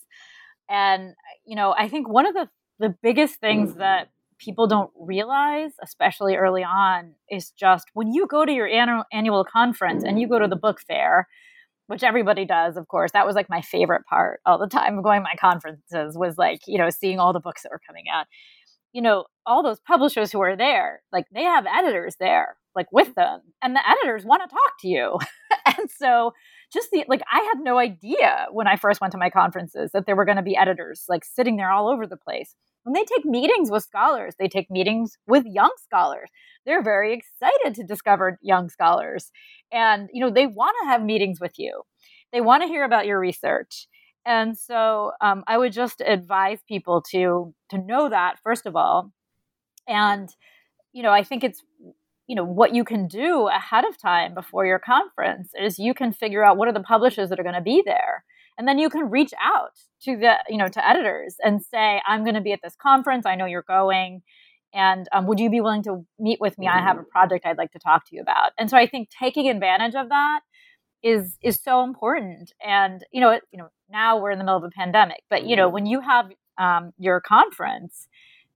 And, 0.68 1.14
you 1.46 1.56
know, 1.56 1.74
I 1.76 1.88
think 1.88 2.08
one 2.08 2.26
of 2.26 2.34
the, 2.34 2.48
the 2.78 2.94
biggest 3.02 3.36
things 3.36 3.76
that 3.76 4.10
people 4.38 4.66
don't 4.66 4.90
realize, 5.00 5.72
especially 5.82 6.36
early 6.36 6.62
on, 6.62 7.14
is 7.30 7.50
just 7.52 7.88
when 7.94 8.12
you 8.12 8.26
go 8.26 8.44
to 8.44 8.52
your 8.52 8.68
annual, 8.68 9.04
annual 9.10 9.44
conference 9.44 10.04
and 10.04 10.20
you 10.20 10.28
go 10.28 10.38
to 10.38 10.46
the 10.46 10.56
book 10.56 10.80
fair, 10.86 11.26
which 11.90 12.04
everybody 12.04 12.44
does, 12.44 12.76
of 12.76 12.86
course. 12.86 13.10
That 13.10 13.26
was 13.26 13.34
like 13.34 13.50
my 13.50 13.62
favorite 13.62 14.06
part 14.06 14.40
all 14.46 14.58
the 14.58 14.68
time 14.68 14.96
of 14.96 15.02
going 15.02 15.18
to 15.18 15.24
my 15.24 15.34
conferences 15.40 16.16
was 16.16 16.38
like, 16.38 16.60
you 16.68 16.78
know, 16.78 16.88
seeing 16.88 17.18
all 17.18 17.32
the 17.32 17.40
books 17.40 17.64
that 17.64 17.72
were 17.72 17.80
coming 17.84 18.04
out. 18.08 18.26
You 18.92 19.02
know, 19.02 19.24
all 19.44 19.64
those 19.64 19.80
publishers 19.80 20.30
who 20.30 20.40
are 20.40 20.56
there, 20.56 21.02
like 21.12 21.24
they 21.34 21.42
have 21.42 21.66
editors 21.66 22.14
there, 22.20 22.56
like 22.76 22.86
with 22.92 23.16
them, 23.16 23.40
and 23.60 23.74
the 23.74 23.82
editors 23.88 24.24
want 24.24 24.40
to 24.42 24.48
talk 24.48 24.72
to 24.82 24.88
you. 24.88 25.18
and 25.66 25.90
so 25.90 26.32
just 26.72 26.92
the 26.92 27.04
like 27.08 27.22
I 27.32 27.40
had 27.52 27.60
no 27.60 27.76
idea 27.78 28.46
when 28.52 28.68
I 28.68 28.76
first 28.76 29.00
went 29.00 29.10
to 29.12 29.18
my 29.18 29.30
conferences 29.30 29.90
that 29.92 30.06
there 30.06 30.14
were 30.14 30.24
going 30.24 30.36
to 30.36 30.42
be 30.42 30.56
editors 30.56 31.06
like 31.08 31.24
sitting 31.24 31.56
there 31.56 31.72
all 31.72 31.88
over 31.88 32.06
the 32.06 32.16
place. 32.16 32.54
When 32.84 32.94
they 32.94 33.04
take 33.04 33.24
meetings 33.24 33.70
with 33.70 33.82
scholars, 33.84 34.34
they 34.38 34.48
take 34.48 34.70
meetings 34.70 35.18
with 35.26 35.44
young 35.46 35.70
scholars. 35.84 36.30
They're 36.64 36.82
very 36.82 37.12
excited 37.14 37.74
to 37.74 37.84
discover 37.84 38.38
young 38.42 38.68
scholars. 38.68 39.30
And 39.72 40.08
you 40.12 40.20
know 40.20 40.30
they 40.30 40.46
want 40.46 40.76
to 40.82 40.88
have 40.88 41.02
meetings 41.02 41.40
with 41.40 41.58
you. 41.58 41.82
They 42.32 42.40
want 42.40 42.62
to 42.62 42.68
hear 42.68 42.84
about 42.84 43.06
your 43.06 43.20
research. 43.20 43.86
And 44.26 44.56
so 44.56 45.12
um, 45.20 45.44
i 45.46 45.56
would 45.56 45.72
just 45.72 46.02
advise 46.04 46.60
people 46.68 47.02
to 47.10 47.54
to 47.70 47.78
know 47.78 48.08
that 48.08 48.38
first 48.42 48.66
of 48.66 48.76
all. 48.76 49.12
And 49.88 50.28
you 50.92 51.02
know 51.02 51.10
i 51.10 51.22
think 51.22 51.44
it's 51.44 51.62
you 52.26 52.36
know 52.36 52.44
what 52.44 52.74
you 52.74 52.84
can 52.84 53.08
do 53.08 53.48
ahead 53.48 53.84
of 53.84 53.98
time 53.98 54.34
before 54.34 54.64
your 54.64 54.78
conference 54.78 55.50
is 55.60 55.78
you 55.78 55.94
can 55.94 56.12
figure 56.12 56.44
out 56.44 56.56
what 56.56 56.68
are 56.68 56.72
the 56.72 56.80
publishers 56.80 57.28
that 57.28 57.40
are 57.40 57.42
going 57.42 57.54
to 57.56 57.60
be 57.60 57.82
there 57.84 58.24
and 58.60 58.68
then 58.68 58.78
you 58.78 58.90
can 58.90 59.08
reach 59.08 59.32
out 59.42 59.72
to 60.02 60.18
the 60.18 60.34
you 60.46 60.58
know 60.58 60.68
to 60.68 60.86
editors 60.86 61.36
and 61.42 61.62
say 61.62 62.02
i'm 62.06 62.24
going 62.24 62.34
to 62.34 62.42
be 62.42 62.52
at 62.52 62.60
this 62.62 62.76
conference. 62.76 63.24
I 63.24 63.34
know 63.34 63.46
you're 63.46 63.62
going. 63.62 64.22
And 64.72 65.08
um, 65.12 65.26
would 65.26 65.40
you 65.40 65.50
be 65.50 65.60
willing 65.60 65.82
to 65.84 66.06
meet 66.20 66.40
with 66.40 66.56
me? 66.58 66.68
I 66.68 66.78
have 66.80 66.98
a 66.98 67.02
project 67.02 67.46
i'd 67.46 67.56
like 67.56 67.72
to 67.72 67.78
talk 67.78 68.06
to 68.08 68.14
you 68.14 68.20
about. 68.20 68.52
And 68.58 68.68
so 68.68 68.76
i 68.76 68.86
think 68.86 69.08
taking 69.08 69.48
advantage 69.48 69.94
of 69.94 70.10
that 70.10 70.40
is 71.02 71.38
is 71.42 71.58
so 71.58 71.82
important. 71.82 72.52
And 72.64 73.02
you 73.10 73.22
know 73.22 73.40
you 73.50 73.58
know 73.58 73.68
now 73.90 74.20
we're 74.20 74.30
in 74.30 74.38
the 74.38 74.44
middle 74.44 74.58
of 74.58 74.64
a 74.64 74.70
pandemic 74.70 75.22
but 75.30 75.44
you 75.46 75.56
know 75.56 75.68
when 75.68 75.86
you 75.86 76.00
have 76.02 76.30
um, 76.58 76.92
your 76.98 77.20
conference 77.20 78.08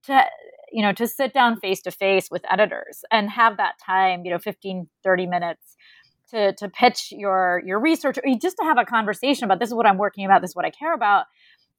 to 0.04 0.22
you 0.70 0.82
know 0.82 0.92
to 0.92 1.06
sit 1.06 1.32
down 1.32 1.58
face 1.58 1.80
to 1.80 1.90
face 1.90 2.30
with 2.30 2.44
editors 2.50 3.04
and 3.10 3.30
have 3.30 3.56
that 3.56 3.74
time 3.84 4.24
you 4.24 4.30
know 4.30 4.38
15 4.38 4.86
30 5.02 5.26
minutes 5.26 5.76
to 6.30 6.52
to 6.54 6.68
pitch 6.68 7.08
your 7.10 7.62
your 7.64 7.78
research 7.78 8.18
or 8.18 8.34
just 8.40 8.56
to 8.56 8.64
have 8.64 8.78
a 8.78 8.84
conversation 8.84 9.44
about 9.44 9.58
this 9.60 9.68
is 9.68 9.74
what 9.74 9.86
i'm 9.86 9.98
working 9.98 10.24
about 10.24 10.40
this 10.40 10.50
is 10.50 10.56
what 10.56 10.64
i 10.64 10.70
care 10.70 10.94
about 10.94 11.26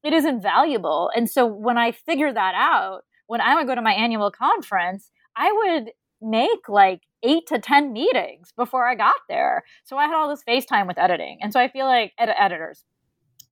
it 0.03 0.13
is 0.13 0.25
invaluable 0.25 1.09
and 1.15 1.29
so 1.29 1.45
when 1.45 1.77
i 1.77 1.91
figure 1.91 2.31
that 2.31 2.53
out 2.55 3.01
when 3.27 3.41
I 3.41 3.55
would 3.55 3.67
go 3.67 3.75
to 3.75 3.81
my 3.81 3.93
annual 3.93 4.31
conference, 4.31 5.09
I 5.35 5.51
would 5.51 5.91
make 6.21 6.69
like 6.69 7.01
eight 7.23 7.47
to 7.47 7.59
10 7.59 7.91
meetings 7.91 8.53
before 8.55 8.87
I 8.87 8.95
got 8.95 9.15
there. 9.29 9.63
So 9.83 9.97
I 9.97 10.05
had 10.05 10.15
all 10.15 10.29
this 10.29 10.43
FaceTime 10.47 10.87
with 10.87 10.97
editing. 10.97 11.39
And 11.41 11.51
so 11.51 11.59
I 11.59 11.67
feel 11.67 11.85
like 11.85 12.13
ed- 12.17 12.33
editors. 12.37 12.83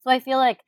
So 0.02 0.12
I 0.12 0.20
feel 0.20 0.38
like 0.38 0.60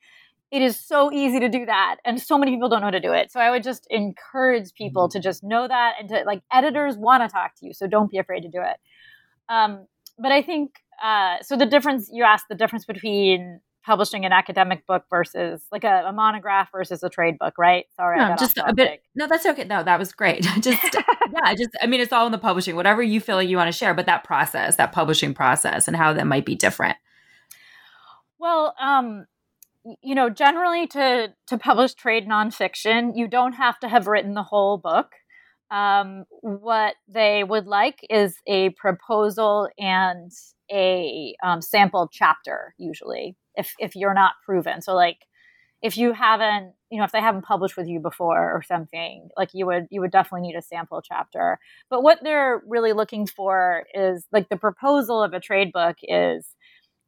it 0.50 0.62
is 0.62 0.78
so 0.78 1.12
easy 1.12 1.40
to 1.40 1.48
do 1.48 1.66
that. 1.66 1.96
And 2.04 2.20
so 2.20 2.38
many 2.38 2.52
people 2.52 2.68
don't 2.68 2.80
know 2.80 2.86
how 2.86 2.92
to 2.92 3.00
do 3.00 3.12
it. 3.12 3.32
So 3.32 3.40
I 3.40 3.50
would 3.50 3.62
just 3.62 3.86
encourage 3.90 4.74
people 4.74 5.08
to 5.08 5.20
just 5.20 5.42
know 5.42 5.66
that 5.66 5.94
and 5.98 6.08
to 6.08 6.22
like 6.26 6.42
editors 6.52 6.96
want 6.96 7.22
to 7.22 7.28
talk 7.28 7.52
to 7.58 7.66
you. 7.66 7.72
So 7.72 7.86
don't 7.86 8.10
be 8.10 8.18
afraid 8.18 8.42
to 8.42 8.48
do 8.48 8.60
it. 8.60 8.76
Um, 9.48 9.86
but 10.18 10.32
I 10.32 10.42
think 10.42 10.72
uh, 11.02 11.36
so 11.42 11.56
the 11.56 11.66
difference 11.66 12.08
you 12.12 12.24
asked 12.24 12.46
the 12.48 12.54
difference 12.54 12.84
between 12.84 13.60
publishing 13.86 14.24
an 14.24 14.32
academic 14.32 14.84
book 14.84 15.04
versus 15.08 15.62
like 15.70 15.84
a, 15.84 16.04
a 16.08 16.12
monograph 16.12 16.68
versus 16.72 17.04
a 17.04 17.08
trade 17.08 17.38
book, 17.38 17.54
right? 17.56 17.86
Sorry, 17.94 18.18
no, 18.18 18.34
just 18.36 18.58
a 18.58 18.74
bit. 18.74 19.00
No, 19.14 19.28
that's 19.28 19.46
okay. 19.46 19.64
No, 19.64 19.84
that 19.84 19.98
was 19.98 20.12
great. 20.12 20.42
just 20.60 20.82
yeah, 20.94 21.54
just 21.54 21.70
I 21.80 21.86
mean, 21.86 22.00
it's 22.00 22.12
all 22.12 22.26
in 22.26 22.32
the 22.32 22.38
publishing. 22.38 22.74
Whatever 22.74 23.02
you 23.02 23.20
feel 23.20 23.36
like 23.36 23.48
you 23.48 23.56
want 23.56 23.68
to 23.68 23.76
share, 23.76 23.94
but 23.94 24.06
that 24.06 24.24
process, 24.24 24.76
that 24.76 24.92
publishing 24.92 25.34
process, 25.34 25.86
and 25.86 25.96
how 25.96 26.12
that 26.12 26.26
might 26.26 26.44
be 26.44 26.56
different. 26.56 26.96
Well, 28.38 28.74
um, 28.80 29.26
you 30.02 30.14
know, 30.14 30.30
generally 30.30 30.88
to 30.88 31.32
to 31.46 31.58
publish 31.58 31.94
trade 31.94 32.28
nonfiction, 32.28 33.12
you 33.14 33.28
don't 33.28 33.52
have 33.52 33.78
to 33.80 33.88
have 33.88 34.08
written 34.08 34.34
the 34.34 34.42
whole 34.42 34.78
book. 34.78 35.12
Um, 35.70 36.24
what 36.42 36.94
they 37.08 37.42
would 37.42 37.66
like 37.66 38.06
is 38.08 38.36
a 38.46 38.70
proposal 38.70 39.68
and 39.78 40.30
a 40.70 41.34
um, 41.42 41.60
sample 41.60 42.08
chapter, 42.12 42.74
usually 42.78 43.36
if 43.56 43.74
if 43.78 43.96
you're 43.96 44.14
not 44.14 44.34
proven. 44.44 44.80
So 44.82 44.94
like 44.94 45.18
if 45.82 45.96
you 45.96 46.12
haven't, 46.12 46.72
you 46.90 46.98
know, 46.98 47.04
if 47.04 47.12
they 47.12 47.20
haven't 47.20 47.42
published 47.44 47.76
with 47.76 47.86
you 47.86 48.00
before 48.00 48.52
or 48.52 48.62
something, 48.62 49.28
like 49.36 49.50
you 49.52 49.66
would 49.66 49.86
you 49.90 50.00
would 50.00 50.10
definitely 50.10 50.48
need 50.48 50.56
a 50.56 50.62
sample 50.62 51.02
chapter. 51.02 51.58
But 51.90 52.02
what 52.02 52.20
they're 52.22 52.62
really 52.66 52.92
looking 52.92 53.26
for 53.26 53.84
is 53.94 54.26
like 54.32 54.48
the 54.48 54.56
proposal 54.56 55.22
of 55.22 55.32
a 55.32 55.40
trade 55.40 55.72
book 55.72 55.96
is 56.02 56.46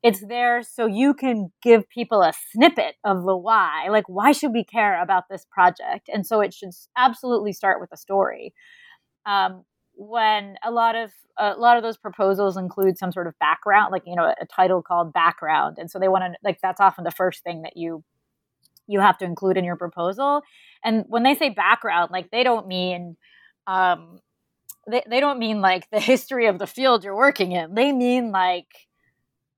it's 0.03 0.25
there 0.27 0.63
so 0.63 0.87
you 0.87 1.13
can 1.13 1.51
give 1.63 1.89
people 1.89 2.23
a 2.23 2.33
snippet 2.53 2.95
of 3.05 3.25
the 3.25 3.37
why. 3.37 3.89
Like 3.91 4.09
why 4.09 4.33
should 4.33 4.53
we 4.53 4.65
care 4.65 5.01
about 5.03 5.25
this 5.29 5.45
project? 5.51 6.09
And 6.13 6.27
so 6.27 6.41
it 6.41 6.55
should 6.55 6.71
absolutely 6.97 7.53
start 7.53 7.81
with 7.81 7.91
a 7.93 7.97
story. 7.97 8.55
Um, 9.27 9.65
when 9.95 10.55
a 10.65 10.71
lot 10.71 10.95
of 10.95 11.11
a 11.39 11.55
lot 11.55 11.77
of 11.77 11.83
those 11.83 11.97
proposals 11.97 12.57
include 12.57 12.99
some 12.99 13.11
sort 13.11 13.27
of 13.27 13.35
background, 13.41 13.91
like 13.91 14.05
you 14.07 14.15
know 14.15 14.33
a 14.41 14.47
title 14.47 14.81
called 14.81 15.13
background, 15.13 15.77
and 15.79 15.91
so 15.91 15.99
they 15.99 16.09
want 16.09 16.23
to 16.23 16.39
like 16.45 16.61
that's 16.63 16.81
often 16.81 17.03
the 17.05 17.11
first 17.11 17.43
thing 17.43 17.63
that 17.63 17.77
you 17.77 18.05
you 18.87 19.01
have 19.01 19.19
to 19.19 19.25
include 19.25 19.57
in 19.57 19.65
your 19.65 19.77
proposal. 19.77 20.43
And 20.85 21.05
when 21.09 21.25
they 21.25 21.35
say 21.35 21.51
background, 21.51 22.11
like 22.13 22.31
they 22.31 22.45
don't 22.45 22.69
mean 22.69 23.17
um, 23.67 24.21
they, 24.91 25.03
they 25.09 25.21
don't 25.21 25.39
mean 25.39 25.61
like 25.61 25.91
the 25.91 26.01
history 26.01 26.47
of 26.47 26.59
the 26.59 26.67
field 26.67 27.05
you're 27.05 27.17
working 27.17 27.53
in. 27.53 27.75
They 27.75 27.93
mean 27.93 28.31
like 28.31 28.67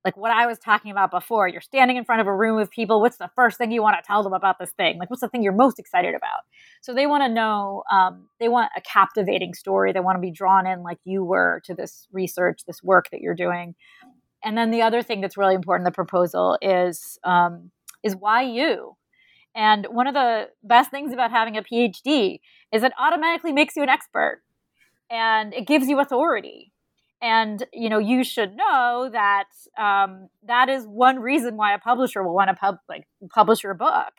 like 0.05 0.17
what 0.17 0.31
I 0.31 0.47
was 0.47 0.59
talking 0.59 0.91
about 0.91 1.11
before. 1.11 1.47
You're 1.47 1.61
standing 1.61 1.97
in 1.97 2.05
front 2.05 2.21
of 2.21 2.27
a 2.27 2.35
room 2.35 2.59
of 2.59 2.71
people. 2.71 3.01
What's 3.01 3.19
the 3.19 3.31
first 3.35 3.59
thing 3.59 3.71
you 3.71 3.83
want 3.83 3.97
to 3.97 4.07
tell 4.07 4.23
them 4.23 4.33
about 4.33 4.59
this 4.59 4.71
thing? 4.73 4.99
Like, 4.99 5.11
what's 5.11 5.21
the 5.21 5.29
thing 5.29 5.43
you're 5.43 5.53
most 5.53 5.79
excited 5.79 6.15
about? 6.15 6.41
So 6.81 6.95
they 6.95 7.07
want 7.07 7.23
to 7.23 7.29
know. 7.29 7.83
Um, 7.93 8.29
they 8.39 8.49
want 8.49 8.71
a 8.77 8.81
captivating 8.81 9.55
story. 9.55 9.93
They 9.93 10.01
want 10.01 10.17
to 10.17 10.21
be 10.21 10.31
drawn 10.31 10.67
in, 10.67 10.83
like 10.83 10.99
you 11.05 11.25
were, 11.25 11.61
to 11.67 11.75
this 11.75 12.09
research, 12.13 12.61
this 12.67 12.83
work 12.83 13.11
that 13.11 13.21
you're 13.21 13.35
doing. 13.35 13.75
And 14.43 14.57
then 14.57 14.71
the 14.71 14.83
other 14.83 15.03
thing 15.03 15.21
that's 15.21 15.37
really 15.37 15.55
important 15.55 15.87
the 15.87 15.93
proposal 15.93 16.57
is 16.63 17.19
um, 17.25 17.71
is 18.03 18.17
why 18.17 18.43
you. 18.43 18.97
And 19.55 19.87
one 19.91 20.07
of 20.07 20.15
the 20.15 20.49
best 20.63 20.91
things 20.91 21.13
about 21.13 21.31
having 21.31 21.57
a 21.57 21.63
PhD 21.63 22.41
is 22.73 22.83
it 22.83 22.93
automatically 22.99 23.53
makes 23.53 23.77
you 23.77 23.83
an 23.83 23.89
expert 23.89 24.43
and 25.11 25.53
it 25.53 25.67
gives 25.67 25.89
you 25.89 25.99
authority 25.99 26.73
and 27.23 27.67
you 27.73 27.89
know 27.89 27.99
you 27.99 28.25
should 28.25 28.57
know 28.57 29.11
that 29.13 29.49
um, 29.79 30.29
that 30.47 30.69
is 30.69 30.87
one 30.87 31.19
reason 31.19 31.57
why 31.57 31.75
a 31.75 31.79
publisher 31.79 32.23
will 32.23 32.35
want 32.35 32.49
to 32.49 32.55
pub- 32.55 32.79
like 32.89 33.07
publish 33.35 33.63
your 33.63 33.75
book 33.75 34.13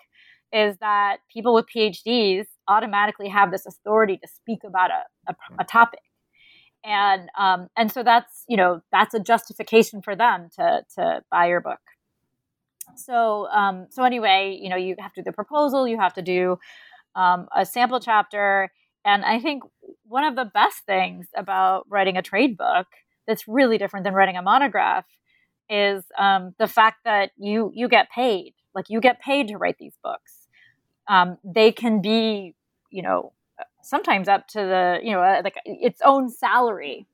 is 0.54 0.78
that 0.78 1.18
people 1.32 1.54
with 1.54 1.66
phds 1.76 2.46
automatically 2.68 3.28
have 3.28 3.52
this 3.52 3.66
authority 3.66 4.18
to 4.18 4.28
speak 4.28 4.60
about 4.66 4.92
a, 4.92 5.32
a, 5.32 5.36
a 5.60 5.64
topic. 5.64 6.00
And 6.84 7.30
um, 7.38 7.68
and 7.78 7.92
so 7.92 8.02
that's 8.02 8.44
you 8.48 8.58
know 8.58 8.82
that's 8.92 9.14
a 9.14 9.20
justification 9.20 10.02
for 10.02 10.16
them 10.16 10.50
to 10.58 10.82
to 10.96 11.22
buy 11.30 11.46
your 11.46 11.62
book. 11.62 11.80
So 12.96 13.48
um, 13.50 13.86
so 13.92 14.04
anyway 14.04 14.58
you 14.60 14.70
know 14.70 14.78
you 14.78 14.96
have 14.98 15.14
to 15.14 15.22
do 15.22 15.26
the 15.26 15.32
proposal 15.32 15.88
you 15.88 16.00
have 16.00 16.16
to 16.16 16.24
do 16.24 16.58
um, 17.16 17.48
a 17.56 17.66
sample 17.66 18.00
chapter 18.00 18.72
and 19.06 19.26
I 19.26 19.40
think 19.40 19.64
one 20.08 20.24
of 20.24 20.36
the 20.36 20.46
best 20.46 20.80
things 20.86 21.28
about 21.36 21.86
writing 21.90 22.18
a 22.18 22.22
trade 22.22 22.58
book 22.58 22.88
that's 23.28 23.48
really 23.48 23.78
different 23.78 24.04
than 24.04 24.14
writing 24.14 24.38
a 24.38 24.42
monograph 24.42 25.06
is 25.70 26.04
um, 26.18 26.54
the 26.60 26.68
fact 26.68 27.00
that 27.06 27.32
you 27.38 27.72
you 27.74 27.88
get 27.88 28.10
paid. 28.12 28.54
Like 28.76 28.86
you 28.90 29.02
get 29.02 29.22
paid 29.22 29.48
to 29.50 29.58
write 29.58 29.78
these 29.80 29.98
books. 30.04 30.48
Um, 31.08 31.38
they 31.44 31.72
can 31.72 32.02
be, 32.02 32.56
you 32.90 33.02
know, 33.02 33.34
sometimes 33.82 34.28
up 34.28 34.48
to 34.50 34.60
the, 34.60 35.00
you 35.04 35.12
know, 35.12 35.20
like 35.44 35.56
its 35.66 36.02
own 36.06 36.30
salary. 36.30 37.06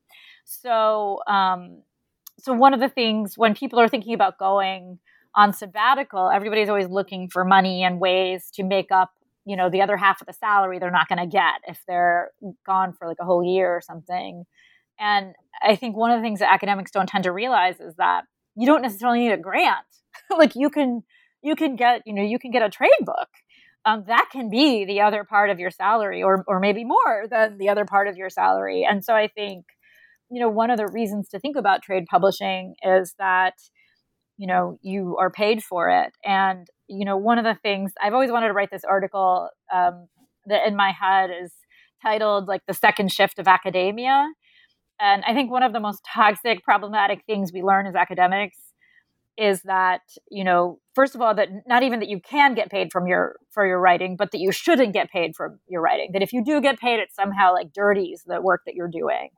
So, 0.46 1.20
um, 1.28 1.82
so 2.40 2.54
one 2.54 2.74
of 2.74 2.80
the 2.80 2.90
things 2.90 3.38
when 3.38 3.56
people 3.56 3.80
are 3.80 3.88
thinking 3.88 4.14
about 4.14 4.38
going 4.38 5.00
on 5.36 5.54
sabbatical, 5.54 6.30
everybody's 6.30 6.70
always 6.70 6.88
looking 6.88 7.30
for 7.30 7.44
money 7.44 7.84
and 7.84 8.00
ways 8.00 8.50
to 8.54 8.64
make 8.64 8.92
up 8.92 9.12
you 9.48 9.56
know 9.56 9.70
the 9.70 9.82
other 9.82 9.98
half 9.98 10.20
of 10.22 10.28
the 10.28 10.34
salary 10.34 10.78
they're 10.78 10.92
not 10.92 11.08
going 11.08 11.20
to 11.20 11.26
get 11.26 11.62
if 11.68 11.80
they're 11.88 12.32
gone 12.66 12.94
for 12.94 13.08
like 13.08 13.18
a 13.22 13.26
whole 13.26 13.44
year 13.44 13.70
or 13.70 13.82
something. 13.82 14.44
And 15.00 15.34
i 15.64 15.76
think 15.76 15.96
one 15.96 16.12
of 16.12 16.20
the 16.20 16.24
things 16.24 16.40
that 16.40 16.52
academics 16.52 16.92
don't 16.92 17.08
tend 17.08 17.24
to 17.24 17.32
realize 17.32 17.80
is 17.80 17.96
that 17.96 18.26
you 18.56 18.66
don't 18.66 18.82
necessarily 18.82 19.20
need 19.20 19.32
a 19.32 19.38
grant. 19.38 19.86
Like 20.38 20.56
you 20.56 20.70
can 20.70 21.04
you 21.42 21.56
can 21.56 21.76
get 21.78 22.02
you 22.06 22.14
know 22.14 22.24
you 22.24 22.40
can 22.40 22.52
get 22.52 22.62
a 22.62 22.70
trade 22.70 23.06
book. 23.06 23.30
Um, 23.86 24.04
that 24.08 24.28
can 24.32 24.50
be 24.50 24.84
the 24.84 25.00
other 25.02 25.24
part 25.24 25.50
of 25.50 25.60
your 25.60 25.72
salary 25.72 26.22
or 26.22 26.44
or 26.48 26.60
maybe 26.60 26.84
more 26.84 27.28
than 27.30 27.58
the 27.58 27.70
other 27.70 27.86
part 27.86 28.08
of 28.10 28.18
your 28.18 28.30
salary. 28.30 28.86
And 28.90 29.06
so 29.06 29.14
i 29.16 29.28
think 29.28 29.66
you 30.30 30.42
know 30.42 30.50
one 30.50 30.70
of 30.72 30.78
the 30.78 30.88
reasons 30.88 31.30
to 31.30 31.40
think 31.40 31.56
about 31.56 31.84
trade 31.84 32.06
publishing 32.12 32.76
is 32.84 33.14
that 33.20 33.54
you 34.38 34.48
know 34.48 34.78
you 34.82 35.18
are 35.18 35.30
paid 35.30 35.64
for 35.64 35.90
it 35.90 36.14
and 36.24 36.68
you 36.88 37.06
know, 37.06 37.18
one 37.18 37.38
of 37.38 37.44
the 37.44 37.56
things 37.62 37.94
I've 38.02 38.14
always 38.14 38.32
wanted 38.32 38.48
to 38.48 38.54
write 38.54 38.72
this 38.72 38.84
article 38.84 39.50
um, 39.74 40.08
that 40.46 40.68
in 40.68 40.76
my 40.76 40.92
head 40.92 41.30
is 41.30 41.52
titled 42.02 42.48
like 42.48 42.62
the 42.68 42.74
second 42.74 43.12
shift 43.12 43.40
of 43.40 43.48
academia. 43.48 44.28
And 45.00 45.24
I 45.26 45.34
think 45.34 45.52
one 45.52 45.64
of 45.64 45.74
the 45.74 45.80
most 45.80 46.02
toxic, 46.12 46.64
problematic 46.64 47.24
things 47.26 47.52
we 47.54 47.62
learn 47.62 47.86
as 47.86 47.96
academics 47.96 48.58
is 49.38 49.62
that, 49.64 50.02
you 50.32 50.44
know, 50.44 50.80
first 50.96 51.14
of 51.14 51.22
all, 51.22 51.36
that 51.36 51.50
not 51.68 51.84
even 51.84 52.00
that 52.00 52.10
you 52.10 52.20
can 52.20 52.56
get 52.56 52.72
paid 52.72 52.92
from 52.92 53.06
your 53.06 53.36
for 53.52 53.68
your 53.68 53.80
writing, 53.80 54.16
but 54.16 54.32
that 54.32 54.40
you 54.40 54.52
shouldn't 54.52 54.94
get 54.94 55.12
paid 55.12 55.36
from 55.36 55.60
your 55.68 55.82
writing. 55.82 56.12
That 56.14 56.24
if 56.24 56.34
you 56.34 56.44
do 56.44 56.60
get 56.60 56.80
paid, 56.80 57.00
it 57.00 57.10
somehow 57.14 57.54
like 57.54 57.72
dirties 57.74 58.24
the 58.26 58.42
work 58.42 58.62
that 58.66 58.74
you're 58.74 58.88
doing. 58.88 59.30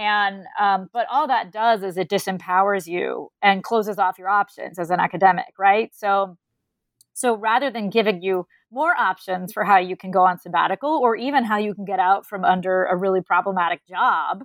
And 0.00 0.46
um, 0.58 0.88
but 0.94 1.06
all 1.10 1.28
that 1.28 1.52
does 1.52 1.82
is 1.82 1.98
it 1.98 2.08
disempowers 2.08 2.86
you 2.86 3.30
and 3.42 3.62
closes 3.62 3.98
off 3.98 4.18
your 4.18 4.30
options 4.30 4.78
as 4.78 4.90
an 4.90 4.98
academic, 4.98 5.52
right? 5.58 5.90
So 5.94 6.38
so 7.12 7.36
rather 7.36 7.70
than 7.70 7.90
giving 7.90 8.22
you 8.22 8.46
more 8.72 8.96
options 8.96 9.52
for 9.52 9.62
how 9.62 9.76
you 9.76 9.96
can 9.96 10.10
go 10.10 10.24
on 10.24 10.38
sabbatical 10.40 10.88
or 11.02 11.16
even 11.16 11.44
how 11.44 11.58
you 11.58 11.74
can 11.74 11.84
get 11.84 11.98
out 11.98 12.24
from 12.24 12.46
under 12.46 12.84
a 12.84 12.96
really 12.96 13.20
problematic 13.20 13.86
job, 13.86 14.42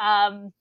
um, 0.00 0.52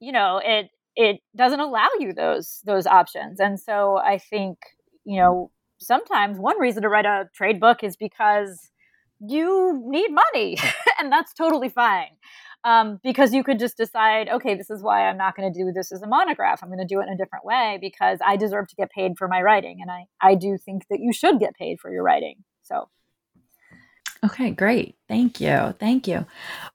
you 0.00 0.12
know, 0.12 0.38
it 0.44 0.68
it 0.94 1.20
doesn't 1.34 1.60
allow 1.60 1.88
you 1.98 2.12
those 2.12 2.60
those 2.66 2.86
options. 2.86 3.40
And 3.40 3.58
so 3.58 3.96
I 3.96 4.18
think, 4.18 4.58
you 5.06 5.18
know, 5.18 5.50
sometimes 5.78 6.38
one 6.38 6.60
reason 6.60 6.82
to 6.82 6.90
write 6.90 7.06
a 7.06 7.30
trade 7.34 7.58
book 7.58 7.82
is 7.82 7.96
because 7.96 8.70
you 9.18 9.82
need 9.86 10.10
money, 10.10 10.58
and 11.00 11.10
that's 11.10 11.32
totally 11.32 11.70
fine 11.70 12.10
um, 12.64 13.00
because 13.02 13.34
you 13.34 13.42
could 13.42 13.58
just 13.58 13.76
decide, 13.76 14.28
okay, 14.28 14.54
this 14.54 14.70
is 14.70 14.82
why 14.82 15.08
I'm 15.08 15.16
not 15.16 15.36
going 15.36 15.52
to 15.52 15.58
do 15.58 15.72
this 15.72 15.92
as 15.92 16.02
a 16.02 16.06
monograph. 16.06 16.62
I'm 16.62 16.68
going 16.68 16.78
to 16.78 16.84
do 16.84 17.00
it 17.00 17.06
in 17.06 17.12
a 17.12 17.16
different 17.16 17.44
way 17.44 17.78
because 17.80 18.18
I 18.24 18.36
deserve 18.36 18.68
to 18.68 18.76
get 18.76 18.90
paid 18.90 19.12
for 19.18 19.28
my 19.28 19.42
writing, 19.42 19.78
and 19.80 19.90
I 19.90 20.04
I 20.20 20.34
do 20.34 20.56
think 20.58 20.84
that 20.88 21.00
you 21.00 21.12
should 21.12 21.40
get 21.40 21.54
paid 21.54 21.80
for 21.80 21.92
your 21.92 22.02
writing. 22.02 22.36
So. 22.62 22.88
Okay, 24.24 24.52
great. 24.52 24.96
Thank 25.08 25.40
you. 25.40 25.74
Thank 25.80 26.06
you. 26.06 26.24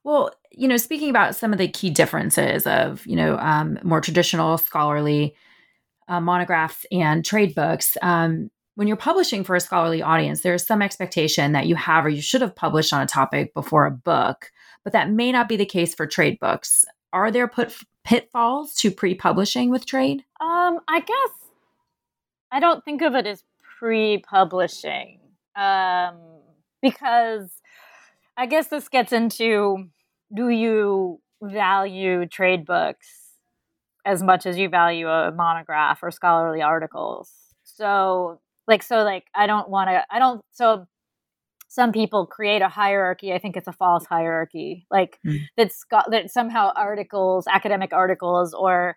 Well, 0.04 0.30
you 0.52 0.68
know, 0.68 0.76
speaking 0.76 1.08
about 1.08 1.34
some 1.34 1.52
of 1.52 1.58
the 1.58 1.68
key 1.68 1.88
differences 1.88 2.66
of, 2.66 3.06
you 3.06 3.16
know, 3.16 3.38
um, 3.38 3.78
more 3.82 4.02
traditional 4.02 4.58
scholarly 4.58 5.34
uh, 6.08 6.20
monographs 6.20 6.84
and 6.92 7.24
trade 7.24 7.54
books, 7.54 7.96
um, 8.02 8.50
when 8.74 8.86
you're 8.86 8.98
publishing 8.98 9.44
for 9.44 9.56
a 9.56 9.60
scholarly 9.60 10.02
audience, 10.02 10.42
there's 10.42 10.66
some 10.66 10.82
expectation 10.82 11.52
that 11.52 11.66
you 11.66 11.74
have 11.74 12.04
or 12.04 12.10
you 12.10 12.20
should 12.20 12.42
have 12.42 12.54
published 12.54 12.92
on 12.92 13.00
a 13.00 13.06
topic 13.06 13.54
before 13.54 13.86
a 13.86 13.90
book 13.90 14.50
but 14.88 14.94
that 14.94 15.10
may 15.10 15.30
not 15.30 15.50
be 15.50 15.56
the 15.58 15.66
case 15.66 15.94
for 15.94 16.06
trade 16.06 16.40
books. 16.40 16.86
Are 17.12 17.30
there 17.30 17.46
put 17.46 17.74
pitfalls 18.04 18.74
to 18.76 18.90
pre-publishing 18.90 19.68
with 19.68 19.84
trade? 19.84 20.24
Um, 20.40 20.80
I 20.88 21.00
guess 21.00 21.50
I 22.50 22.58
don't 22.58 22.82
think 22.86 23.02
of 23.02 23.14
it 23.14 23.26
as 23.26 23.44
pre-publishing 23.78 25.20
um, 25.54 26.16
because 26.80 27.50
I 28.34 28.46
guess 28.46 28.68
this 28.68 28.88
gets 28.88 29.12
into 29.12 29.90
do 30.34 30.48
you 30.48 31.20
value 31.42 32.24
trade 32.24 32.64
books 32.64 33.08
as 34.06 34.22
much 34.22 34.46
as 34.46 34.56
you 34.56 34.70
value 34.70 35.06
a 35.06 35.32
monograph 35.32 36.02
or 36.02 36.10
scholarly 36.10 36.62
articles? 36.62 37.30
So 37.64 38.40
like 38.66 38.82
so 38.82 39.02
like 39.02 39.24
I 39.34 39.46
don't 39.46 39.68
want 39.68 39.90
to 39.90 40.06
I 40.10 40.18
don't 40.18 40.40
so 40.52 40.86
some 41.68 41.92
people 41.92 42.26
create 42.26 42.62
a 42.62 42.68
hierarchy. 42.68 43.32
I 43.32 43.38
think 43.38 43.56
it's 43.56 43.68
a 43.68 43.72
false 43.72 44.06
hierarchy, 44.06 44.86
like 44.90 45.18
mm. 45.24 45.40
that's 45.56 45.84
got 45.84 46.10
that 46.10 46.30
somehow 46.30 46.72
articles, 46.74 47.46
academic 47.46 47.92
articles, 47.92 48.54
or 48.54 48.96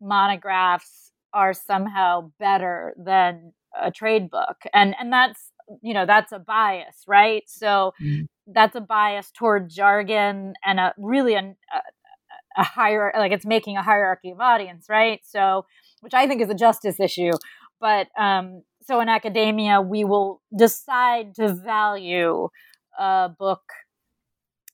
monographs 0.00 1.12
are 1.34 1.52
somehow 1.52 2.32
better 2.38 2.94
than 2.96 3.52
a 3.80 3.90
trade 3.90 4.30
book, 4.30 4.56
and 4.72 4.94
and 4.98 5.12
that's 5.12 5.52
you 5.82 5.92
know 5.92 6.06
that's 6.06 6.32
a 6.32 6.38
bias, 6.38 7.04
right? 7.06 7.42
So 7.46 7.92
mm. 8.02 8.26
that's 8.46 8.74
a 8.74 8.80
bias 8.80 9.30
toward 9.36 9.68
jargon 9.68 10.54
and 10.64 10.80
a 10.80 10.94
really 10.96 11.34
a, 11.34 11.40
a, 11.40 11.80
a 12.56 12.62
higher 12.62 13.12
like 13.14 13.32
it's 13.32 13.46
making 13.46 13.76
a 13.76 13.82
hierarchy 13.82 14.30
of 14.30 14.40
audience, 14.40 14.86
right? 14.88 15.20
So 15.24 15.66
which 16.00 16.14
I 16.14 16.26
think 16.26 16.40
is 16.40 16.48
a 16.48 16.54
justice 16.54 16.98
issue, 16.98 17.32
but 17.78 18.08
um, 18.18 18.62
so 18.86 19.00
in 19.00 19.08
academia, 19.08 19.80
we 19.80 20.04
will 20.04 20.42
decide 20.56 21.34
to 21.36 21.52
value 21.52 22.48
a 22.98 23.28
book 23.36 23.62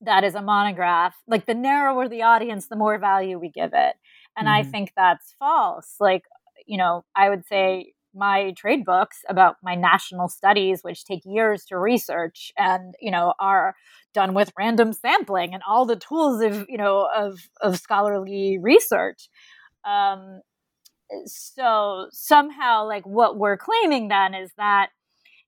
that 0.02 0.24
is 0.24 0.34
a 0.34 0.42
monograph. 0.42 1.14
Like 1.26 1.46
the 1.46 1.54
narrower 1.54 2.08
the 2.08 2.22
audience, 2.22 2.68
the 2.68 2.76
more 2.76 2.98
value 2.98 3.38
we 3.38 3.50
give 3.50 3.70
it. 3.72 3.94
And 4.36 4.46
mm-hmm. 4.48 4.68
I 4.68 4.70
think 4.70 4.92
that's 4.96 5.34
false. 5.38 5.94
Like, 6.00 6.24
you 6.66 6.76
know, 6.76 7.04
I 7.16 7.28
would 7.28 7.46
say 7.46 7.92
my 8.14 8.52
trade 8.56 8.84
books 8.84 9.18
about 9.28 9.56
my 9.62 9.74
national 9.74 10.28
studies, 10.28 10.80
which 10.82 11.04
take 11.04 11.22
years 11.24 11.64
to 11.66 11.78
research 11.78 12.52
and, 12.58 12.94
you 13.00 13.10
know, 13.10 13.32
are 13.40 13.74
done 14.12 14.34
with 14.34 14.52
random 14.58 14.92
sampling 14.92 15.54
and 15.54 15.62
all 15.66 15.86
the 15.86 15.96
tools 15.96 16.42
of, 16.42 16.66
you 16.68 16.76
know, 16.76 17.08
of, 17.16 17.38
of 17.62 17.78
scholarly 17.78 18.58
research. 18.60 19.30
Um, 19.84 20.42
so 21.26 22.08
somehow 22.12 22.86
like 22.86 23.06
what 23.06 23.38
we're 23.38 23.56
claiming 23.56 24.08
then 24.08 24.34
is 24.34 24.50
that 24.56 24.88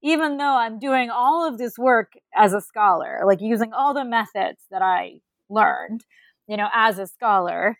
even 0.02 0.36
though 0.36 0.56
i'm 0.56 0.78
doing 0.78 1.10
all 1.10 1.46
of 1.48 1.58
this 1.58 1.78
work 1.78 2.12
as 2.36 2.52
a 2.52 2.60
scholar 2.60 3.20
like 3.26 3.40
using 3.40 3.72
all 3.72 3.94
the 3.94 4.04
methods 4.04 4.64
that 4.70 4.82
i 4.82 5.14
learned, 5.48 6.04
you 6.46 6.56
know, 6.56 6.68
as 6.72 6.98
a 6.98 7.06
scholar 7.06 7.78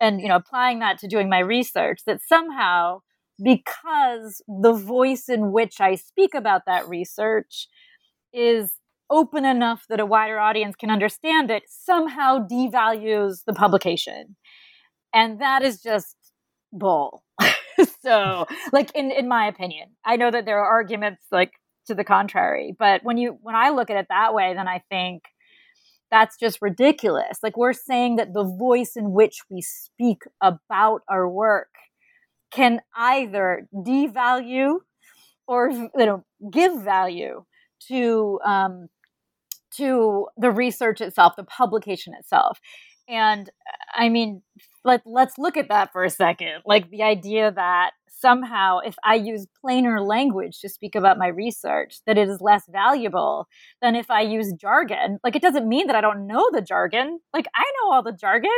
and, 0.00 0.20
you 0.20 0.28
know, 0.28 0.36
applying 0.36 0.78
that 0.80 0.98
to 0.98 1.08
doing 1.08 1.28
my 1.28 1.38
research 1.38 2.00
that 2.06 2.20
somehow 2.26 3.00
because 3.42 4.42
the 4.48 4.72
voice 4.72 5.28
in 5.28 5.52
which 5.52 5.80
I 5.80 5.94
speak 5.94 6.34
about 6.34 6.62
that 6.66 6.88
research 6.88 7.68
is 8.32 8.74
open 9.10 9.44
enough 9.44 9.84
that 9.88 10.00
a 10.00 10.06
wider 10.06 10.38
audience 10.38 10.76
can 10.76 10.90
understand 10.90 11.50
it 11.50 11.64
somehow 11.68 12.46
devalues 12.46 13.44
the 13.46 13.52
publication. 13.52 14.36
And 15.12 15.40
that 15.40 15.62
is 15.62 15.82
just 15.82 16.16
bull. 16.72 17.22
so, 18.02 18.46
like 18.72 18.90
in 18.94 19.10
in 19.10 19.28
my 19.28 19.46
opinion, 19.46 19.88
I 20.04 20.16
know 20.16 20.30
that 20.30 20.44
there 20.44 20.58
are 20.58 20.68
arguments 20.68 21.22
like 21.30 21.52
to 21.86 21.94
the 21.94 22.04
contrary, 22.04 22.74
but 22.78 23.02
when 23.04 23.18
you 23.18 23.38
when 23.42 23.54
I 23.54 23.70
look 23.70 23.90
at 23.90 23.96
it 23.96 24.06
that 24.08 24.34
way, 24.34 24.54
then 24.54 24.68
I 24.68 24.82
think 24.90 25.22
that's 26.10 26.36
just 26.36 26.58
ridiculous. 26.60 27.38
Like 27.42 27.56
we're 27.56 27.72
saying 27.72 28.16
that 28.16 28.32
the 28.34 28.44
voice 28.44 28.92
in 28.96 29.12
which 29.12 29.40
we 29.48 29.62
speak 29.62 30.22
about 30.40 31.02
our 31.08 31.28
work 31.28 31.68
can 32.50 32.80
either 32.96 33.68
devalue 33.72 34.78
or 35.46 35.70
you 35.70 35.90
know 35.96 36.24
give 36.52 36.82
value 36.82 37.44
to 37.88 38.40
um, 38.44 38.88
to 39.76 40.26
the 40.36 40.50
research 40.50 41.00
itself, 41.00 41.34
the 41.36 41.44
publication 41.44 42.12
itself. 42.18 42.58
And 43.10 43.50
I 43.92 44.08
mean, 44.08 44.42
let, 44.84 45.02
let's 45.04 45.36
look 45.36 45.56
at 45.56 45.68
that 45.68 45.92
for 45.92 46.04
a 46.04 46.10
second. 46.10 46.62
Like 46.64 46.90
the 46.90 47.02
idea 47.02 47.50
that 47.50 47.90
somehow, 48.08 48.78
if 48.78 48.94
I 49.04 49.14
use 49.16 49.46
plainer 49.60 50.00
language 50.00 50.60
to 50.60 50.68
speak 50.68 50.94
about 50.94 51.18
my 51.18 51.26
research, 51.26 52.00
that 52.06 52.18
it 52.18 52.28
is 52.28 52.40
less 52.40 52.64
valuable 52.70 53.48
than 53.82 53.96
if 53.96 54.10
I 54.10 54.20
use 54.20 54.52
jargon. 54.52 55.18
Like 55.24 55.34
it 55.34 55.42
doesn't 55.42 55.68
mean 55.68 55.86
that 55.88 55.96
I 55.96 56.00
don't 56.00 56.26
know 56.26 56.48
the 56.52 56.62
jargon. 56.62 57.18
Like 57.34 57.46
I 57.56 57.64
know 57.82 57.92
all 57.92 58.02
the 58.02 58.12
jargon, 58.12 58.50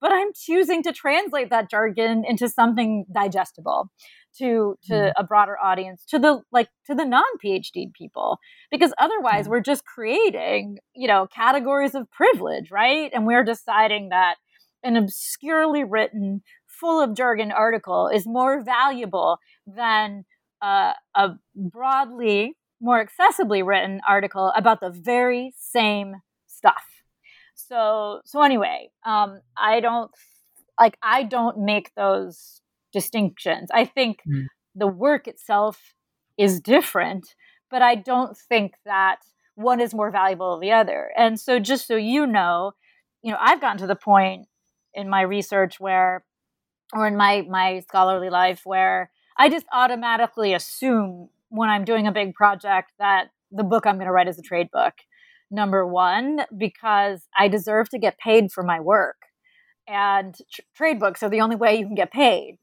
but 0.00 0.12
I'm 0.12 0.28
choosing 0.34 0.82
to 0.84 0.92
translate 0.92 1.50
that 1.50 1.70
jargon 1.70 2.24
into 2.26 2.48
something 2.48 3.04
digestible 3.12 3.90
to 4.38 4.76
to 4.82 4.92
mm. 4.92 5.12
a 5.16 5.24
broader 5.24 5.56
audience 5.62 6.04
to 6.06 6.18
the 6.18 6.40
like 6.52 6.68
to 6.86 6.94
the 6.94 7.04
non 7.04 7.24
phd 7.44 7.92
people 7.92 8.38
because 8.70 8.92
otherwise 8.98 9.46
mm. 9.46 9.50
we're 9.50 9.60
just 9.60 9.84
creating 9.84 10.78
you 10.94 11.08
know 11.08 11.26
categories 11.34 11.94
of 11.94 12.10
privilege 12.10 12.70
right 12.70 13.10
and 13.12 13.26
we're 13.26 13.44
deciding 13.44 14.08
that 14.10 14.36
an 14.82 14.96
obscurely 14.96 15.84
written 15.84 16.42
full 16.66 17.02
of 17.02 17.14
jargon 17.14 17.50
article 17.50 18.08
is 18.12 18.26
more 18.26 18.62
valuable 18.62 19.38
than 19.66 20.24
uh, 20.62 20.92
a 21.14 21.30
broadly 21.54 22.54
more 22.80 23.04
accessibly 23.04 23.66
written 23.66 24.00
article 24.08 24.52
about 24.56 24.80
the 24.80 24.90
very 24.90 25.52
same 25.58 26.14
stuff 26.46 26.84
so 27.54 28.20
so 28.24 28.42
anyway 28.42 28.88
um 29.04 29.40
i 29.56 29.80
don't 29.80 30.10
like 30.80 30.96
i 31.02 31.22
don't 31.22 31.58
make 31.58 31.92
those 31.96 32.60
distinctions. 32.92 33.70
I 33.72 33.84
think 33.84 34.20
mm. 34.28 34.46
the 34.74 34.86
work 34.86 35.28
itself 35.28 35.94
is 36.36 36.60
different, 36.60 37.34
but 37.70 37.82
I 37.82 37.94
don't 37.94 38.36
think 38.36 38.74
that 38.84 39.18
one 39.54 39.80
is 39.80 39.94
more 39.94 40.10
valuable 40.10 40.52
than 40.52 40.60
the 40.60 40.72
other. 40.72 41.10
And 41.16 41.38
so, 41.38 41.58
just 41.58 41.86
so 41.86 41.96
you 41.96 42.26
know, 42.26 42.72
you 43.22 43.32
know, 43.32 43.38
I've 43.40 43.60
gotten 43.60 43.78
to 43.78 43.86
the 43.86 43.96
point 43.96 44.46
in 44.94 45.08
my 45.08 45.22
research 45.22 45.80
where, 45.80 46.24
or 46.92 47.06
in 47.06 47.16
my 47.16 47.42
my 47.48 47.80
scholarly 47.80 48.30
life, 48.30 48.62
where 48.64 49.10
I 49.36 49.48
just 49.48 49.66
automatically 49.72 50.54
assume 50.54 51.28
when 51.48 51.68
I'm 51.68 51.84
doing 51.84 52.06
a 52.06 52.12
big 52.12 52.34
project 52.34 52.92
that 52.98 53.30
the 53.50 53.64
book 53.64 53.86
I'm 53.86 53.96
going 53.96 54.06
to 54.06 54.12
write 54.12 54.28
is 54.28 54.38
a 54.38 54.42
trade 54.42 54.70
book. 54.70 54.94
Number 55.50 55.86
one, 55.86 56.40
because 56.56 57.22
I 57.36 57.48
deserve 57.48 57.88
to 57.90 57.98
get 57.98 58.18
paid 58.18 58.52
for 58.52 58.62
my 58.62 58.80
work 58.80 59.16
and 59.88 60.36
tr- 60.52 60.60
trade 60.76 61.00
books 61.00 61.22
are 61.22 61.30
the 61.30 61.40
only 61.40 61.56
way 61.56 61.76
you 61.76 61.86
can 61.86 61.94
get 61.94 62.12
paid 62.12 62.58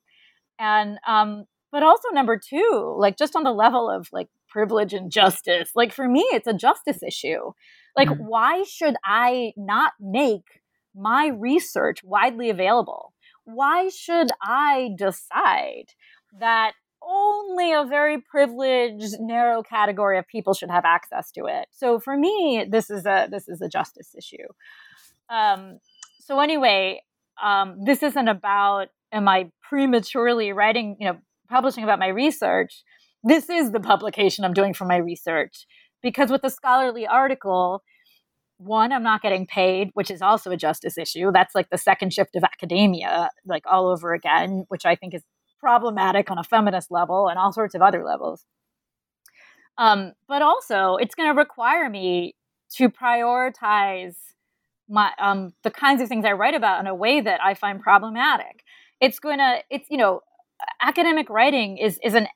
and 0.60 0.98
um 1.08 1.46
but 1.72 1.84
also 1.84 2.10
number 2.10 2.40
two 2.40 2.96
like 2.98 3.18
just 3.18 3.36
on 3.36 3.44
the 3.44 3.52
level 3.52 3.90
of 3.90 4.08
like 4.12 4.30
privilege 4.48 4.94
and 4.94 5.12
justice 5.12 5.72
like 5.76 5.92
for 5.92 6.08
me 6.08 6.22
it's 6.32 6.48
a 6.48 6.54
justice 6.54 7.04
issue. 7.04 7.52
Like 7.98 8.10
mm-hmm. 8.10 8.24
why 8.24 8.64
should 8.64 8.96
i 9.04 9.54
not 9.58 9.94
make 10.00 10.62
my 10.96 11.28
research 11.28 12.04
widely 12.04 12.50
available? 12.50 13.14
Why 13.44 13.90
should 13.90 14.30
i 14.42 14.92
decide 14.98 15.94
that 16.40 16.74
only 17.02 17.74
a 17.74 17.84
very 17.84 18.20
privileged 18.20 19.20
narrow 19.20 19.62
category 19.62 20.18
of 20.18 20.28
people 20.28 20.54
should 20.54 20.72
have 20.72 20.86
access 20.86 21.32
to 21.32 21.46
it? 21.46 21.68
So 21.72 22.00
for 22.00 22.18
me 22.18 22.66
this 22.70 22.90
is 22.90 23.06
a 23.06 23.28
this 23.30 23.50
is 23.50 23.62
a 23.62 23.68
justice 23.68 24.16
issue. 24.18 24.48
Um 25.30 25.80
so 26.20 26.40
anyway 26.40 27.02
um 27.44 27.84
this 27.84 28.02
isn't 28.02 28.30
about 28.30 28.88
am 29.12 29.28
I 29.28 29.50
prematurely 29.62 30.52
writing, 30.52 30.98
you 31.00 31.08
know, 31.08 31.18
publishing 31.50 31.84
about 31.84 32.00
my 32.00 32.08
research? 32.08 32.84
This 33.24 33.50
is 33.50 33.72
the 33.72 33.80
publication 33.80 34.46
I'm 34.46 34.54
doing 34.54 34.74
for 34.74 34.86
my 34.86 34.98
research. 34.98 35.66
Because 36.02 36.30
with 36.30 36.42
the 36.42 36.50
scholarly 36.50 37.08
article, 37.08 37.82
one, 38.58 38.92
I'm 38.92 39.04
not 39.04 39.22
getting 39.22 39.48
paid, 39.48 39.90
which 39.94 40.12
is 40.12 40.22
also 40.22 40.52
a 40.52 40.58
justice 40.58 40.98
issue. 40.98 41.32
That's 41.32 41.56
like 41.56 41.70
the 41.70 41.78
second 41.78 42.14
shift 42.14 42.36
of 42.36 42.44
academia, 42.44 43.30
like 43.46 43.64
all 43.70 43.88
over 43.88 44.14
again, 44.14 44.66
which 44.70 44.86
I 44.86 44.96
think 44.96 45.14
is 45.14 45.24
problematic 45.60 46.30
on 46.30 46.38
a 46.38 46.44
feminist 46.44 46.92
level 46.92 47.28
and 47.28 47.40
all 47.40 47.52
sorts 47.52 47.74
of 47.76 47.82
other 47.82 48.04
levels. 48.04 48.46
Um, 49.78 50.14
but 50.28 50.42
also, 50.42 50.96
it's 50.96 51.16
going 51.16 51.30
to 51.30 51.38
require 51.38 51.90
me 51.90 52.36
to 52.76 52.90
prioritize 52.90 54.16
my 54.88 55.12
um, 55.20 55.54
the 55.64 55.72
kinds 55.72 56.02
of 56.02 56.08
things 56.08 56.26
I 56.26 56.34
write 56.34 56.54
about 56.54 56.80
in 56.80 56.88
a 56.88 56.96
way 56.96 57.20
that 57.20 57.44
I 57.44 57.56
find 57.56 57.82
problematic 57.82 58.64
it's 59.02 59.20
going 59.20 59.40
to 59.40 59.58
it's 59.70 59.90
you 59.90 59.98
know 59.98 60.22
academic 60.82 61.30
writing 61.30 61.78
is 61.78 62.00
is 62.04 62.14
an 62.14 62.28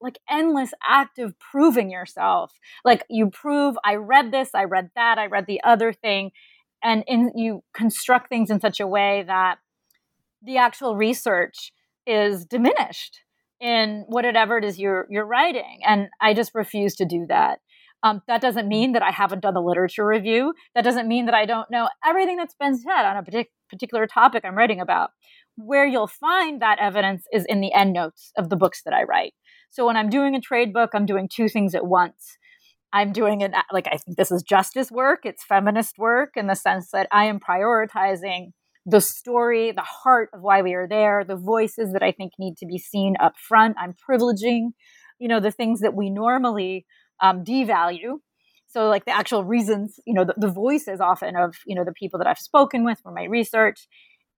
like 0.00 0.18
endless 0.30 0.72
act 0.86 1.18
of 1.18 1.34
proving 1.38 1.90
yourself. 1.90 2.52
Like 2.84 3.04
you 3.08 3.30
prove 3.30 3.76
i 3.84 3.94
read 3.94 4.32
this 4.32 4.50
i 4.54 4.64
read 4.64 4.90
that 4.94 5.18
i 5.18 5.26
read 5.26 5.46
the 5.46 5.60
other 5.64 5.92
thing 5.92 6.30
and 6.82 7.04
in, 7.06 7.32
you 7.34 7.62
construct 7.74 8.28
things 8.28 8.50
in 8.50 8.60
such 8.60 8.80
a 8.80 8.86
way 8.86 9.24
that 9.26 9.56
the 10.42 10.58
actual 10.58 10.96
research 10.96 11.72
is 12.06 12.44
diminished 12.44 13.20
in 13.60 14.04
whatever 14.08 14.58
it 14.58 14.64
is 14.64 14.78
you're 14.78 15.06
you're 15.10 15.26
writing 15.26 15.80
and 15.86 16.08
i 16.20 16.34
just 16.34 16.54
refuse 16.54 16.94
to 16.96 17.04
do 17.04 17.26
that. 17.28 17.60
Um, 18.02 18.20
that 18.28 18.42
doesn't 18.42 18.68
mean 18.68 18.92
that 18.92 19.02
i 19.02 19.10
haven't 19.10 19.40
done 19.42 19.54
the 19.54 19.62
literature 19.62 20.06
review. 20.06 20.52
That 20.74 20.84
doesn't 20.84 21.08
mean 21.08 21.26
that 21.26 21.34
i 21.34 21.46
don't 21.46 21.70
know 21.70 21.88
everything 22.04 22.36
that's 22.36 22.54
been 22.54 22.76
said 22.76 23.04
on 23.04 23.16
a 23.16 23.22
partic- 23.22 23.46
particular 23.70 24.06
topic 24.06 24.44
i'm 24.44 24.54
writing 24.56 24.80
about 24.80 25.10
where 25.56 25.86
you'll 25.86 26.06
find 26.06 26.60
that 26.60 26.78
evidence 26.78 27.24
is 27.32 27.44
in 27.48 27.60
the 27.60 27.72
endnotes 27.72 28.32
of 28.36 28.50
the 28.50 28.56
books 28.56 28.82
that 28.84 28.94
I 28.94 29.04
write. 29.04 29.34
So 29.70 29.86
when 29.86 29.96
I'm 29.96 30.10
doing 30.10 30.34
a 30.34 30.40
trade 30.40 30.72
book, 30.72 30.90
I'm 30.94 31.06
doing 31.06 31.28
two 31.28 31.48
things 31.48 31.74
at 31.74 31.86
once. 31.86 32.36
I'm 32.92 33.12
doing 33.12 33.40
it 33.40 33.52
like 33.72 33.88
I 33.90 33.96
think 33.96 34.16
this 34.16 34.30
is 34.30 34.42
justice 34.42 34.90
work, 34.90 35.20
it's 35.24 35.44
feminist 35.44 35.98
work 35.98 36.30
in 36.36 36.46
the 36.46 36.54
sense 36.54 36.90
that 36.92 37.08
I 37.12 37.24
am 37.26 37.40
prioritizing 37.40 38.52
the 38.86 39.00
story, 39.00 39.72
the 39.72 39.82
heart 39.82 40.30
of 40.32 40.40
why 40.42 40.62
we 40.62 40.74
are 40.74 40.86
there, 40.86 41.24
the 41.24 41.36
voices 41.36 41.92
that 41.92 42.02
I 42.02 42.12
think 42.12 42.32
need 42.38 42.56
to 42.58 42.66
be 42.66 42.78
seen 42.78 43.16
up 43.20 43.34
front. 43.36 43.76
I'm 43.78 43.94
privileging, 44.08 44.70
you 45.18 45.26
know, 45.26 45.40
the 45.40 45.50
things 45.50 45.80
that 45.80 45.94
we 45.94 46.08
normally 46.08 46.86
um, 47.20 47.44
devalue. 47.44 48.20
So, 48.68 48.88
like 48.88 49.04
the 49.04 49.10
actual 49.16 49.44
reasons, 49.44 49.98
you 50.06 50.14
know, 50.14 50.24
the, 50.24 50.34
the 50.36 50.50
voices 50.50 51.00
often 51.00 51.34
of, 51.36 51.56
you 51.66 51.74
know, 51.74 51.84
the 51.84 51.92
people 51.92 52.18
that 52.18 52.28
I've 52.28 52.38
spoken 52.38 52.84
with 52.84 53.00
for 53.00 53.10
my 53.10 53.24
research. 53.24 53.88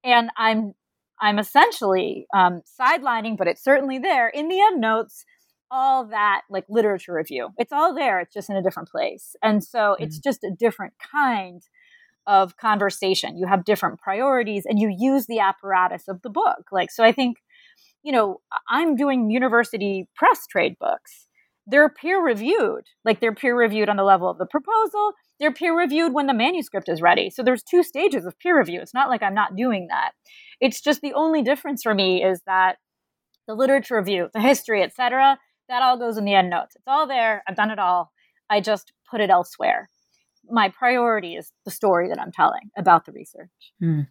And 0.02 0.30
I'm 0.36 0.72
I'm 1.20 1.38
essentially 1.38 2.26
um, 2.34 2.62
sidelining, 2.80 3.36
but 3.36 3.48
it's 3.48 3.62
certainly 3.62 3.98
there 3.98 4.28
in 4.28 4.48
the 4.48 4.60
end 4.60 4.80
notes, 4.80 5.24
all 5.70 6.06
that 6.06 6.42
like 6.48 6.64
literature 6.68 7.12
review. 7.12 7.50
It's 7.58 7.72
all 7.72 7.94
there, 7.94 8.20
it's 8.20 8.32
just 8.32 8.50
in 8.50 8.56
a 8.56 8.62
different 8.62 8.88
place. 8.88 9.36
And 9.42 9.62
so 9.62 9.78
mm-hmm. 9.78 10.04
it's 10.04 10.18
just 10.18 10.44
a 10.44 10.50
different 10.56 10.94
kind 11.12 11.62
of 12.26 12.56
conversation. 12.56 13.38
You 13.38 13.46
have 13.46 13.64
different 13.64 14.00
priorities 14.00 14.64
and 14.66 14.78
you 14.78 14.94
use 14.96 15.26
the 15.26 15.40
apparatus 15.40 16.08
of 16.08 16.22
the 16.22 16.30
book. 16.30 16.64
Like, 16.70 16.90
so 16.90 17.02
I 17.02 17.12
think, 17.12 17.38
you 18.02 18.12
know, 18.12 18.40
I'm 18.68 18.96
doing 18.96 19.30
university 19.30 20.08
press 20.14 20.46
trade 20.46 20.76
books. 20.78 21.26
They're 21.66 21.88
peer 21.88 22.22
reviewed, 22.22 22.84
like 23.04 23.20
they're 23.20 23.34
peer 23.34 23.56
reviewed 23.56 23.90
on 23.90 23.96
the 23.96 24.04
level 24.04 24.30
of 24.30 24.38
the 24.38 24.46
proposal. 24.46 25.12
They're 25.38 25.52
peer 25.52 25.76
reviewed 25.76 26.14
when 26.14 26.26
the 26.26 26.34
manuscript 26.34 26.88
is 26.88 27.02
ready. 27.02 27.30
So 27.30 27.42
there's 27.42 27.62
two 27.62 27.82
stages 27.82 28.24
of 28.24 28.38
peer 28.38 28.58
review. 28.58 28.80
It's 28.80 28.94
not 28.94 29.10
like 29.10 29.22
I'm 29.22 29.34
not 29.34 29.54
doing 29.54 29.88
that. 29.90 30.12
It's 30.60 30.80
just 30.80 31.00
the 31.00 31.14
only 31.14 31.42
difference 31.42 31.82
for 31.82 31.94
me 31.94 32.22
is 32.22 32.40
that 32.46 32.78
the 33.46 33.54
literature 33.54 33.96
review, 33.96 34.28
the 34.32 34.40
history, 34.40 34.82
etc., 34.82 35.38
that 35.68 35.82
all 35.82 35.98
goes 35.98 36.16
in 36.16 36.24
the 36.24 36.34
end 36.34 36.50
notes. 36.50 36.76
It's 36.76 36.86
all 36.86 37.06
there. 37.06 37.42
I've 37.46 37.56
done 37.56 37.70
it 37.70 37.78
all. 37.78 38.10
I 38.50 38.60
just 38.60 38.92
put 39.10 39.20
it 39.20 39.30
elsewhere. 39.30 39.88
My 40.50 40.70
priority 40.70 41.34
is 41.34 41.52
the 41.64 41.70
story 41.70 42.08
that 42.08 42.20
I'm 42.20 42.32
telling 42.32 42.70
about 42.76 43.04
the 43.04 43.12
research. 43.12 43.50
Hmm. 43.78 44.02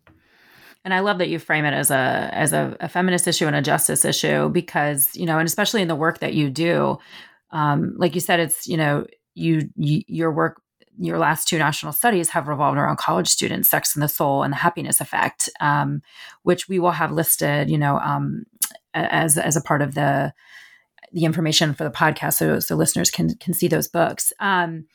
And 0.85 0.93
I 0.93 0.99
love 0.99 1.17
that 1.17 1.29
you 1.29 1.39
frame 1.39 1.65
it 1.65 1.73
as 1.73 1.91
a 1.91 2.29
as 2.31 2.53
a, 2.53 2.77
a, 2.79 2.87
feminist 2.87 3.27
issue 3.27 3.47
and 3.47 3.55
a 3.55 3.61
justice 3.61 4.05
issue 4.05 4.47
because 4.49 5.15
you 5.15 5.25
know, 5.25 5.37
and 5.39 5.47
especially 5.47 5.81
in 5.81 5.87
the 5.87 5.95
work 5.95 6.19
that 6.19 6.33
you 6.33 6.49
do, 6.49 6.97
um, 7.51 7.95
like 7.97 8.15
you 8.15 8.21
said, 8.21 8.39
it's 8.39 8.67
you 8.67 8.77
know, 8.77 9.05
you, 9.33 9.69
you 9.75 10.03
your 10.07 10.31
work 10.31 10.61
your 10.99 11.17
last 11.17 11.47
two 11.47 11.57
national 11.57 11.93
studies 11.93 12.29
have 12.29 12.47
revolved 12.47 12.77
around 12.77 12.97
college 12.97 13.27
students, 13.27 13.69
sex 13.69 13.95
and 13.95 14.03
the 14.03 14.07
soul, 14.07 14.43
and 14.43 14.51
the 14.51 14.57
happiness 14.57 14.99
effect, 15.01 15.49
um, 15.59 16.01
which 16.43 16.67
we 16.67 16.79
will 16.79 16.91
have 16.91 17.11
listed, 17.11 17.69
you 17.69 17.77
know, 17.77 17.99
um, 17.99 18.45
as 18.93 19.37
as 19.37 19.55
a 19.55 19.61
part 19.61 19.81
of 19.81 19.95
the 19.95 20.33
the 21.13 21.25
information 21.25 21.73
for 21.73 21.83
the 21.83 21.91
podcast, 21.91 22.33
so 22.33 22.59
so 22.59 22.75
listeners 22.75 23.11
can 23.11 23.35
can 23.35 23.53
see 23.53 23.67
those 23.67 23.87
books. 23.87 24.33
Um, 24.39 24.85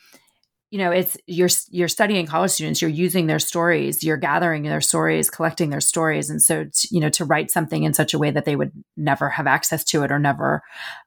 you 0.73 0.79
know 0.79 0.89
it's 0.89 1.15
you're 1.27 1.49
you're 1.69 1.87
studying 1.87 2.25
college 2.25 2.49
students 2.49 2.81
you're 2.81 2.89
using 2.89 3.27
their 3.27 3.37
stories 3.37 4.03
you're 4.03 4.17
gathering 4.17 4.63
their 4.63 4.81
stories 4.81 5.29
collecting 5.29 5.69
their 5.69 5.79
stories 5.79 6.31
and 6.31 6.41
so 6.41 6.63
to, 6.63 6.87
you 6.89 6.99
know 6.99 7.09
to 7.09 7.23
write 7.23 7.51
something 7.51 7.83
in 7.83 7.93
such 7.93 8.11
a 8.11 8.17
way 8.17 8.31
that 8.31 8.45
they 8.45 8.55
would 8.55 8.71
never 8.97 9.29
have 9.29 9.45
access 9.45 9.83
to 9.83 10.01
it 10.01 10.11
or 10.11 10.17
never 10.17 10.63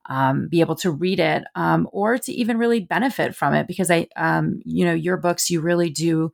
um, 0.08 0.46
be 0.46 0.60
able 0.60 0.76
to 0.76 0.92
read 0.92 1.18
it 1.18 1.42
um, 1.56 1.88
or 1.90 2.16
to 2.16 2.30
even 2.30 2.58
really 2.58 2.78
benefit 2.78 3.34
from 3.34 3.54
it 3.54 3.66
because 3.66 3.90
i 3.90 4.06
um, 4.14 4.60
you 4.64 4.84
know 4.84 4.94
your 4.94 5.16
books 5.16 5.50
you 5.50 5.60
really 5.60 5.90
do 5.90 6.32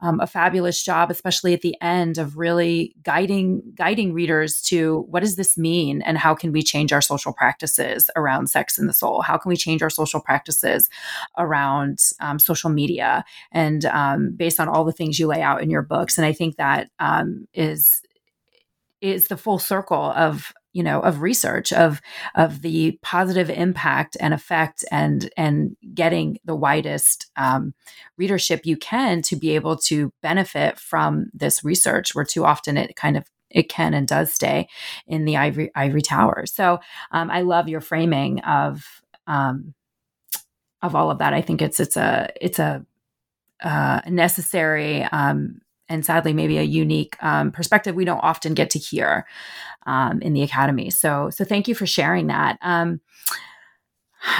um, 0.00 0.20
a 0.20 0.26
fabulous 0.26 0.82
job, 0.82 1.10
especially 1.10 1.52
at 1.52 1.60
the 1.60 1.76
end, 1.80 2.18
of 2.18 2.36
really 2.36 2.94
guiding 3.02 3.62
guiding 3.74 4.12
readers 4.12 4.60
to 4.62 5.06
what 5.08 5.20
does 5.20 5.36
this 5.36 5.58
mean 5.58 6.02
and 6.02 6.18
how 6.18 6.34
can 6.34 6.52
we 6.52 6.62
change 6.62 6.92
our 6.92 7.00
social 7.00 7.32
practices 7.32 8.10
around 8.16 8.48
sex 8.48 8.78
and 8.78 8.88
the 8.88 8.92
soul? 8.92 9.22
How 9.22 9.36
can 9.36 9.48
we 9.48 9.56
change 9.56 9.82
our 9.82 9.90
social 9.90 10.20
practices 10.20 10.88
around 11.38 11.98
um, 12.20 12.38
social 12.38 12.70
media 12.70 13.24
and 13.52 13.84
um, 13.86 14.32
based 14.36 14.60
on 14.60 14.68
all 14.68 14.84
the 14.84 14.92
things 14.92 15.18
you 15.18 15.26
lay 15.26 15.42
out 15.42 15.62
in 15.62 15.70
your 15.70 15.82
books? 15.82 16.18
And 16.18 16.26
I 16.26 16.32
think 16.32 16.56
that 16.56 16.90
um, 16.98 17.46
is 17.54 18.02
is 19.00 19.28
the 19.28 19.36
full 19.36 19.58
circle 19.58 20.12
of 20.12 20.52
you 20.72 20.82
know 20.82 21.00
of 21.00 21.22
research 21.22 21.72
of 21.72 22.00
of 22.34 22.62
the 22.62 22.98
positive 23.02 23.50
impact 23.50 24.16
and 24.20 24.32
effect 24.32 24.84
and 24.90 25.30
and 25.36 25.76
getting 25.94 26.38
the 26.44 26.54
widest 26.54 27.30
um, 27.36 27.74
readership 28.16 28.64
you 28.64 28.76
can 28.76 29.22
to 29.22 29.36
be 29.36 29.54
able 29.54 29.76
to 29.76 30.12
benefit 30.22 30.78
from 30.78 31.26
this 31.34 31.64
research 31.64 32.14
where 32.14 32.24
too 32.24 32.44
often 32.44 32.76
it 32.76 32.96
kind 32.96 33.16
of 33.16 33.24
it 33.50 33.68
can 33.68 33.94
and 33.94 34.06
does 34.06 34.32
stay 34.32 34.68
in 35.06 35.24
the 35.24 35.36
ivory 35.36 35.70
ivory 35.74 36.02
tower. 36.02 36.46
So 36.46 36.78
um, 37.10 37.30
i 37.30 37.42
love 37.42 37.68
your 37.68 37.80
framing 37.80 38.40
of 38.40 39.02
um, 39.26 39.74
of 40.82 40.94
all 40.94 41.10
of 41.10 41.18
that. 41.18 41.34
I 41.34 41.42
think 41.42 41.62
it's 41.62 41.80
it's 41.80 41.96
a 41.96 42.30
it's 42.40 42.58
a 42.58 42.84
uh, 43.62 44.00
necessary 44.06 45.02
um, 45.04 45.60
and 45.88 46.06
sadly 46.06 46.32
maybe 46.32 46.56
a 46.56 46.62
unique 46.62 47.16
um, 47.22 47.52
perspective 47.52 47.94
we 47.94 48.06
don't 48.06 48.20
often 48.20 48.54
get 48.54 48.70
to 48.70 48.78
hear 48.78 49.26
um, 49.86 50.20
in 50.22 50.32
the 50.32 50.42
academy. 50.42 50.90
So 50.90 51.30
so 51.30 51.44
thank 51.44 51.68
you 51.68 51.74
for 51.74 51.86
sharing 51.86 52.28
that. 52.28 52.58
Um, 52.62 53.00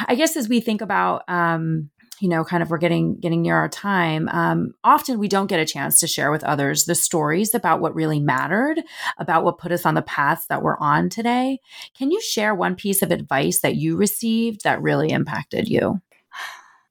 i 0.07 0.14
guess 0.14 0.36
as 0.36 0.49
we 0.49 0.61
think 0.61 0.80
about 0.80 1.22
um, 1.28 1.91
you 2.20 2.28
know 2.28 2.45
kind 2.45 2.62
of 2.62 2.70
we're 2.70 2.78
getting 2.78 3.18
getting 3.18 3.43
near 3.43 3.57
our 3.57 3.68
time 3.68 4.28
um, 4.28 4.74
often 4.84 5.18
we 5.18 5.28
don't 5.28 5.47
get 5.47 5.61
a 5.61 5.64
chance 5.64 5.99
to 6.01 6.07
share 6.07 6.30
with 6.30 6.45
others 6.45 6.84
the 6.84 6.95
stories 6.95 7.55
about 7.55 7.80
what 7.80 7.95
really 7.95 8.20
mattered 8.20 8.80
about 9.18 9.45
what 9.45 9.59
put 9.59 9.72
us 9.72 9.86
on 9.86 9.95
the 9.95 10.03
paths 10.03 10.47
that 10.47 10.62
we're 10.62 10.78
on 10.78 11.09
today. 11.09 11.59
Can 11.97 12.11
you 12.11 12.20
share 12.20 12.55
one 12.55 12.74
piece 12.74 13.03
of 13.03 13.11
advice 13.11 13.61
that 13.61 13.76
you 13.76 13.97
received 13.97 14.64
that 14.64 14.82
really 14.82 15.11
impacted 15.11 15.68
you? 15.68 16.01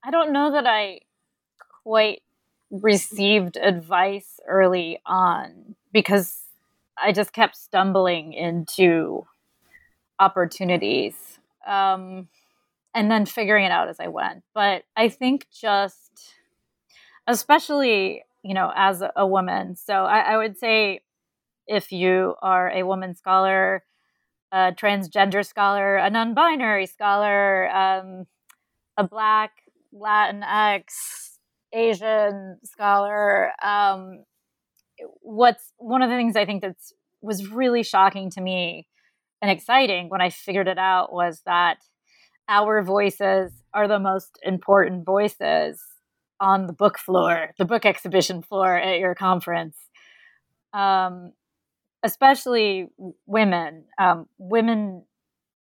I 0.04 0.12
don't 0.12 0.34
know 0.34 0.52
that 0.52 0.66
i 0.66 1.00
quite 1.84 2.22
received 2.72 3.58
advice 3.58 4.40
early 4.48 5.00
on 5.06 5.76
because 5.92 6.40
I 7.02 7.12
just 7.12 7.34
kept 7.34 7.56
stumbling 7.56 8.34
into 8.34 9.26
opportunities 10.20 11.16
um, 11.66 12.28
and 12.94 13.10
then 13.10 13.26
figuring 13.26 13.66
it 13.66 13.72
out 13.72 13.90
as 13.90 14.00
I 14.00 14.08
went. 14.08 14.44
But 14.54 14.84
I 14.96 15.10
think 15.10 15.48
just, 15.52 16.34
especially, 17.28 18.24
you 18.44 18.54
know, 18.54 18.72
as 18.76 19.04
a 19.16 19.26
woman, 19.26 19.76
so 19.76 19.94
I, 20.06 20.20
I 20.20 20.38
would 20.38 20.58
say 20.58 21.02
if 21.68 21.92
you 21.92 22.36
are 22.42 22.70
a 22.70 22.84
woman 22.84 23.16
scholar, 23.16 23.84
a 24.52 24.72
transgender 24.72 25.46
scholar, 25.46 25.98
a 25.98 26.10
non 26.10 26.34
binary 26.34 26.88
scholar, 26.88 27.70
um, 27.70 28.26
a 28.98 29.04
Black, 29.04 29.52
Latinx, 29.94 31.38
Asian 31.72 32.58
scholar. 32.64 33.52
Um, 33.64 34.24
what's 35.22 35.74
one 35.78 36.02
of 36.02 36.10
the 36.10 36.16
things 36.16 36.36
I 36.36 36.46
think 36.46 36.62
that's 36.62 36.94
was 37.22 37.52
really 37.52 37.84
shocking 37.84 38.30
to 38.32 38.42
me 38.42 38.88
and 39.42 39.52
exciting 39.52 40.10
when 40.10 40.22
I 40.22 40.30
figured 40.30 40.68
it 40.68 40.78
out 40.78 41.12
was 41.12 41.42
that 41.46 41.78
our 42.48 42.82
voices 42.82 43.52
are 43.74 43.88
the 43.88 44.00
most 44.00 44.40
important 44.44 45.06
voices 45.06 45.82
on 46.40 46.68
the 46.68 46.74
book 46.74 46.98
floor, 46.98 47.52
the 47.58 47.66
book 47.66 47.86
exhibition 47.86 48.42
floor 48.42 48.76
at 48.78 49.00
your 49.00 49.16
conference. 49.16 49.78
Um, 50.74 51.34
especially 52.04 52.88
women. 53.26 53.86
Um, 54.00 54.28
women 54.38 55.04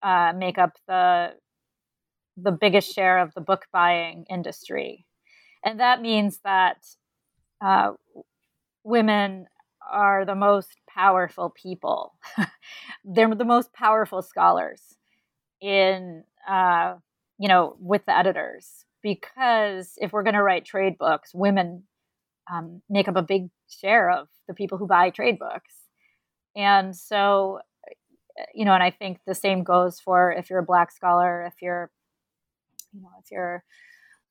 uh, 0.03 0.33
make 0.37 0.59
up 0.59 0.73
the 0.87 1.31
the 2.37 2.53
biggest 2.53 2.95
share 2.95 3.19
of 3.19 3.33
the 3.33 3.41
book 3.41 3.65
buying 3.73 4.27
industry 4.29 5.07
and 5.67 5.81
that 5.81 6.01
means 6.01 6.39
that 6.45 6.77
uh, 7.61 7.93
women 8.87 9.47
are 9.91 10.25
the 10.25 10.35
most 10.37 10.77
powerful 10.89 11.51
people. 11.51 12.15
They're 13.05 13.35
the 13.35 13.45
most 13.45 13.73
powerful 13.73 14.23
scholars 14.23 14.81
in, 15.61 16.23
uh, 16.49 16.95
you 17.39 17.49
know, 17.49 17.77
with 17.81 18.07
the 18.07 18.17
editors. 18.17 18.85
Because 19.03 19.93
if 19.97 20.13
we're 20.13 20.23
going 20.23 20.35
to 20.35 20.43
write 20.43 20.65
trade 20.65 20.99
books, 20.99 21.33
women 21.35 21.83
um, 22.51 22.81
make 22.89 23.09
up 23.09 23.17
a 23.17 23.23
big 23.23 23.51
share 23.69 24.11
of 24.11 24.29
the 24.49 24.55
people 24.55 24.79
who 24.79 24.87
buy 24.87 25.11
trade 25.11 25.39
books. 25.39 25.75
And 26.57 26.97
so, 26.97 27.61
you 28.55 28.65
know, 28.65 28.73
and 28.73 28.83
I 28.83 28.91
think 28.91 29.19
the 29.27 29.35
same 29.35 29.65
goes 29.65 29.99
for 30.01 30.33
if 30.33 30.49
you're 30.49 30.61
a 30.61 30.65
black 30.65 30.93
scholar, 30.93 31.45
if 31.45 31.55
you're, 31.61 31.91
you 32.93 33.03
know, 33.03 33.11
if 33.23 33.31
you're 33.33 33.65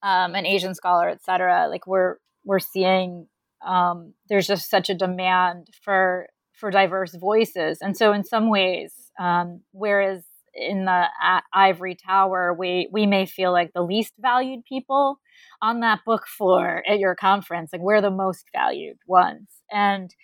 um, 0.02 0.34
an 0.34 0.46
Asian 0.46 0.76
scholar, 0.76 1.10
et 1.10 1.24
cetera, 1.24 1.68
like 1.70 1.88
we're 1.88 2.18
we're 2.46 2.60
seeing 2.60 3.28
um, 3.66 4.14
there's 4.30 4.48
just 4.48 4.70
such 4.70 4.90
a 4.90 4.96
demand 4.96 5.68
for 5.84 6.28
for 6.54 6.72
diverse 6.72 7.16
voices, 7.16 7.80
and 7.82 7.98
so 7.98 8.14
in 8.14 8.24
some 8.24 8.50
ways, 8.50 8.94
um, 9.20 9.62
whereas 9.72 10.24
in 10.54 10.86
the 10.86 11.06
ivory 11.54 11.96
tower, 11.96 12.56
we 12.58 12.88
we 12.92 13.06
may 13.06 13.26
feel 13.26 13.52
like 13.52 13.72
the 13.74 13.82
least 13.84 14.14
valued 14.20 14.64
people 14.66 15.20
on 15.62 15.82
that 15.82 16.00
book 16.06 16.28
floor 16.28 16.84
at 16.88 17.00
your 17.00 17.16
conference, 17.16 17.72
like 17.74 17.82
we're 17.82 18.02
the 18.02 18.12
most 18.12 18.46
valued 18.56 18.98
ones, 19.08 19.50
and 19.72 20.16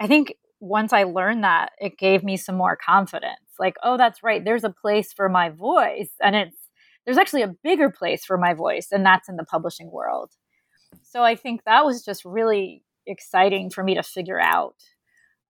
I 0.00 0.06
think 0.06 0.34
once 0.60 0.92
I 0.92 1.04
learned 1.04 1.44
that, 1.44 1.72
it 1.78 1.98
gave 1.98 2.24
me 2.24 2.36
some 2.36 2.56
more 2.56 2.76
confidence. 2.76 3.40
Like, 3.58 3.76
oh, 3.82 3.96
that's 3.96 4.22
right. 4.22 4.42
There's 4.44 4.64
a 4.64 4.70
place 4.70 5.12
for 5.12 5.28
my 5.28 5.50
voice, 5.50 6.10
and 6.22 6.34
it's 6.34 6.56
there's 7.04 7.18
actually 7.18 7.42
a 7.42 7.54
bigger 7.62 7.90
place 7.90 8.24
for 8.24 8.38
my 8.38 8.54
voice, 8.54 8.88
and 8.90 9.04
that's 9.04 9.28
in 9.28 9.36
the 9.36 9.44
publishing 9.44 9.90
world. 9.90 10.30
So 11.02 11.22
I 11.22 11.36
think 11.36 11.62
that 11.64 11.84
was 11.84 12.04
just 12.04 12.24
really 12.24 12.82
exciting 13.06 13.70
for 13.70 13.82
me 13.84 13.94
to 13.94 14.02
figure 14.02 14.40
out. 14.40 14.76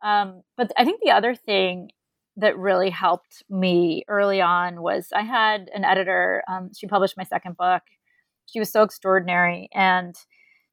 Um, 0.03 0.43
but 0.57 0.73
I 0.77 0.85
think 0.85 1.01
the 1.03 1.13
other 1.13 1.35
thing 1.35 1.91
that 2.37 2.59
really 2.59 2.91
helped 2.91 3.43
me 3.49 4.05
early 4.09 4.41
on 4.41 4.83
was 4.83 5.09
I 5.15 5.23
had 5.23 5.71
an 5.75 5.85
editor. 5.85 6.43
Um, 6.49 6.71
she 6.77 6.87
published 6.87 7.17
my 7.17 7.25
second 7.25 7.57
book. 7.57 7.83
She 8.47 8.59
was 8.59 8.71
so 8.73 8.83
extraordinary, 8.83 9.69
and 9.75 10.15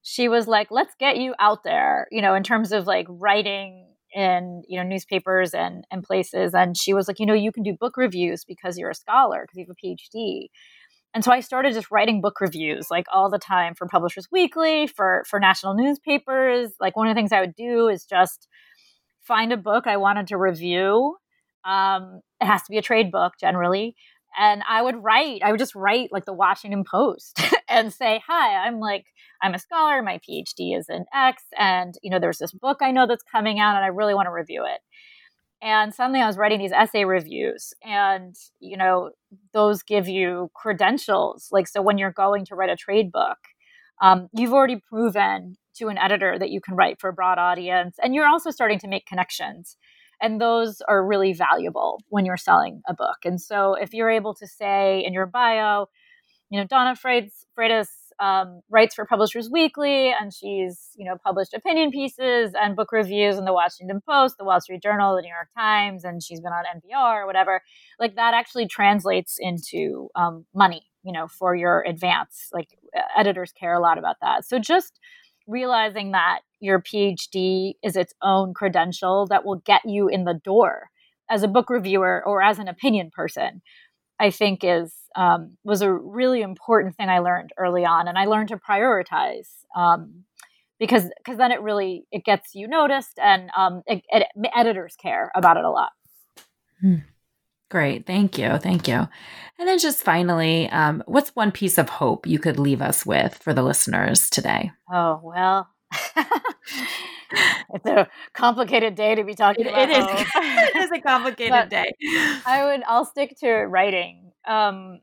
she 0.01 0.27
was 0.27 0.47
like, 0.47 0.69
"Let's 0.71 0.95
get 0.99 1.17
you 1.17 1.33
out 1.39 1.63
there," 1.63 2.07
you 2.11 2.21
know, 2.21 2.33
in 2.35 2.43
terms 2.43 2.71
of 2.71 2.87
like 2.87 3.05
writing 3.09 3.87
in 4.13 4.63
you 4.67 4.77
know 4.77 4.83
newspapers 4.83 5.53
and 5.53 5.85
and 5.89 6.03
places 6.03 6.53
and 6.53 6.75
she 6.77 6.93
was 6.93 7.07
like 7.07 7.17
you 7.19 7.25
know 7.25 7.33
you 7.33 7.51
can 7.51 7.63
do 7.63 7.73
book 7.79 7.95
reviews 7.95 8.43
because 8.43 8.77
you're 8.77 8.89
a 8.89 8.95
scholar 8.95 9.43
because 9.43 9.57
you 9.57 9.65
have 9.65 9.73
a 9.73 9.87
phd 9.87 10.49
and 11.13 11.23
so 11.23 11.31
i 11.31 11.39
started 11.39 11.73
just 11.73 11.91
writing 11.91 12.21
book 12.21 12.39
reviews 12.41 12.87
like 12.89 13.05
all 13.11 13.29
the 13.29 13.39
time 13.39 13.75
for 13.75 13.87
publishers 13.87 14.27
weekly 14.31 14.87
for 14.87 15.23
for 15.27 15.39
national 15.39 15.73
newspapers. 15.73 16.71
Like 16.79 16.95
one 16.95 17.07
of 17.07 17.15
the 17.15 17.19
things 17.19 17.31
i 17.31 17.39
would 17.41 17.55
do 17.55 17.87
is 17.87 18.05
just 18.05 18.47
find 19.21 19.51
a 19.51 19.57
book 19.57 19.87
i 19.87 19.97
wanted 19.97 20.27
to 20.27 20.37
review. 20.37 21.17
Um, 21.63 22.21
it 22.39 22.45
has 22.45 22.63
to 22.63 22.71
be 22.71 22.77
a 22.77 22.81
trade 22.81 23.11
book 23.11 23.33
generally. 23.39 23.95
And 24.37 24.63
I 24.67 24.81
would 24.81 25.03
write, 25.03 25.41
I 25.43 25.51
would 25.51 25.59
just 25.59 25.75
write 25.75 26.09
like 26.11 26.25
the 26.25 26.33
Washington 26.33 26.83
Post 26.89 27.41
and 27.69 27.93
say, 27.93 28.21
Hi, 28.27 28.65
I'm 28.65 28.79
like, 28.79 29.05
I'm 29.41 29.53
a 29.53 29.59
scholar, 29.59 30.01
my 30.01 30.19
PhD 30.19 30.77
is 30.77 30.87
in 30.89 31.05
X, 31.13 31.43
and 31.57 31.95
you 32.01 32.09
know, 32.09 32.19
there's 32.19 32.37
this 32.37 32.53
book 32.53 32.77
I 32.81 32.91
know 32.91 33.07
that's 33.07 33.23
coming 33.23 33.59
out 33.59 33.75
and 33.75 33.83
I 33.83 33.89
really 33.89 34.13
want 34.13 34.27
to 34.27 34.31
review 34.31 34.65
it. 34.65 34.79
And 35.61 35.93
suddenly 35.93 36.21
I 36.21 36.27
was 36.27 36.37
writing 36.37 36.59
these 36.59 36.71
essay 36.71 37.05
reviews, 37.05 37.73
and 37.83 38.35
you 38.59 38.77
know, 38.77 39.11
those 39.53 39.83
give 39.83 40.07
you 40.07 40.49
credentials. 40.55 41.49
Like, 41.51 41.67
so 41.67 41.81
when 41.81 41.97
you're 41.97 42.11
going 42.11 42.45
to 42.45 42.55
write 42.55 42.71
a 42.71 42.75
trade 42.75 43.11
book, 43.11 43.37
um, 44.01 44.27
you've 44.33 44.53
already 44.53 44.81
proven 44.89 45.55
to 45.75 45.87
an 45.89 45.97
editor 45.97 46.37
that 46.39 46.49
you 46.49 46.61
can 46.61 46.75
write 46.75 46.99
for 46.99 47.09
a 47.09 47.13
broad 47.13 47.37
audience, 47.37 47.97
and 48.01 48.15
you're 48.15 48.27
also 48.27 48.49
starting 48.49 48.79
to 48.79 48.87
make 48.87 49.05
connections 49.05 49.77
and 50.21 50.39
those 50.39 50.81
are 50.87 51.05
really 51.05 51.33
valuable 51.33 51.99
when 52.09 52.25
you're 52.25 52.37
selling 52.37 52.81
a 52.87 52.93
book. 52.93 53.17
And 53.25 53.41
so 53.41 53.73
if 53.73 53.93
you're 53.93 54.09
able 54.09 54.35
to 54.35 54.47
say 54.47 55.03
in 55.03 55.13
your 55.13 55.25
bio, 55.25 55.87
you 56.49 56.59
know, 56.59 56.65
Donna 56.65 56.95
Freitas, 56.95 57.31
um, 58.19 58.61
writes 58.69 58.95
for 58.95 59.05
Publishers 59.05 59.49
Weekly, 59.49 60.11
and 60.11 60.33
she's 60.33 60.89
you 60.95 61.05
know 61.05 61.17
published 61.23 61.53
opinion 61.53 61.91
pieces 61.91 62.53
and 62.59 62.75
book 62.75 62.91
reviews 62.91 63.37
in 63.37 63.45
the 63.45 63.53
Washington 63.53 64.01
Post, 64.07 64.37
the 64.37 64.45
Wall 64.45 64.59
Street 64.61 64.81
Journal, 64.81 65.15
the 65.15 65.21
New 65.21 65.29
York 65.29 65.49
Times, 65.55 66.03
and 66.03 66.21
she's 66.21 66.41
been 66.41 66.51
on 66.51 66.63
NPR 66.75 67.23
or 67.23 67.25
whatever. 67.25 67.61
Like 67.99 68.15
that 68.15 68.33
actually 68.33 68.67
translates 68.67 69.37
into 69.39 70.09
um, 70.15 70.45
money, 70.53 70.83
you 71.03 71.11
know, 71.11 71.27
for 71.27 71.55
your 71.55 71.83
advance. 71.87 72.49
Like 72.51 72.69
editors 73.17 73.51
care 73.51 73.73
a 73.73 73.79
lot 73.79 73.97
about 73.97 74.17
that. 74.21 74.45
So 74.45 74.59
just 74.59 74.99
realizing 75.47 76.11
that 76.11 76.39
your 76.59 76.81
PhD 76.81 77.73
is 77.83 77.95
its 77.95 78.13
own 78.21 78.53
credential 78.53 79.25
that 79.27 79.45
will 79.45 79.61
get 79.65 79.81
you 79.85 80.07
in 80.07 80.23
the 80.25 80.33
door 80.33 80.89
as 81.29 81.43
a 81.43 81.47
book 81.47 81.69
reviewer 81.69 82.21
or 82.25 82.41
as 82.41 82.59
an 82.59 82.67
opinion 82.67 83.09
person, 83.13 83.61
I 84.21 84.29
think 84.29 84.63
is 84.63 84.93
um, 85.15 85.57
was 85.63 85.81
a 85.81 85.91
really 85.91 86.41
important 86.41 86.95
thing 86.95 87.09
I 87.09 87.19
learned 87.19 87.51
early 87.57 87.83
on, 87.85 88.07
and 88.07 88.17
I 88.17 88.25
learned 88.25 88.49
to 88.49 88.57
prioritize 88.57 89.49
um, 89.75 90.23
because 90.79 91.09
because 91.17 91.37
then 91.37 91.51
it 91.51 91.61
really 91.61 92.05
it 92.11 92.23
gets 92.23 92.53
you 92.53 92.67
noticed, 92.67 93.17
and 93.19 93.49
um, 93.57 93.81
it, 93.87 94.03
it, 94.09 94.27
editors 94.55 94.95
care 94.95 95.31
about 95.35 95.57
it 95.57 95.65
a 95.65 95.71
lot. 95.71 95.91
Hmm. 96.79 96.97
Great, 97.71 98.05
thank 98.05 98.37
you, 98.37 98.57
thank 98.57 98.87
you. 98.87 99.07
And 99.57 99.67
then 99.67 99.79
just 99.79 100.03
finally, 100.03 100.69
um, 100.69 101.01
what's 101.07 101.35
one 101.35 101.51
piece 101.51 101.77
of 101.77 101.89
hope 101.89 102.27
you 102.27 102.37
could 102.37 102.59
leave 102.59 102.81
us 102.81 103.05
with 103.05 103.37
for 103.37 103.53
the 103.53 103.63
listeners 103.63 104.29
today? 104.29 104.71
Oh 104.91 105.19
well. 105.23 105.69
it's 107.73 107.85
a 107.85 108.07
complicated 108.33 108.95
day 108.95 109.15
to 109.15 109.23
be 109.23 109.33
talking 109.33 109.65
it, 109.65 109.69
about. 109.69 109.89
It 109.89 109.97
is. 109.97 110.27
it 110.35 110.75
is 110.83 110.91
a 110.91 111.01
complicated 111.07 111.69
day. 111.69 111.93
I 112.45 112.63
would. 112.65 112.83
I'll 112.87 113.05
stick 113.05 113.37
to 113.39 113.49
writing. 113.49 114.31
Um, 114.47 115.01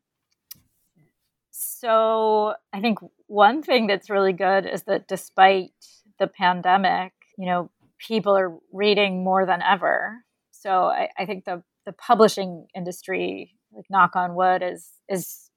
so 1.50 2.54
I 2.72 2.80
think 2.80 2.98
one 3.26 3.62
thing 3.62 3.86
that's 3.86 4.10
really 4.10 4.32
good 4.32 4.66
is 4.66 4.84
that 4.84 5.08
despite 5.08 5.72
the 6.18 6.26
pandemic, 6.26 7.12
you 7.36 7.46
know, 7.46 7.70
people 7.98 8.36
are 8.36 8.56
reading 8.72 9.24
more 9.24 9.46
than 9.46 9.62
ever. 9.62 10.24
So 10.50 10.84
I, 10.84 11.08
I 11.18 11.26
think 11.26 11.44
the 11.44 11.62
the 11.86 11.92
publishing 11.92 12.66
industry, 12.76 13.54
like 13.72 13.86
knock 13.90 14.16
on 14.16 14.34
wood, 14.34 14.62
is 14.62 14.90
is 15.08 15.50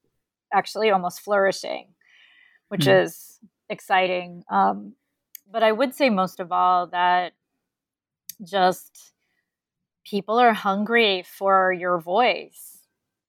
actually 0.53 0.89
almost 0.89 1.21
flourishing, 1.21 1.93
which 2.69 2.85
mm. 2.85 3.03
is 3.03 3.39
exciting. 3.69 4.43
Um, 4.51 4.93
but 5.51 5.63
I 5.63 5.71
would 5.71 5.93
say 5.93 6.09
most 6.09 6.39
of 6.39 6.51
all 6.51 6.87
that 6.87 7.33
just 8.43 9.13
people 10.05 10.39
are 10.39 10.53
hungry 10.53 11.23
for 11.23 11.71
your 11.71 11.99
voice. 11.99 12.79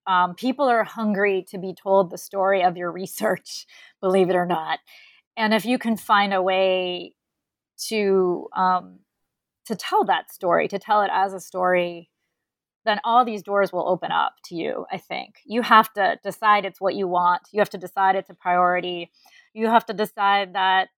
Um, 0.06 0.34
people 0.34 0.68
are 0.68 0.84
hungry 0.84 1.46
to 1.50 1.58
be 1.58 1.74
told 1.74 2.10
the 2.10 2.18
story 2.18 2.62
of 2.62 2.76
your 2.76 2.90
research, 2.90 3.66
believe 4.00 4.30
it 4.30 4.36
or 4.36 4.46
not. 4.46 4.78
And 5.36 5.54
if 5.54 5.64
you 5.64 5.78
can 5.78 5.96
find 5.96 6.34
a 6.34 6.42
way 6.42 7.14
to 7.88 8.48
um, 8.54 8.98
to 9.66 9.76
tell 9.76 10.04
that 10.04 10.32
story, 10.32 10.68
to 10.68 10.78
tell 10.78 11.02
it 11.02 11.10
as 11.12 11.32
a 11.32 11.40
story, 11.40 12.10
then 12.84 13.00
all 13.04 13.24
these 13.24 13.42
doors 13.42 13.72
will 13.72 13.88
open 13.88 14.10
up 14.10 14.34
to 14.44 14.56
you. 14.56 14.86
I 14.90 14.98
think 14.98 15.36
you 15.44 15.62
have 15.62 15.92
to 15.94 16.18
decide 16.24 16.64
it's 16.64 16.80
what 16.80 16.96
you 16.96 17.06
want. 17.06 17.42
You 17.52 17.60
have 17.60 17.70
to 17.70 17.78
decide 17.78 18.16
it's 18.16 18.30
a 18.30 18.34
priority. 18.34 19.10
You 19.54 19.68
have 19.68 19.86
to 19.86 19.94
decide 19.94 20.54
that 20.54 20.88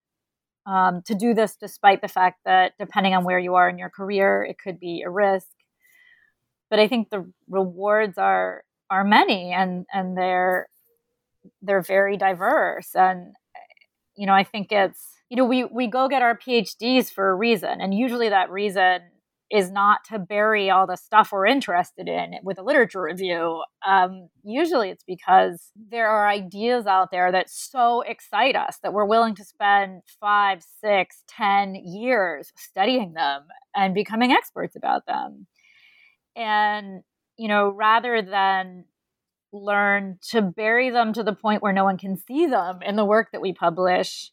um, 0.66 1.02
to 1.02 1.14
do 1.14 1.34
this 1.34 1.56
despite 1.56 2.00
the 2.02 2.08
fact 2.08 2.40
that 2.44 2.72
depending 2.78 3.14
on 3.14 3.24
where 3.24 3.38
you 3.38 3.54
are 3.54 3.68
in 3.68 3.78
your 3.78 3.90
career 3.90 4.42
it 4.42 4.58
could 4.58 4.80
be 4.80 5.02
a 5.02 5.10
risk. 5.10 5.48
But 6.70 6.78
i 6.78 6.88
think 6.88 7.10
the 7.10 7.30
rewards 7.48 8.18
are 8.18 8.64
are 8.90 9.04
many 9.04 9.52
and 9.52 9.86
and 9.92 10.16
they're 10.16 10.68
they're 11.62 11.82
very 11.82 12.16
diverse. 12.16 12.94
And 12.94 13.34
you 14.16 14.26
know 14.26 14.34
i 14.34 14.44
think 14.44 14.72
it's 14.72 15.08
you 15.30 15.36
know 15.36 15.44
we 15.44 15.64
we 15.64 15.86
go 15.86 16.08
get 16.08 16.22
our 16.22 16.36
phds 16.38 17.12
for 17.12 17.30
a 17.30 17.34
reason. 17.34 17.80
And 17.80 17.94
usually 17.94 18.28
that 18.30 18.50
reason 18.50 19.00
is 19.54 19.70
not 19.70 20.00
to 20.04 20.18
bury 20.18 20.68
all 20.68 20.84
the 20.84 20.96
stuff 20.96 21.30
we're 21.30 21.46
interested 21.46 22.08
in 22.08 22.32
with 22.42 22.58
a 22.58 22.62
literature 22.62 23.00
review. 23.00 23.62
Um, 23.86 24.28
usually 24.42 24.90
it's 24.90 25.04
because 25.04 25.70
there 25.76 26.08
are 26.08 26.28
ideas 26.28 26.86
out 26.86 27.12
there 27.12 27.30
that 27.30 27.48
so 27.48 28.00
excite 28.00 28.56
us 28.56 28.78
that 28.82 28.92
we're 28.92 29.04
willing 29.04 29.36
to 29.36 29.44
spend 29.44 30.02
five, 30.20 30.64
six, 30.80 31.22
ten 31.28 31.76
years 31.76 32.52
studying 32.56 33.12
them 33.12 33.42
and 33.76 33.94
becoming 33.94 34.32
experts 34.32 34.74
about 34.74 35.06
them. 35.06 35.46
And, 36.34 37.04
you 37.36 37.46
know, 37.46 37.68
rather 37.68 38.22
than 38.22 38.86
learn 39.52 40.18
to 40.30 40.42
bury 40.42 40.90
them 40.90 41.12
to 41.12 41.22
the 41.22 41.32
point 41.32 41.62
where 41.62 41.72
no 41.72 41.84
one 41.84 41.96
can 41.96 42.16
see 42.16 42.46
them 42.46 42.80
in 42.84 42.96
the 42.96 43.04
work 43.04 43.28
that 43.30 43.40
we 43.40 43.52
publish, 43.52 44.32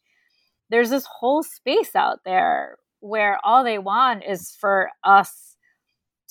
there's 0.71 0.89
this 0.89 1.05
whole 1.05 1.43
space 1.43 1.95
out 1.95 2.21
there 2.25 2.79
where 3.01 3.39
all 3.43 3.63
they 3.63 3.77
want 3.77 4.23
is 4.27 4.55
for 4.59 4.89
us 5.03 5.57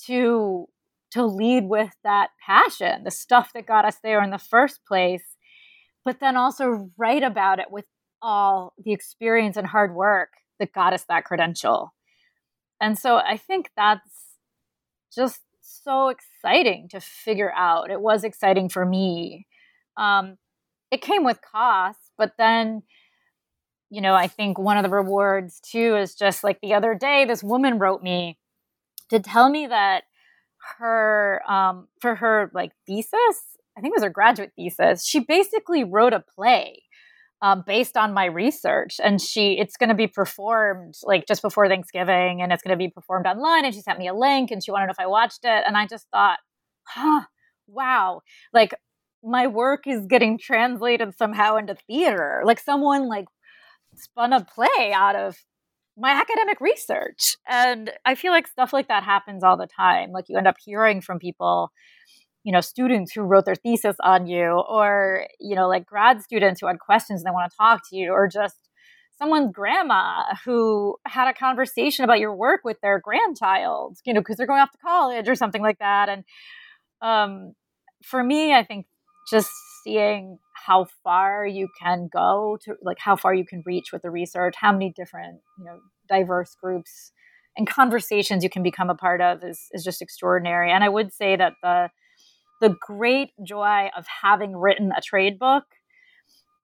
to 0.07 0.67
to 1.13 1.27
lead 1.27 1.69
with 1.69 1.91
that 2.05 2.31
passion, 2.45 3.03
the 3.03 3.11
stuff 3.11 3.51
that 3.53 3.67
got 3.67 3.85
us 3.85 3.97
there 4.03 4.23
in 4.23 4.31
the 4.31 4.39
first 4.39 4.87
place, 4.87 5.25
but 6.05 6.21
then 6.21 6.37
also 6.37 6.89
write 6.97 7.25
about 7.25 7.59
it 7.59 7.67
with 7.69 7.85
all 8.23 8.73
the 8.79 8.93
experience 8.93 9.57
and 9.57 9.67
hard 9.67 9.93
work 9.93 10.29
that 10.61 10.73
got 10.73 10.93
us 10.93 11.05
that 11.09 11.25
credential. 11.25 11.93
And 12.81 12.97
so 12.97 13.17
I 13.17 13.37
think 13.37 13.71
that's 13.77 14.37
just 15.13 15.41
so 15.61 16.09
exciting 16.09 16.89
to 16.91 17.01
figure 17.01 17.53
out. 17.57 17.91
It 17.91 18.01
was 18.01 18.23
exciting 18.23 18.69
for 18.69 18.87
me. 18.87 19.47
Um, 19.97 20.37
it 20.91 21.03
came 21.03 21.25
with 21.25 21.41
costs, 21.43 22.13
but 22.17 22.33
then 22.39 22.83
you 23.91 24.01
know, 24.01 24.15
I 24.15 24.29
think 24.29 24.59
one 24.59 24.77
of 24.77 24.85
the 24.85 24.91
rewards 24.91 25.61
too 25.61 25.97
is 25.97 26.15
just 26.15 26.45
like 26.45 26.61
the 26.61 26.75
other 26.75 26.95
day, 26.95 27.25
this 27.25 27.43
woman 27.43 27.79
wrote 27.79 28.03
me 28.03 28.39
to 29.11 29.19
tell 29.19 29.51
me 29.51 29.67
that 29.67 30.05
her, 30.79 31.43
um, 31.49 31.89
for 32.01 32.15
her 32.15 32.51
like 32.55 32.73
thesis, 32.87 33.59
I 33.77 33.81
think 33.81 33.93
it 33.93 33.97
was 33.97 34.05
her 34.05 34.11
graduate 34.11 34.53
thesis, 34.57 35.05
she 35.05 35.21
basically 35.21 35.85
wrote 35.85 36.13
a 36.13 36.21
play 36.21 36.83
um, 37.43 37.65
based 37.67 37.97
on 37.97 38.13
my 38.13 38.27
research. 38.27 39.01
And 39.03 39.21
she 39.21 39.59
it's 39.59 39.77
going 39.77 39.89
to 39.89 39.95
be 39.95 40.07
performed 40.07 40.95
like 41.03 41.27
just 41.27 41.43
before 41.43 41.69
thanksgiving 41.69 42.43
and 42.43 42.53
it's 42.53 42.63
going 42.63 42.77
to 42.77 42.83
be 42.83 42.89
performed 42.89 43.27
online 43.27 43.65
and 43.65 43.75
she 43.75 43.81
sent 43.81 43.99
me 43.99 44.09
a 44.09 44.15
link 44.15 44.51
and 44.51 44.63
she 44.63 44.71
wanted 44.71 44.85
to 44.85 44.89
know 44.89 44.95
if 44.99 45.01
i 45.01 45.07
watched 45.07 45.45
it. 45.45 45.65
And 45.67 45.77
i 45.77 45.87
just 45.87 46.07
thought 46.13 46.39
huh 46.87 47.23
wow. 47.67 48.23
Like 48.53 48.75
my 49.23 49.47
work 49.47 49.87
is 49.87 50.07
getting 50.07 50.39
translated 50.39 51.15
somehow 51.17 51.57
into 51.57 51.75
theater. 51.87 52.43
Like 52.45 52.61
someone 52.61 53.09
like 53.09 53.27
spun 53.95 54.33
a 54.33 54.45
play 54.45 54.93
out 54.95 55.17
of 55.17 55.37
my 55.97 56.11
academic 56.13 56.61
research. 56.61 57.37
And 57.49 57.91
I 58.05 58.15
feel 58.15 58.33
like 58.33 58.47
stuff 58.47 58.73
like 58.73 58.89
that 58.89 59.05
happens 59.05 59.45
all 59.45 59.57
the 59.57 59.67
time. 59.67 60.13
Like 60.13 60.27
you 60.29 60.39
end 60.39 60.47
up 60.47 60.57
hearing 60.65 61.01
from 61.01 61.19
people, 61.19 61.71
you 62.43 62.53
know, 62.53 62.61
students 62.61 63.13
who 63.13 63.23
wrote 63.23 63.45
their 63.45 63.55
thesis 63.55 63.97
on 64.03 64.27
you, 64.27 64.63
or, 64.69 65.27
you 65.39 65.55
know, 65.55 65.69
like 65.69 65.85
grad 65.85 66.23
students 66.23 66.61
who 66.61 66.69
had 66.69 66.79
questions 66.79 67.21
and 67.21 67.27
they 67.27 67.35
want 67.35 67.51
to 67.51 67.57
talk 67.57 67.83
to 67.91 67.97
you, 67.97 68.13
or 68.13 68.29
just 68.29 68.57
someone's 69.19 69.53
grandma 69.53 70.23
who 70.47 70.97
had 71.07 71.29
a 71.29 71.35
conversation 71.35 72.05
about 72.05 72.21
your 72.21 72.35
work 72.35 72.61
with 72.65 72.81
their 72.81 72.99
grandchild, 72.99 73.99
you 74.07 74.15
know, 74.15 74.21
because 74.21 74.37
they're 74.39 74.47
going 74.47 74.63
off 74.63 74.73
to 74.73 74.79
college 74.79 75.29
or 75.29 75.35
something 75.35 75.61
like 75.61 75.79
that. 75.79 76.09
And 76.09 76.25
um, 77.03 77.53
for 78.03 78.25
me, 78.25 78.55
I 78.55 78.65
think 78.65 78.87
just 79.31 79.51
seeing 79.85 80.39
how 80.67 80.87
far 81.03 81.47
you 81.47 81.69
can 81.81 82.09
go 82.13 82.59
to 82.63 82.75
like 82.83 82.99
how 82.99 83.17
far 83.17 83.35
you 83.35 83.45
can 83.45 83.63
reach 83.65 83.93
with 83.93 84.03
the 84.03 84.11
research 84.11 84.55
how 84.57 84.73
many 84.73 84.93
different 84.95 85.41
you 85.59 85.65
know 85.65 85.79
diverse 86.09 86.57
groups 86.61 87.13
and 87.57 87.69
conversations 87.69 88.45
you 88.45 88.51
can 88.51 88.63
become 88.63 88.91
a 88.91 88.95
part 88.95 89.21
of 89.21 89.43
is, 89.43 89.69
is 89.73 89.85
just 89.85 90.03
extraordinary. 90.03 90.71
And 90.71 90.85
i 90.85 90.89
would 90.89 91.13
say 91.13 91.37
that 91.37 91.55
the 91.63 91.91
the 92.61 92.77
great 92.87 93.31
joy 93.43 93.89
of 93.97 94.05
having 94.23 94.55
written 94.55 94.93
a 94.97 95.01
trade 95.01 95.39
book 95.39 95.65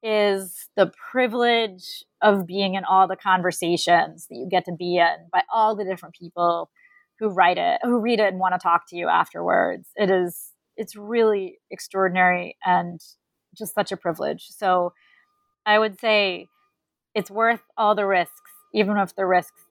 is 0.02 0.68
the 0.76 0.92
privilege 1.10 2.04
of 2.22 2.46
being 2.46 2.74
in 2.74 2.84
all 2.84 3.08
the 3.08 3.16
conversations 3.16 4.26
that 4.28 4.36
you 4.36 4.46
get 4.48 4.66
to 4.66 4.72
be 4.72 4.98
in 4.98 5.28
by 5.32 5.42
all 5.52 5.74
the 5.74 5.84
different 5.84 6.14
people 6.14 6.70
who 7.18 7.28
write 7.28 7.56
it 7.56 7.80
who 7.82 7.98
read 7.98 8.20
it 8.20 8.28
and 8.28 8.38
want 8.38 8.54
to 8.54 8.58
talk 8.58 8.82
to 8.88 8.96
you 8.96 9.08
afterwards. 9.08 9.88
It 9.96 10.10
is 10.10 10.52
it's 10.76 10.94
really 10.96 11.58
extraordinary 11.70 12.56
and 12.64 13.00
just 13.56 13.74
such 13.74 13.92
a 13.92 13.96
privilege. 13.96 14.48
So 14.48 14.92
I 15.64 15.78
would 15.78 15.98
say 16.00 16.48
it's 17.14 17.30
worth 17.30 17.62
all 17.76 17.94
the 17.94 18.06
risks, 18.06 18.50
even 18.74 18.96
if 18.98 19.14
the 19.14 19.26
risks 19.26 19.62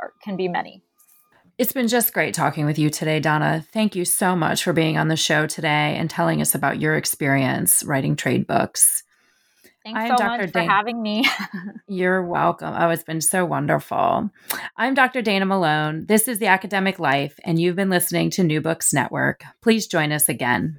are, 0.00 0.12
can 0.22 0.36
be 0.36 0.48
many. 0.48 0.82
It's 1.58 1.72
been 1.72 1.88
just 1.88 2.14
great 2.14 2.34
talking 2.34 2.66
with 2.66 2.78
you 2.78 2.88
today, 2.88 3.18
Donna. 3.18 3.66
Thank 3.72 3.96
you 3.96 4.04
so 4.04 4.36
much 4.36 4.62
for 4.62 4.72
being 4.72 4.96
on 4.96 5.08
the 5.08 5.16
show 5.16 5.46
today 5.46 5.96
and 5.96 6.08
telling 6.08 6.40
us 6.40 6.54
about 6.54 6.80
your 6.80 6.94
experience 6.96 7.82
writing 7.82 8.14
trade 8.14 8.46
books. 8.46 9.02
Thanks 9.84 10.00
I'm 10.00 10.10
so 10.10 10.16
Dr. 10.16 10.42
much 10.42 10.52
for 10.52 10.60
having 10.60 11.02
me. 11.02 11.24
You're 11.88 12.22
welcome. 12.22 12.74
Oh, 12.76 12.90
it's 12.90 13.02
been 13.02 13.20
so 13.20 13.44
wonderful. 13.44 14.30
I'm 14.76 14.94
Dr. 14.94 15.20
Dana 15.20 15.46
Malone. 15.46 16.06
This 16.06 16.28
is 16.28 16.38
The 16.38 16.46
Academic 16.46 16.98
Life, 16.98 17.40
and 17.44 17.60
you've 17.60 17.76
been 17.76 17.90
listening 17.90 18.30
to 18.30 18.44
New 18.44 18.60
Books 18.60 18.92
Network. 18.92 19.42
Please 19.60 19.86
join 19.86 20.12
us 20.12 20.28
again. 20.28 20.78